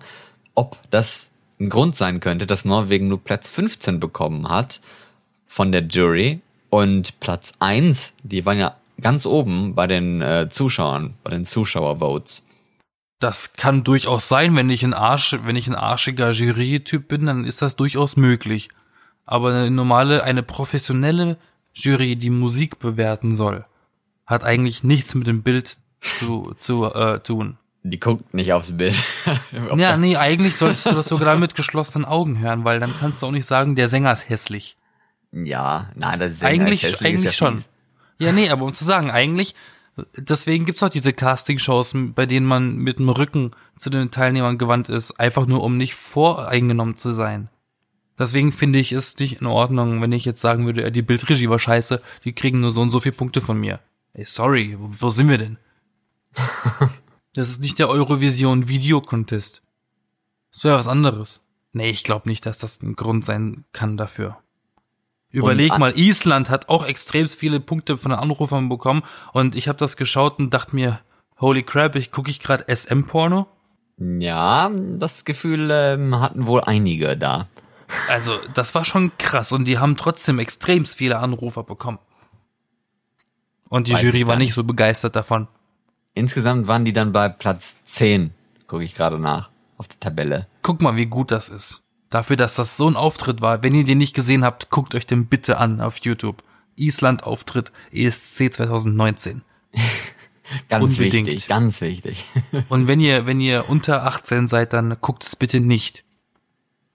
ob 0.53 0.77
das 0.91 1.31
ein 1.59 1.69
Grund 1.69 1.95
sein 1.95 2.19
könnte, 2.19 2.45
dass 2.45 2.65
Norwegen 2.65 3.07
nur 3.07 3.23
Platz 3.23 3.49
15 3.49 3.99
bekommen 3.99 4.49
hat 4.49 4.81
von 5.47 5.71
der 5.71 5.83
Jury 5.83 6.41
und 6.69 7.19
Platz 7.19 7.53
1, 7.59 8.15
die 8.23 8.45
waren 8.45 8.57
ja 8.57 8.75
ganz 9.01 9.25
oben 9.25 9.75
bei 9.75 9.87
den 9.87 10.21
äh, 10.21 10.49
Zuschauern, 10.49 11.15
bei 11.23 11.31
den 11.31 11.45
Zuschauervotes. 11.45 12.43
Das 13.19 13.53
kann 13.53 13.83
durchaus 13.83 14.27
sein, 14.27 14.55
wenn 14.55 14.69
ich 14.69 14.83
ein 14.83 14.93
Arsch, 14.93 15.37
wenn 15.43 15.55
ich 15.55 15.67
ein 15.67 15.75
arschiger 15.75 16.31
Jury-Typ 16.31 17.07
bin, 17.07 17.25
dann 17.25 17.45
ist 17.45 17.61
das 17.61 17.75
durchaus 17.75 18.17
möglich. 18.17 18.69
Aber 19.25 19.49
eine 19.49 19.71
normale, 19.71 20.23
eine 20.23 20.43
professionelle 20.43 21.37
Jury, 21.73 22.15
die 22.15 22.29
Musik 22.29 22.79
bewerten 22.79 23.35
soll, 23.35 23.65
hat 24.25 24.43
eigentlich 24.43 24.83
nichts 24.83 25.15
mit 25.15 25.27
dem 25.27 25.43
Bild 25.43 25.77
zu, 25.99 26.53
zu 26.57 26.85
äh, 26.85 27.19
tun. 27.19 27.57
Die 27.83 27.99
guckt 27.99 28.33
nicht 28.33 28.53
aufs 28.53 28.71
Bild. 28.71 28.95
ja, 29.77 29.97
nee, 29.97 30.15
eigentlich 30.15 30.55
solltest 30.55 30.85
du 30.85 30.91
das 30.91 31.07
sogar 31.07 31.37
mit 31.37 31.53
geschlossenen 31.53 32.05
Augen 32.05 32.39
hören, 32.39 32.63
weil 32.63 32.79
dann 32.79 32.93
kannst 32.97 33.21
du 33.21 33.27
auch 33.27 33.31
nicht 33.31 33.45
sagen, 33.45 33.75
der 33.75 33.89
Sänger 33.89 34.13
ist 34.13 34.29
hässlich. 34.29 34.77
Ja, 35.33 35.89
nein, 35.95 36.19
das 36.19 36.33
ist 36.33 36.43
eigentlich, 36.43 36.83
hässlich, 36.83 37.01
eigentlich 37.01 37.15
ist 37.15 37.23
ja 37.25 37.31
schon. 37.33 37.57
fies. 37.57 37.69
Ja, 38.19 38.31
nee, 38.31 38.49
aber 38.49 38.63
um 38.63 38.73
zu 38.73 38.85
sagen, 38.85 39.11
eigentlich, 39.11 39.53
deswegen 40.15 40.65
gibt's 40.65 40.81
auch 40.81 40.89
diese 40.89 41.11
Castingshows, 41.11 41.93
bei 42.15 42.25
denen 42.25 42.45
man 42.45 42.77
mit 42.77 42.99
dem 42.99 43.09
Rücken 43.09 43.51
zu 43.75 43.89
den 43.89 44.11
Teilnehmern 44.11 44.57
gewandt 44.57 44.87
ist, 44.87 45.19
einfach 45.19 45.45
nur 45.45 45.61
um 45.61 45.75
nicht 45.75 45.95
voreingenommen 45.95 46.95
zu 46.95 47.11
sein. 47.11 47.49
Deswegen 48.17 48.51
finde 48.51 48.79
ich 48.79 48.91
es 48.91 49.17
nicht 49.17 49.41
in 49.41 49.47
Ordnung, 49.47 50.01
wenn 50.01 50.11
ich 50.11 50.23
jetzt 50.23 50.39
sagen 50.39 50.65
würde, 50.65 50.91
die 50.91 51.01
Bildregie 51.01 51.49
war 51.49 51.59
scheiße, 51.59 52.01
die 52.23 52.33
kriegen 52.33 52.61
nur 52.61 52.71
so 52.71 52.81
und 52.81 52.91
so 52.91 52.99
viele 52.99 53.15
Punkte 53.15 53.41
von 53.41 53.59
mir. 53.59 53.79
Ey, 54.15 54.25
sorry, 54.25 54.77
wo, 54.79 54.89
wo 54.91 55.09
sind 55.09 55.29
wir 55.29 55.39
denn? 55.39 55.57
das 57.33 57.49
ist 57.49 57.61
nicht 57.61 57.79
der 57.79 57.89
Eurovision 57.89 58.67
Video 58.67 59.01
Contest. 59.01 59.63
Das 60.53 60.63
wäre 60.63 60.77
was 60.77 60.87
anderes. 60.87 61.39
Nee, 61.71 61.89
ich 61.89 62.03
glaube 62.03 62.29
nicht, 62.29 62.45
dass 62.45 62.59
das 62.59 62.81
ein 62.83 62.95
Grund 62.95 63.25
sein 63.25 63.65
kann 63.73 63.97
dafür. 63.97 64.37
Überleg 65.31 65.79
mal, 65.79 65.97
Island 65.97 66.51
hat 66.51 66.69
auch 66.69 66.85
extrem 66.85 67.27
viele 67.27 67.59
Punkte 67.59 67.97
von 67.97 68.11
den 68.11 68.19
Anrufern 68.19 68.69
bekommen 68.69 69.01
und 69.31 69.55
ich 69.55 69.67
habe 69.67 69.79
das 69.79 69.97
geschaut 69.97 70.37
und 70.37 70.53
dachte 70.53 70.75
mir, 70.75 70.99
holy 71.39 71.63
crap, 71.63 71.95
ich 71.95 72.11
gucke 72.11 72.29
ich 72.29 72.39
gerade 72.39 72.65
SM-Porno? 72.73 73.47
Ja, 73.97 74.69
das 74.69 75.25
Gefühl 75.25 75.69
ähm, 75.71 76.19
hatten 76.19 76.45
wohl 76.45 76.61
einige 76.61 77.17
da. 77.17 77.47
Also, 78.09 78.37
das 78.53 78.75
war 78.75 78.85
schon 78.85 79.11
krass 79.17 79.51
und 79.51 79.67
die 79.67 79.79
haben 79.79 79.97
trotzdem 79.97 80.37
extrem 80.37 80.85
viele 80.85 81.17
Anrufer 81.17 81.63
bekommen. 81.63 81.97
Und 83.73 83.87
die 83.87 83.93
Weiß 83.93 84.03
Jury 84.03 84.27
war 84.27 84.35
nicht 84.35 84.53
so 84.53 84.63
begeistert 84.63 85.15
davon. 85.15 85.47
Insgesamt 86.13 86.67
waren 86.67 86.85
die 86.85 86.93
dann 86.93 87.11
bei 87.11 87.27
Platz 87.27 87.77
10, 87.85 88.29
gucke 88.67 88.83
ich 88.83 88.93
gerade 88.93 89.17
nach, 89.17 89.49
auf 89.77 89.87
der 89.87 89.99
Tabelle. 89.99 90.45
Guck 90.61 90.83
mal, 90.83 90.95
wie 90.95 91.07
gut 91.07 91.31
das 91.31 91.49
ist. 91.49 91.81
Dafür, 92.11 92.35
dass 92.35 92.53
das 92.53 92.77
so 92.77 92.87
ein 92.87 92.95
Auftritt 92.95 93.41
war. 93.41 93.63
Wenn 93.63 93.73
ihr 93.73 93.83
den 93.83 93.97
nicht 93.97 94.13
gesehen 94.13 94.43
habt, 94.43 94.69
guckt 94.69 94.93
euch 94.93 95.07
den 95.07 95.25
bitte 95.25 95.57
an 95.57 95.81
auf 95.81 95.97
YouTube. 96.03 96.43
Island 96.75 97.23
Auftritt 97.23 97.71
ESC 97.91 98.53
2019. 98.53 99.41
Ganz 100.69 100.83
Unbedingt. 100.83 101.25
wichtig, 101.25 101.47
ganz 101.47 101.81
wichtig. 101.81 102.25
Und 102.69 102.87
wenn 102.87 102.99
ihr, 102.99 103.25
wenn 103.25 103.39
ihr 103.39 103.67
unter 103.69 104.05
18 104.05 104.45
seid, 104.45 104.73
dann 104.73 104.97
guckt 105.01 105.25
es 105.25 105.35
bitte 105.35 105.59
nicht. 105.59 106.03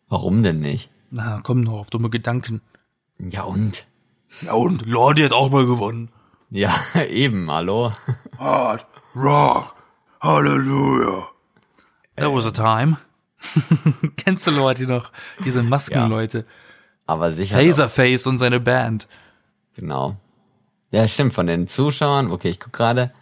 Warum 0.09 0.45
denn 0.45 0.61
nicht? 0.61 0.91
Na, 1.11 1.41
komm 1.43 1.63
noch 1.63 1.81
auf 1.81 1.91
dumme 1.91 2.09
Gedanken. 2.09 2.61
Ja 3.19 3.43
und? 3.43 3.85
Ja 4.43 4.53
und, 4.53 4.87
Lordi 4.87 5.23
hat 5.23 5.33
auch 5.33 5.51
mal 5.51 5.67
gewonnen. 5.67 6.11
Ja, 6.51 6.73
eben, 7.09 7.51
hallo. 7.51 7.93
Hard 8.39 8.87
Rock, 9.15 9.75
Hallelujah. 10.21 11.29
There 12.17 12.35
was 12.35 12.47
a 12.47 12.51
time. 12.51 12.97
Kennst 14.17 14.47
du 14.47 14.51
Leute 14.51 14.85
noch? 14.85 15.13
Diese 15.45 15.63
Maskenleute. 15.63 16.45
Aber 17.07 17.33
sicher. 17.33 17.57
Taserface 17.59 18.27
und 18.27 18.39
seine 18.39 18.61
Band. 18.61 19.07
Genau. 19.77 20.17
Ja, 20.91 21.07
stimmt, 21.07 21.35
von 21.35 21.47
den 21.47 21.69
Zuschauern, 21.69 22.31
okay, 22.33 22.49
ich 22.49 22.61
guck 22.61 22.73
gerade, 22.73 23.13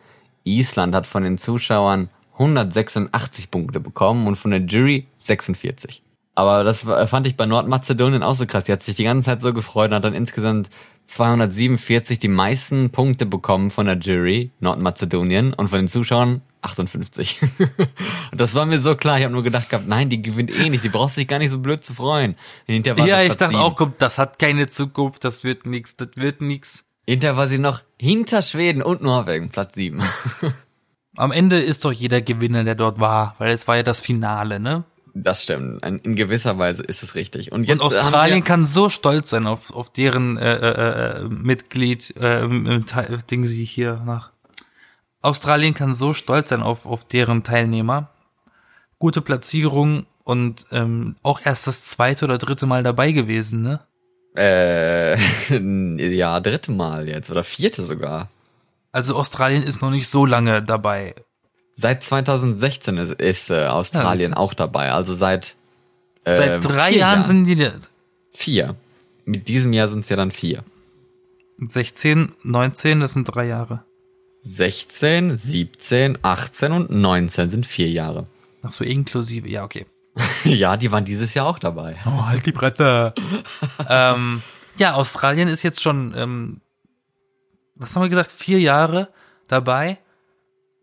Island 0.44 0.94
hat 0.94 1.06
von 1.06 1.22
den 1.24 1.36
Zuschauern 1.36 2.08
186 2.34 3.50
Punkte 3.50 3.80
bekommen 3.80 4.26
und 4.26 4.36
von 4.36 4.50
der 4.52 4.60
Jury 4.60 5.06
46. 5.20 6.02
Aber 6.34 6.64
das 6.64 6.86
war- 6.86 7.06
fand 7.08 7.26
ich 7.26 7.36
bei 7.36 7.46
Nordmazedonien 7.46 8.22
auch 8.22 8.34
so 8.34 8.46
krass. 8.46 8.64
Die 8.64 8.72
hat 8.72 8.82
sich 8.82 8.94
die 8.94 9.04
ganze 9.04 9.26
Zeit 9.26 9.42
so 9.42 9.52
gefreut 9.52 9.90
und 9.90 9.96
hat 9.96 10.04
dann 10.04 10.14
insgesamt 10.14 10.70
247 11.06 12.18
die 12.18 12.28
meisten 12.28 12.90
Punkte 12.90 13.26
bekommen 13.26 13.70
von 13.70 13.86
der 13.86 13.98
Jury, 13.98 14.50
Nordmazedonien, 14.60 15.54
und 15.54 15.68
von 15.68 15.78
den 15.78 15.88
Zuschauern 15.88 16.42
58. 16.62 17.40
und 18.32 18.40
das 18.40 18.54
war 18.54 18.66
mir 18.66 18.80
so 18.80 18.96
klar. 18.96 19.18
Ich 19.18 19.24
habe 19.24 19.32
nur 19.32 19.42
gedacht 19.42 19.70
gehabt, 19.70 19.86
nein, 19.86 20.08
die 20.08 20.20
gewinnt 20.20 20.50
eh 20.50 20.68
nicht. 20.68 20.84
Die 20.84 20.88
braucht 20.88 21.14
sich 21.14 21.28
gar 21.28 21.38
nicht 21.38 21.50
so 21.50 21.58
blöd 21.58 21.84
zu 21.84 21.94
freuen. 21.94 22.36
Ja, 22.66 23.22
ich 23.22 23.36
dachte 23.36 23.58
auch, 23.58 23.76
komm, 23.76 23.94
das 23.98 24.18
hat 24.18 24.38
keine 24.38 24.68
Zukunft, 24.68 25.24
das 25.24 25.44
wird 25.44 25.66
nix, 25.66 25.96
das 25.96 26.08
wird 26.16 26.40
nix. 26.40 26.84
Hinterher 27.08 27.36
war 27.36 27.46
sie 27.46 27.58
noch 27.58 27.82
hinter 28.00 28.42
Schweden 28.42 28.82
und 28.82 29.02
Norwegen, 29.02 29.50
Platz 29.50 29.74
7. 29.76 30.02
Am 31.16 31.32
Ende 31.32 31.60
ist 31.60 31.84
doch 31.84 31.92
jeder 31.92 32.20
Gewinner, 32.20 32.64
der 32.64 32.74
dort 32.74 33.00
war, 33.00 33.36
weil 33.38 33.52
es 33.52 33.66
war 33.68 33.76
ja 33.76 33.82
das 33.82 34.00
Finale, 34.00 34.60
ne? 34.60 34.84
Das 35.18 35.42
stimmt. 35.42 35.84
In 35.84 36.14
gewisser 36.14 36.58
Weise 36.58 36.82
ist 36.82 37.02
es 37.02 37.14
richtig. 37.14 37.52
Und 37.52 37.60
Und 37.60 37.68
jetzt 37.68 37.80
Australien 37.80 38.40
haben 38.40 38.44
kann 38.44 38.66
so 38.66 38.90
stolz 38.90 39.30
sein 39.30 39.46
auf, 39.46 39.72
auf 39.72 39.90
deren 39.90 40.36
äh, 40.36 40.56
äh, 40.56 41.20
äh, 41.20 41.28
Mitglied, 41.28 42.14
äh, 42.16 42.48
Ding 43.30 43.44
sie 43.46 43.64
hier 43.64 44.02
nach. 44.04 44.32
Australien 45.22 45.74
kann 45.74 45.94
so 45.94 46.12
stolz 46.12 46.50
sein 46.50 46.62
auf, 46.62 46.84
auf 46.84 47.04
deren 47.04 47.44
Teilnehmer. 47.44 48.10
Gute 48.98 49.22
Platzierung 49.22 50.06
und 50.24 50.66
ähm, 50.70 51.16
auch 51.22 51.40
erst 51.42 51.66
das 51.66 51.86
zweite 51.86 52.24
oder 52.26 52.38
dritte 52.38 52.66
Mal 52.66 52.82
dabei 52.82 53.12
gewesen, 53.12 53.62
ne? 53.62 53.80
äh, 54.36 55.16
ja, 56.16 56.40
dritte 56.40 56.72
Mal 56.72 57.08
jetzt 57.08 57.30
oder 57.30 57.42
vierte 57.42 57.82
sogar. 57.82 58.28
Also 58.92 59.16
Australien 59.16 59.62
ist 59.62 59.82
noch 59.82 59.90
nicht 59.90 60.08
so 60.08 60.26
lange 60.26 60.62
dabei. 60.62 61.14
Seit 61.78 62.02
2016 62.02 62.96
ist, 62.96 63.12
ist 63.20 63.50
äh, 63.50 63.66
Australien 63.66 64.30
Ja, 64.32 64.36
auch 64.38 64.54
dabei. 64.54 64.92
Also 64.92 65.14
seit 65.14 65.56
äh, 66.24 66.32
Seit 66.34 66.64
drei 66.64 66.88
vier 66.90 66.98
Jahren 66.98 67.24
sind 67.24 67.44
die 67.44 67.54
da- 67.54 67.74
vier. 68.32 68.76
Mit 69.26 69.48
diesem 69.48 69.72
Jahr 69.72 69.88
sind 69.88 70.00
es 70.00 70.08
ja 70.08 70.16
dann 70.16 70.30
vier. 70.30 70.64
16, 71.58 72.32
19, 72.42 73.00
das 73.00 73.12
sind 73.12 73.24
drei 73.24 73.46
Jahre. 73.46 73.84
16, 74.42 75.36
17, 75.36 76.18
18 76.22 76.72
und 76.72 76.90
19 76.90 77.50
sind 77.50 77.66
vier 77.66 77.90
Jahre. 77.90 78.26
Ach 78.62 78.70
so, 78.70 78.84
inklusive, 78.84 79.48
ja, 79.48 79.64
okay. 79.64 79.86
ja, 80.44 80.76
die 80.76 80.90
waren 80.92 81.04
dieses 81.04 81.34
Jahr 81.34 81.46
auch 81.46 81.58
dabei. 81.58 81.96
Oh, 82.06 82.24
halt 82.24 82.46
die 82.46 82.52
Bretter. 82.52 83.14
ähm, 83.88 84.42
ja, 84.78 84.94
Australien 84.94 85.48
ist 85.48 85.62
jetzt 85.62 85.82
schon, 85.82 86.14
ähm, 86.16 86.60
was 87.74 87.94
haben 87.94 88.02
wir 88.02 88.08
gesagt, 88.08 88.30
vier 88.32 88.60
Jahre 88.60 89.08
dabei 89.46 89.98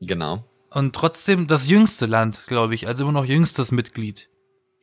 Genau. 0.02 0.44
Und 0.74 0.96
trotzdem 0.96 1.48
das 1.48 1.70
jüngste 1.70 2.06
Land, 2.06 2.48
glaube 2.48 2.76
ich, 2.76 2.88
also 2.88 3.04
immer 3.04 3.14
noch 3.14 3.26
jüngstes 3.26 3.72
Mitglied. 3.72 4.30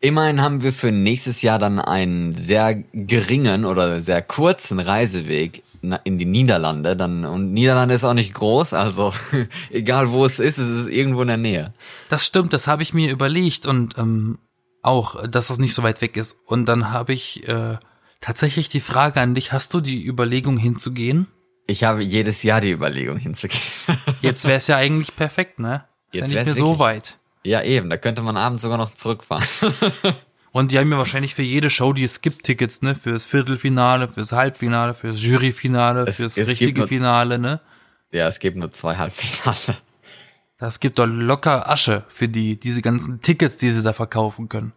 Immerhin 0.01 0.41
haben 0.41 0.63
wir 0.63 0.73
für 0.73 0.93
nächstes 0.93 1.43
Jahr 1.43 1.59
dann 1.59 1.79
einen 1.79 2.35
sehr 2.35 2.75
geringen 2.93 3.67
oder 3.67 4.01
sehr 4.01 4.23
kurzen 4.23 4.81
Reiseweg 4.81 5.63
in 6.05 6.19
die 6.19 6.27
Niederlande. 6.27 6.97
Dann, 6.97 7.25
und 7.27 7.53
Niederlande 7.53 7.95
ist 7.95 8.05
auch 8.05 8.15
nicht 8.15 8.33
groß, 8.33 8.73
also 8.73 9.13
egal 9.71 10.11
wo 10.11 10.25
es 10.25 10.39
ist, 10.39 10.59
es 10.59 10.85
ist 10.85 10.89
irgendwo 10.89 11.23
in 11.23 11.29
der 11.29 11.37
Nähe. 11.37 11.75
Das 12.09 12.25
stimmt, 12.25 12.53
das 12.53 12.67
habe 12.67 12.83
ich 12.83 12.95
mir 12.95 13.11
überlegt 13.11 13.67
und 13.67 13.99
ähm, 13.99 14.39
auch, 14.83 15.27
dass 15.29 15.49
das 15.49 15.59
nicht 15.59 15.75
so 15.75 15.83
weit 15.83 16.01
weg 16.01 16.17
ist. 16.17 16.39
Und 16.47 16.67
dann 16.67 16.91
habe 16.91 17.13
ich 17.13 17.47
äh, 17.47 17.77
tatsächlich 18.21 18.69
die 18.69 18.81
Frage 18.81 19.21
an 19.21 19.35
dich, 19.35 19.53
hast 19.53 19.75
du 19.75 19.81
die 19.81 20.07
Überlegung 20.07 20.57
hinzugehen? 20.57 21.27
Ich 21.71 21.85
habe 21.85 22.03
jedes 22.03 22.43
Jahr 22.43 22.61
die 22.61 22.73
Überlegung 22.73 23.17
hinzugehen. 23.17 23.63
Jetzt 24.23 24.45
wäre 24.45 24.57
es 24.57 24.67
ja 24.67 24.77
eigentlich 24.77 25.15
perfekt, 25.15 25.59
ne? 25.61 25.85
Ist 26.11 26.15
ja 26.21 26.21
Jetzt 26.27 26.35
nicht 26.35 26.45
mehr 26.47 26.55
so 26.57 26.79
weit. 26.81 27.19
ja, 27.45 27.63
eben, 27.63 27.89
da 27.91 27.97
könnte 27.97 28.23
man 28.23 28.37
abends 28.37 28.63
sogar 28.63 28.77
noch 28.79 28.93
zurückfahren. 28.95 29.45
Und 30.53 30.73
die 30.73 30.79
haben 30.81 30.91
ja 30.91 30.99
wahrscheinlich 30.99 31.37
für 31.37 31.43
jede 31.43 31.71
Show 31.71 31.93
die 31.93 32.09
Skip-Tickets, 32.09 32.83
ne? 32.83 32.97
Fürs 32.97 33.25
Viertelfinale, 33.25 34.09
fürs 34.09 34.33
Halbfinale, 34.33 34.95
fürs 34.95 35.23
Juryfinale, 35.23 36.07
Es- 36.09 36.17
fürs 36.17 36.33
es 36.33 36.35
gibt 36.37 36.49
richtige 36.49 36.81
nur- 36.81 36.89
Finale, 36.89 37.39
ne? 37.39 37.61
ja, 38.11 38.27
es 38.27 38.41
gibt 38.41 38.57
nur 38.57 38.73
zwei 38.73 38.97
Halbfinale. 38.97 39.79
Das 40.59 40.81
gibt 40.81 40.99
doch 40.99 41.07
locker 41.07 41.71
Asche 41.71 42.05
für 42.09 42.29
die, 42.29 42.59
diese 42.59 42.83
ganzen 42.83 43.21
Tickets, 43.21 43.57
die 43.59 43.71
sie 43.71 43.83
da 43.85 43.93
verkaufen 43.93 44.49
können. 44.49 44.73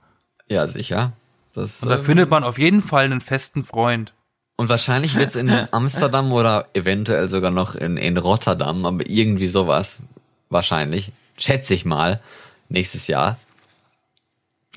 Ja, 0.47 0.67
sicher. 0.67 1.13
Das, 1.53 1.81
Und 1.81 1.89
da 1.89 1.95
ähm, 1.97 2.03
findet 2.03 2.29
man 2.29 2.43
auf 2.43 2.59
jeden 2.59 2.81
Fall 2.83 3.05
einen 3.05 3.19
festen 3.21 3.63
Freund. 3.63 4.13
Und 4.63 4.69
wahrscheinlich 4.69 5.15
wird's 5.15 5.35
in 5.35 5.49
Amsterdam 5.71 6.31
oder 6.31 6.69
eventuell 6.73 7.27
sogar 7.27 7.51
noch 7.51 7.75
in, 7.75 7.97
in 7.97 8.17
Rotterdam, 8.17 8.85
aber 8.85 9.09
irgendwie 9.09 9.47
sowas. 9.47 9.99
Wahrscheinlich. 10.49 11.11
Schätze 11.37 11.73
ich 11.73 11.83
mal. 11.83 12.21
Nächstes 12.69 13.07
Jahr. 13.07 13.37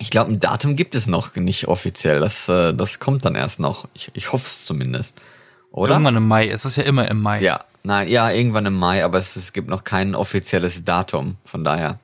Ich 0.00 0.10
glaube, 0.10 0.32
ein 0.32 0.40
Datum 0.40 0.74
gibt 0.74 0.96
es 0.96 1.06
noch 1.06 1.36
nicht 1.36 1.68
offiziell. 1.68 2.18
Das, 2.18 2.48
äh, 2.48 2.74
das 2.74 2.98
kommt 2.98 3.24
dann 3.24 3.36
erst 3.36 3.60
noch. 3.60 3.86
Ich, 3.94 4.10
ich 4.14 4.32
hoffe 4.32 4.46
es 4.46 4.64
zumindest. 4.64 5.20
Oder? 5.70 5.92
Irgendwann 5.92 6.16
im 6.16 6.26
Mai. 6.26 6.48
Es 6.48 6.64
ist 6.64 6.74
ja 6.74 6.82
immer 6.82 7.08
im 7.08 7.22
Mai. 7.22 7.40
Ja, 7.40 7.64
nein, 7.84 8.08
ja, 8.08 8.28
irgendwann 8.32 8.66
im 8.66 8.74
Mai, 8.74 9.04
aber 9.04 9.18
es, 9.18 9.36
es 9.36 9.52
gibt 9.52 9.68
noch 9.68 9.84
kein 9.84 10.16
offizielles 10.16 10.82
Datum. 10.82 11.36
Von 11.44 11.62
daher. 11.62 12.00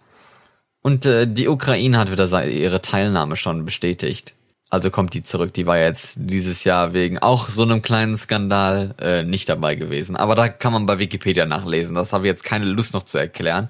Und 0.82 1.04
äh, 1.04 1.26
die 1.26 1.48
Ukraine 1.48 1.98
hat 1.98 2.12
wieder 2.12 2.46
ihre 2.46 2.80
Teilnahme 2.80 3.34
schon 3.34 3.64
bestätigt. 3.64 4.34
Also 4.72 4.90
kommt 4.90 5.12
die 5.12 5.22
zurück. 5.22 5.52
Die 5.52 5.66
war 5.66 5.76
jetzt 5.76 6.14
dieses 6.18 6.64
Jahr 6.64 6.94
wegen 6.94 7.18
auch 7.18 7.50
so 7.50 7.62
einem 7.62 7.82
kleinen 7.82 8.16
Skandal 8.16 8.94
äh, 8.98 9.22
nicht 9.22 9.50
dabei 9.50 9.74
gewesen. 9.74 10.16
Aber 10.16 10.34
da 10.34 10.48
kann 10.48 10.72
man 10.72 10.86
bei 10.86 10.98
Wikipedia 10.98 11.44
nachlesen. 11.44 11.94
Das 11.94 12.14
habe 12.14 12.24
ich 12.24 12.30
jetzt 12.32 12.42
keine 12.42 12.64
Lust 12.64 12.94
noch 12.94 13.02
zu 13.02 13.18
erklären. 13.18 13.68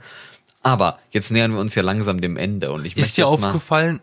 Aber 0.62 1.00
jetzt 1.10 1.32
nähern 1.32 1.54
wir 1.54 1.58
uns 1.58 1.74
ja 1.74 1.82
langsam 1.82 2.20
dem 2.20 2.36
Ende 2.36 2.70
und 2.70 2.84
ich 2.84 2.96
Ist 2.96 3.16
dir 3.16 3.26
aufgefallen, 3.26 4.00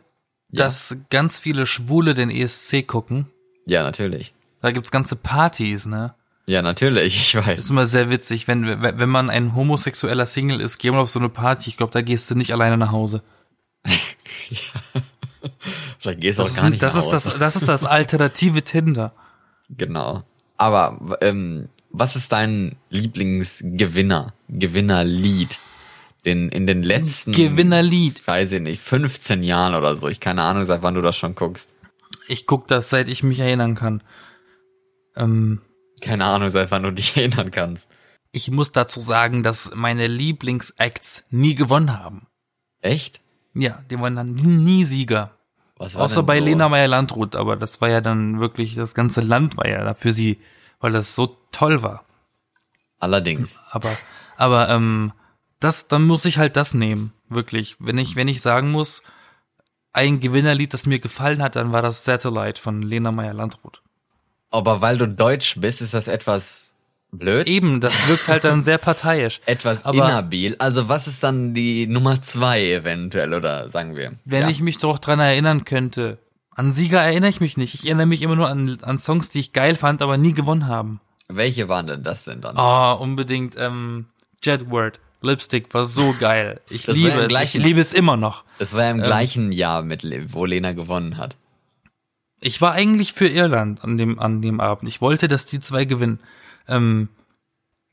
ja. 0.52 0.66
dass 0.66 0.98
ganz 1.10 1.40
viele 1.40 1.66
Schwule 1.66 2.16
den 2.16 2.30
ESC 2.30 2.86
gucken? 2.86 3.28
Ja, 3.66 3.84
natürlich. 3.84 4.34
Da 4.62 4.72
gibt's 4.72 4.92
ganze 4.92 5.16
Partys, 5.16 5.86
ne? 5.86 6.16
Ja, 6.48 6.62
natürlich, 6.62 7.16
ich 7.16 7.36
weiß. 7.38 7.46
Das 7.46 7.60
ist 7.60 7.72
immer 7.72 7.86
sehr 7.86 8.10
witzig, 8.10 8.50
wenn, 8.50 8.82
wenn 8.82 9.10
man 9.10 9.30
ein 9.30 9.56
homosexueller 9.56 10.26
Single 10.26 10.60
ist, 10.60 10.80
geh 10.80 10.92
mal 10.92 11.00
auf 11.00 11.10
so 11.10 11.20
eine 11.20 11.30
Party. 11.30 11.70
Ich 11.70 11.78
glaube, 11.78 11.94
da 11.94 12.02
gehst 12.02 12.30
du 12.30 12.36
nicht 12.36 12.52
alleine 12.52 12.76
nach 12.76 12.92
Hause. 12.92 13.24
ja. 14.50 15.02
Vielleicht 16.00 16.22
gehst 16.22 16.40
du 16.40 16.44
auch 16.44 16.56
gar 16.56 16.70
nicht 16.70 16.82
das 16.82 16.96
ist. 16.96 17.10
Das, 17.10 17.26
das 17.38 17.56
ist 17.58 17.68
das 17.68 17.84
alternative 17.84 18.64
Tinder. 18.64 19.14
Genau. 19.70 20.24
Aber 20.58 21.18
ähm, 21.22 21.70
was 21.92 22.16
ist 22.16 22.32
dein 22.32 22.78
Lieblingsgewinner, 22.90 24.34
Gewinnerlied? 24.48 25.60
Den, 26.26 26.50
in 26.50 26.68
den 26.68 26.84
letzten 26.84 27.32
Gewinnerlied. 27.32 28.26
Weiß 28.28 28.52
ich 28.52 28.62
nicht, 28.62 28.82
15 28.82 29.42
Jahren 29.44 29.74
oder 29.76 29.96
so. 29.96 30.08
Ich 30.08 30.20
keine 30.20 30.44
Ahnung, 30.44 30.66
seit 30.66 30.84
wann 30.84 30.96
du 30.96 31.02
das 31.02 31.16
schon 31.16 31.36
guckst. 31.36 31.74
Ich 32.28 32.46
guck 32.46 32.68
das, 32.68 32.90
seit 32.90 33.08
ich 33.08 33.24
mich 33.24 33.40
erinnern 33.40 33.76
kann. 33.76 34.04
Ähm, 35.16 35.62
keine 36.02 36.26
Ahnung, 36.26 36.50
seit 36.50 36.72
wann 36.72 36.84
du 36.84 36.92
dich 36.92 37.16
erinnern 37.18 37.52
kannst. 37.52 37.92
Ich 38.32 38.52
muss 38.52 38.72
dazu 38.72 39.00
sagen, 39.00 39.44
dass 39.44 39.74
meine 39.74 40.08
Lieblingsacts 40.08 41.26
nie 41.30 41.56
gewonnen 41.56 41.98
haben. 41.98 42.28
Echt? 42.82 43.22
Ja, 43.54 43.84
die 43.90 44.00
waren 44.00 44.16
dann 44.16 44.36
nie 44.36 44.86
Sieger. 44.86 45.39
Was 45.80 45.96
war 45.96 46.04
Außer 46.04 46.24
bei 46.24 46.40
so? 46.40 46.46
Lena 46.46 46.70
Meyer-Landrut, 46.70 47.36
aber 47.36 47.56
das 47.56 47.82
war 47.82 47.90
ja 47.90 48.02
dann 48.02 48.40
wirklich, 48.40 48.76
das 48.76 48.94
ganze 48.94 49.22
Land 49.22 49.58
war 49.58 49.68
ja 49.68 49.84
da 49.84 49.94
für 49.96 50.12
sie, 50.14 50.40
weil 50.80 50.92
das 50.92 51.16
so 51.16 51.38
toll 51.52 51.82
war. 51.82 52.04
Allerdings. 53.00 53.58
Aber, 53.72 53.98
aber, 54.36 54.70
ähm, 54.70 55.14
das, 55.60 55.88
dann 55.88 56.04
muss 56.04 56.26
ich 56.26 56.38
halt 56.38 56.58
das 56.58 56.74
nehmen, 56.74 57.14
wirklich. 57.30 57.78
Wenn 57.80 57.98
ich, 57.98 58.16
wenn 58.16 58.28
ich 58.28 58.42
sagen 58.42 58.72
muss, 58.72 59.02
ein 59.94 60.20
Gewinnerlied, 60.20 60.74
das 60.74 60.86
mir 60.86 61.00
gefallen 61.00 61.42
hat, 61.42 61.56
dann 61.56 61.72
war 61.72 61.82
das 61.82 62.04
Satellite 62.04 62.62
von 62.62 62.82
Lena 62.82 63.12
Meyer-Landrut. 63.12 63.82
Aber 64.52 64.82
weil 64.82 64.98
du 64.98 65.08
Deutsch 65.08 65.60
bist, 65.60 65.82
ist 65.82 65.94
das 65.94 66.08
etwas 66.08 66.69
blöd? 67.12 67.48
Eben, 67.48 67.82
das 67.82 68.08
wirkt 68.08 68.28
halt 68.28 68.44
dann 68.44 68.62
sehr 68.62 68.78
parteiisch. 68.78 69.42
etwas 69.46 69.86
Aber- 69.86 69.98
inhabil. 69.98 70.56
Also 70.60 70.90
was 70.90 71.08
ist 71.08 71.24
dann 71.24 71.54
die 71.54 71.88
Nummer 71.88 72.22
zwei 72.22 72.64
eventuell, 72.72 73.34
oder 73.34 73.72
sagen 73.72 73.96
wir? 73.96 74.14
Wenn 74.26 74.44
ja. 74.44 74.50
ich 74.50 74.62
mich 74.62 74.78
doch 74.78 75.00
dran 75.00 75.20
erinnern 75.20 75.66
könnte. 75.66 76.18
An 76.56 76.72
Sieger 76.72 77.02
erinnere 77.02 77.30
ich 77.30 77.40
mich 77.40 77.56
nicht. 77.56 77.74
Ich 77.74 77.86
erinnere 77.86 78.06
mich 78.08 78.22
immer 78.22 78.36
nur 78.36 78.50
an, 78.50 78.80
an 78.82 78.98
Songs, 78.98 79.30
die 79.30 79.40
ich 79.40 79.54
geil 79.54 79.76
fand, 79.76 80.02
aber 80.02 80.18
nie 80.18 80.34
gewonnen 80.34 80.68
haben. 80.68 81.00
Welche 81.30 81.70
waren 81.70 81.88
denn 81.88 82.04
das 82.04 82.26
denn 82.26 82.42
dann? 82.42 82.58
Oh, 82.58 83.02
unbedingt, 83.02 83.56
ähm, 83.58 84.08
Jedward. 84.44 85.00
Lipstick 85.22 85.74
war 85.74 85.86
so 85.86 86.16
geil. 86.20 86.62
Ich 86.70 86.86
Das 86.86 86.96
liebe 86.98 87.12
es. 87.12 87.22
Ich 87.24 87.28
gleichen- 87.30 87.62
liebe 87.62 87.80
es 87.82 87.94
immer 87.94 88.18
noch. 88.18 88.44
Das 88.58 88.74
war 88.74 88.84
ja 88.84 88.92
im 88.92 88.98
ähm, 89.00 89.04
gleichen 89.04 89.52
Jahr, 89.52 89.84
mit, 89.84 90.04
wo 90.34 90.46
Lena 90.46 90.72
gewonnen 90.74 91.18
hat. 91.18 91.36
Ich 92.42 92.62
war 92.62 92.72
eigentlich 92.72 93.14
für 93.14 93.28
Irland 93.28 93.84
an 93.84 93.98
dem, 93.98 94.18
an 94.20 94.42
dem 94.42 94.60
Abend. 94.62 94.88
Ich 94.90 95.02
wollte, 95.02 95.28
dass 95.28 95.46
die 95.46 95.60
zwei 95.60 95.86
gewinnen. 95.86 96.20
Ähm, 96.70 97.10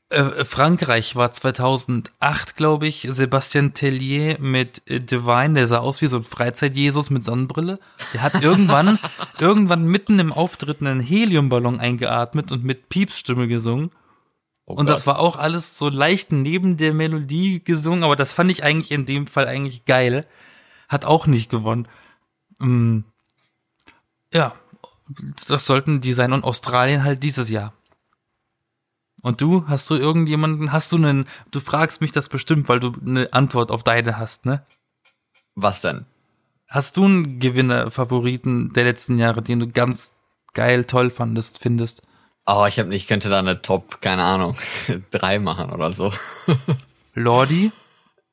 äh, 0.09 0.45
Frankreich 0.45 1.17
war 1.17 1.33
2008, 1.33 2.55
glaube 2.55 2.87
ich, 2.87 3.07
Sebastian 3.09 3.73
Tellier 3.73 4.39
mit 4.39 4.81
äh, 4.89 5.01
Divine, 5.01 5.55
der 5.55 5.67
sah 5.67 5.79
aus 5.79 6.01
wie 6.01 6.07
so 6.07 6.17
ein 6.17 6.23
Freizeit-Jesus 6.23 7.09
mit 7.09 7.25
Sonnenbrille. 7.25 7.79
Der 8.13 8.21
hat 8.21 8.41
irgendwann, 8.41 8.99
irgendwann 9.39 9.85
mitten 9.85 10.19
im 10.19 10.31
Auftritt 10.31 10.79
einen 10.79 11.01
Heliumballon 11.01 11.81
eingeatmet 11.81 12.53
und 12.53 12.63
mit 12.63 12.87
Piepsstimme 12.87 13.49
gesungen. 13.49 13.91
Oh 14.65 14.75
Und 14.75 14.87
das 14.87 15.07
war 15.07 15.19
auch 15.19 15.35
alles 15.35 15.77
so 15.77 15.89
leicht 15.89 16.31
neben 16.31 16.77
der 16.77 16.93
Melodie 16.93 17.63
gesungen, 17.63 18.03
aber 18.03 18.15
das 18.15 18.33
fand 18.33 18.51
ich 18.51 18.63
eigentlich 18.63 18.91
in 18.91 19.05
dem 19.05 19.27
Fall 19.27 19.47
eigentlich 19.47 19.85
geil. 19.85 20.25
Hat 20.87 21.03
auch 21.03 21.27
nicht 21.27 21.49
gewonnen. 21.49 21.87
Mm, 22.59 22.99
ja, 24.33 24.53
das 25.47 25.65
sollten 25.65 26.01
die 26.01 26.13
sein 26.13 26.33
und 26.33 26.43
Australien 26.43 27.03
halt 27.03 27.23
dieses 27.23 27.49
Jahr. 27.49 27.73
Und 29.27 29.41
du, 29.41 29.65
hast 29.67 29.89
du 29.89 29.95
irgendjemanden, 29.95 30.71
hast 30.71 30.93
du 30.93 30.95
einen, 30.95 31.25
du 31.51 31.59
fragst 31.59 31.99
mich 31.99 32.13
das 32.13 32.29
bestimmt, 32.29 32.69
weil 32.69 32.79
du 32.79 32.93
eine 33.05 33.33
Antwort 33.33 33.71
auf 33.71 33.83
deine 33.83 34.17
hast, 34.17 34.45
ne? 34.45 34.65
Was 35.53 35.81
denn? 35.81 36.05
Hast 36.69 36.95
du 36.95 37.03
einen 37.03 37.41
Gewinner, 37.41 37.91
Favoriten 37.91 38.71
der 38.71 38.85
letzten 38.85 39.17
Jahre, 39.17 39.41
den 39.41 39.59
du 39.59 39.67
ganz 39.67 40.13
geil, 40.53 40.85
toll 40.85 41.09
fandest, 41.09 41.59
findest? 41.59 42.03
Oh, 42.45 42.63
ich 42.69 42.79
hab 42.79 42.87
nicht, 42.87 43.01
ich 43.01 43.07
könnte 43.09 43.27
da 43.27 43.39
eine 43.39 43.61
Top, 43.61 43.99
keine 43.99 44.23
Ahnung, 44.23 44.55
drei 45.11 45.39
machen 45.39 45.71
oder 45.71 45.91
so. 45.91 46.13
Lordi? 47.13 47.73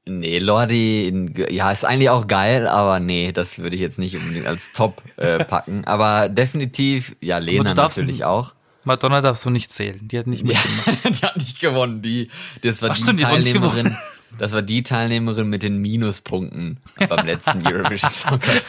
Nee, 0.05 0.39
Lordi, 0.39 1.35
ja, 1.51 1.73
ist 1.73 1.85
eigentlich 1.85 2.11
auch 2.11 2.29
geil, 2.29 2.69
aber 2.69 3.01
nee, 3.01 3.33
das 3.33 3.59
würde 3.59 3.75
ich 3.75 3.83
jetzt 3.83 3.99
nicht 3.99 4.17
unbedingt 4.17 4.47
als 4.47 4.71
Top 4.71 5.03
äh, 5.17 5.45
packen. 5.45 5.85
Aber 5.87 6.29
definitiv, 6.29 7.17
ja, 7.21 7.39
Lena 7.39 7.75
natürlich 7.75 8.25
auch. 8.25 8.55
Madonna 8.85 9.21
darfst 9.21 9.45
du 9.45 9.51
nicht 9.51 9.73
zählen, 9.73 10.07
die 10.09 10.19
hat 10.19 10.27
nicht 10.27 10.47
Ja, 10.47 10.59
mitgemacht. 10.59 11.05
die 11.23 11.27
hat 11.27 11.37
nicht 11.37 11.61
gewonnen. 11.61 12.03
Die, 12.03 12.31
das 12.63 12.83
war 12.83 12.91
Ach 12.91 12.97
die 12.97 13.03
stimmt, 13.03 13.21
die 13.21 13.25
Teilnehmerin. 13.25 13.97
Das 14.39 14.53
war 14.53 14.63
die 14.63 14.83
Teilnehmerin 14.83 15.49
mit 15.49 15.63
den 15.63 15.79
Minuspunkten 15.79 16.79
beim 17.09 17.25
letzten 17.27 17.67
Eurovision 17.67 18.11
Song 18.11 18.41
Contest. 18.41 18.67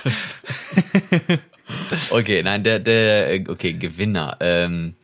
Okay, 2.11 2.43
nein, 2.43 2.63
der, 2.63 2.79
der, 2.79 3.49
okay, 3.49 3.73
Gewinner. 3.73 4.37
Ähm, 4.39 4.95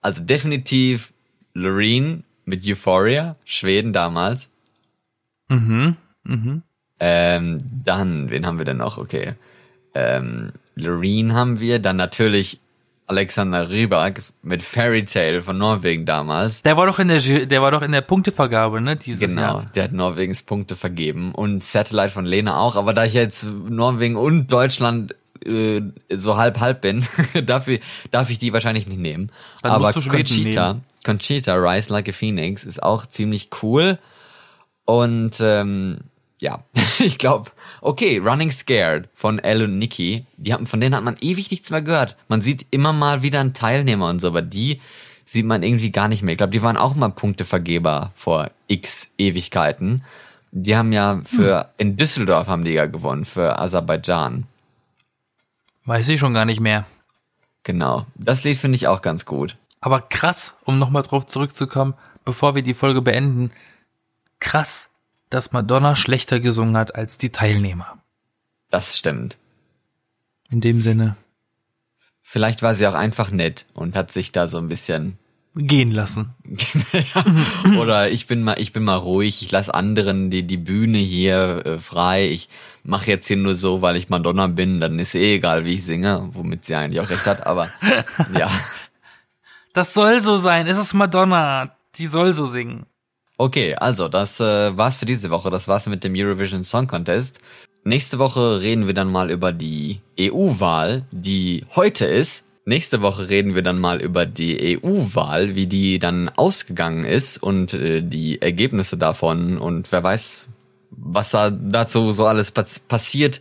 also 0.00 0.22
definitiv 0.24 1.12
Loreen 1.54 2.24
mit 2.44 2.66
Euphoria, 2.66 3.36
Schweden 3.44 3.92
damals. 3.92 4.50
Mhm, 5.48 5.96
mhm. 6.24 6.62
Ähm, 6.98 7.60
dann, 7.84 8.30
wen 8.30 8.46
haben 8.46 8.58
wir 8.58 8.64
denn 8.64 8.78
noch? 8.78 8.98
Okay. 8.98 9.34
Ähm, 9.94 10.52
Loreen 10.74 11.32
haben 11.34 11.60
wir, 11.60 11.78
dann 11.78 11.96
natürlich 11.96 12.60
Alexander 13.08 13.70
Rybak 13.70 14.22
mit 14.42 14.62
Fairy 14.62 15.04
Tale 15.04 15.40
von 15.40 15.56
Norwegen 15.58 16.06
damals. 16.06 16.62
Der 16.62 16.76
war 16.76 16.86
doch 16.86 16.98
in 16.98 17.08
der, 17.08 17.20
der 17.20 17.62
war 17.62 17.70
doch 17.70 17.82
in 17.82 17.92
der 17.92 18.00
Punktevergabe, 18.00 18.80
ne, 18.80 18.96
dieses 18.96 19.20
Genau, 19.20 19.40
Jahr. 19.40 19.70
der 19.74 19.84
hat 19.84 19.92
Norwegens 19.92 20.42
Punkte 20.42 20.74
vergeben 20.74 21.32
und 21.32 21.62
Satellite 21.62 22.10
von 22.10 22.24
Lena 22.24 22.58
auch, 22.58 22.74
aber 22.74 22.94
da 22.94 23.04
ich 23.04 23.14
jetzt 23.14 23.44
Norwegen 23.44 24.16
und 24.16 24.48
Deutschland 24.50 25.14
äh, 25.44 25.82
so 26.12 26.36
halb 26.36 26.58
halb 26.58 26.80
bin, 26.80 27.06
darf, 27.46 27.68
ich, 27.68 27.80
darf 28.10 28.28
ich 28.30 28.38
die 28.38 28.52
wahrscheinlich 28.52 28.88
nicht 28.88 29.00
nehmen. 29.00 29.30
Dann 29.62 29.72
aber 29.72 29.86
musst 29.86 29.96
du 29.96 30.00
Schweden 30.00 30.26
Conchita, 30.26 30.68
nehmen. 30.72 30.84
Conchita, 31.04 31.54
Rise 31.54 31.92
Like 31.92 32.08
a 32.08 32.12
Phoenix 32.12 32.64
ist 32.64 32.82
auch 32.82 33.06
ziemlich 33.06 33.50
cool 33.62 33.98
und 34.84 35.32
ähm, 35.40 36.00
ja, 36.40 36.64
ich 36.98 37.18
glaube, 37.18 37.50
okay, 37.80 38.18
Running 38.18 38.50
Scared 38.50 39.08
von 39.14 39.38
Elle 39.38 39.64
und 39.64 39.78
Nikki, 39.78 40.26
die 40.36 40.52
haben, 40.52 40.66
von 40.66 40.80
denen 40.80 40.94
hat 40.94 41.04
man 41.04 41.16
ewig 41.20 41.50
nichts 41.50 41.70
mehr 41.70 41.82
gehört. 41.82 42.16
Man 42.28 42.42
sieht 42.42 42.66
immer 42.70 42.92
mal 42.92 43.22
wieder 43.22 43.40
einen 43.40 43.54
Teilnehmer 43.54 44.08
und 44.08 44.20
so, 44.20 44.28
aber 44.28 44.42
die 44.42 44.80
sieht 45.24 45.46
man 45.46 45.62
irgendwie 45.62 45.90
gar 45.90 46.08
nicht 46.08 46.22
mehr. 46.22 46.32
Ich 46.32 46.38
glaube, 46.38 46.52
die 46.52 46.62
waren 46.62 46.76
auch 46.76 46.94
mal 46.94 47.08
Punktevergeber 47.08 48.12
vor 48.14 48.50
x 48.68 49.08
Ewigkeiten. 49.18 50.04
Die 50.52 50.76
haben 50.76 50.92
ja 50.92 51.20
für, 51.24 51.70
in 51.76 51.96
Düsseldorf 51.96 52.46
haben 52.46 52.64
die 52.64 52.72
ja 52.72 52.86
gewonnen, 52.86 53.24
für 53.24 53.58
Aserbaidschan. 53.58 54.46
Weiß 55.84 56.08
ich 56.08 56.20
schon 56.20 56.34
gar 56.34 56.44
nicht 56.44 56.60
mehr. 56.60 56.86
Genau. 57.64 58.06
Das 58.14 58.44
Lied 58.44 58.56
finde 58.56 58.76
ich 58.76 58.86
auch 58.88 59.02
ganz 59.02 59.26
gut. 59.26 59.56
Aber 59.80 60.00
krass, 60.00 60.56
um 60.64 60.78
nochmal 60.78 61.02
drauf 61.02 61.26
zurückzukommen, 61.26 61.94
bevor 62.24 62.54
wir 62.54 62.62
die 62.62 62.74
Folge 62.74 63.02
beenden, 63.02 63.50
krass, 64.40 64.90
dass 65.36 65.52
Madonna 65.52 65.94
schlechter 65.94 66.40
gesungen 66.40 66.76
hat 66.76 66.94
als 66.94 67.18
die 67.18 67.30
Teilnehmer. 67.30 67.98
Das 68.70 68.96
stimmt. 68.98 69.36
In 70.50 70.60
dem 70.60 70.80
Sinne, 70.80 71.16
Vielleicht 72.28 72.60
war 72.60 72.74
sie 72.74 72.88
auch 72.88 72.94
einfach 72.94 73.30
nett 73.30 73.66
und 73.72 73.94
hat 73.94 74.10
sich 74.10 74.32
da 74.32 74.48
so 74.48 74.58
ein 74.58 74.66
bisschen 74.66 75.16
gehen 75.54 75.92
lassen. 75.92 76.34
Oder 77.78 78.10
ich 78.10 78.26
bin 78.26 78.42
mal, 78.42 78.58
ich 78.58 78.72
bin 78.72 78.82
mal 78.82 78.96
ruhig, 78.96 79.42
ich 79.42 79.52
lasse 79.52 79.72
anderen 79.72 80.28
die, 80.28 80.44
die 80.44 80.56
Bühne 80.56 80.98
hier 80.98 81.64
äh, 81.64 81.78
frei. 81.78 82.28
Ich 82.28 82.48
mache 82.82 83.06
jetzt 83.06 83.28
hier 83.28 83.36
nur 83.36 83.54
so, 83.54 83.80
weil 83.80 83.94
ich 83.94 84.08
Madonna 84.08 84.48
bin, 84.48 84.80
dann 84.80 84.98
ist 84.98 85.14
eh 85.14 85.36
egal, 85.36 85.64
wie 85.64 85.74
ich 85.74 85.84
singe, 85.84 86.28
womit 86.32 86.66
sie 86.66 86.74
eigentlich 86.74 87.00
auch 87.00 87.10
recht 87.10 87.26
hat, 87.26 87.46
aber 87.46 87.70
ja. 88.36 88.50
Das 89.72 89.94
soll 89.94 90.20
so 90.20 90.36
sein, 90.36 90.66
es 90.66 90.78
ist 90.78 90.94
Madonna, 90.94 91.76
die 91.94 92.08
soll 92.08 92.34
so 92.34 92.44
singen. 92.44 92.86
Okay, 93.38 93.74
also 93.74 94.08
das 94.08 94.40
äh, 94.40 94.76
war's 94.76 94.96
für 94.96 95.06
diese 95.06 95.30
Woche. 95.30 95.50
Das 95.50 95.68
war's 95.68 95.86
mit 95.86 96.04
dem 96.04 96.14
Eurovision 96.16 96.64
Song 96.64 96.86
Contest. 96.86 97.38
Nächste 97.84 98.18
Woche 98.18 98.60
reden 98.62 98.86
wir 98.86 98.94
dann 98.94 99.12
mal 99.12 99.30
über 99.30 99.52
die 99.52 100.00
EU-Wahl, 100.18 101.04
die 101.12 101.64
heute 101.76 102.06
ist. 102.06 102.44
Nächste 102.64 103.00
Woche 103.00 103.28
reden 103.28 103.54
wir 103.54 103.62
dann 103.62 103.78
mal 103.78 104.02
über 104.02 104.26
die 104.26 104.80
EU-Wahl, 104.82 105.54
wie 105.54 105.68
die 105.68 106.00
dann 106.00 106.28
ausgegangen 106.28 107.04
ist 107.04 107.40
und 107.40 107.74
äh, 107.74 108.02
die 108.02 108.42
Ergebnisse 108.42 108.96
davon 108.96 109.58
und 109.58 109.92
wer 109.92 110.02
weiß, 110.02 110.48
was 110.90 111.30
da 111.30 111.50
dazu 111.50 112.10
so 112.10 112.26
alles 112.26 112.50
passiert 112.50 113.40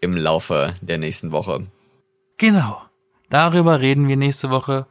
im 0.00 0.16
Laufe 0.16 0.76
der 0.82 0.98
nächsten 0.98 1.32
Woche. 1.32 1.66
Genau. 2.36 2.80
Darüber 3.28 3.80
reden 3.80 4.06
wir 4.06 4.16
nächste 4.16 4.50
Woche. 4.50 4.86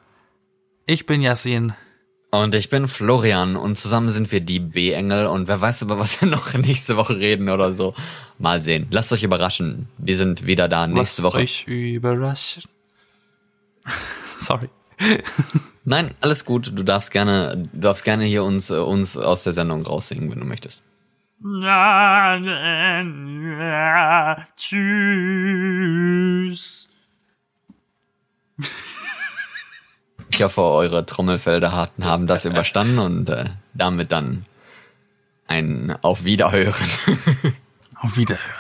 Ich 0.86 1.06
bin 1.06 1.22
Yassin. 1.22 1.74
Und 2.32 2.54
ich 2.54 2.70
bin 2.70 2.88
Florian 2.88 3.56
und 3.56 3.76
zusammen 3.76 4.12
sind 4.12 4.32
wir 4.32 4.40
die 4.40 4.60
B-Engel 4.60 5.26
und 5.26 5.48
wer 5.48 5.62
weiß, 5.62 5.82
über 5.82 5.98
was 5.98 6.22
wir 6.22 6.28
noch 6.32 6.54
nächste 6.54 6.96
Woche 6.96 7.18
reden 7.18 7.50
oder 7.50 7.74
so. 7.74 7.96
Mal 8.38 8.62
sehen. 8.62 8.86
Lasst 8.92 9.12
euch 9.12 9.24
überraschen. 9.24 9.88
Wir 9.98 10.16
sind 10.16 10.46
wieder 10.46 10.68
da 10.70 10.86
nächste 10.86 11.24
Lasst 11.24 11.34
Woche. 11.34 11.40
euch 11.40 11.66
überraschen. 11.68 12.70
Sorry. 14.38 14.70
Nein, 15.86 16.14
alles 16.22 16.46
gut. 16.46 16.72
Du 16.76 16.84
darfst 16.84 17.10
gerne, 17.12 17.68
du 17.74 17.80
darfst 17.80 18.04
gerne 18.04 18.26
hier 18.26 18.44
uns, 18.44 18.70
äh, 18.70 18.76
uns 18.76 19.18
aus 19.18 19.44
der 19.44 19.54
Sendung 19.54 19.84
raussingen, 19.86 20.30
wenn 20.30 20.40
du 20.40 20.46
möchtest. 20.46 20.84
Tschüss. 24.56 25.70
Ich 30.40 30.44
hoffe, 30.46 30.62
eure 30.62 31.06
Trommelfelder 31.06 31.76
hatten, 31.76 32.06
haben 32.06 32.26
das 32.26 32.46
überstanden 32.46 32.98
und 32.98 33.30
äh, 33.30 33.50
damit 33.74 34.14
dann 34.14 34.46
ein 35.48 35.98
Auf 36.02 36.24
Wiederhören. 36.24 36.74
Auf 37.96 38.16
Wiederhören. 38.16 38.59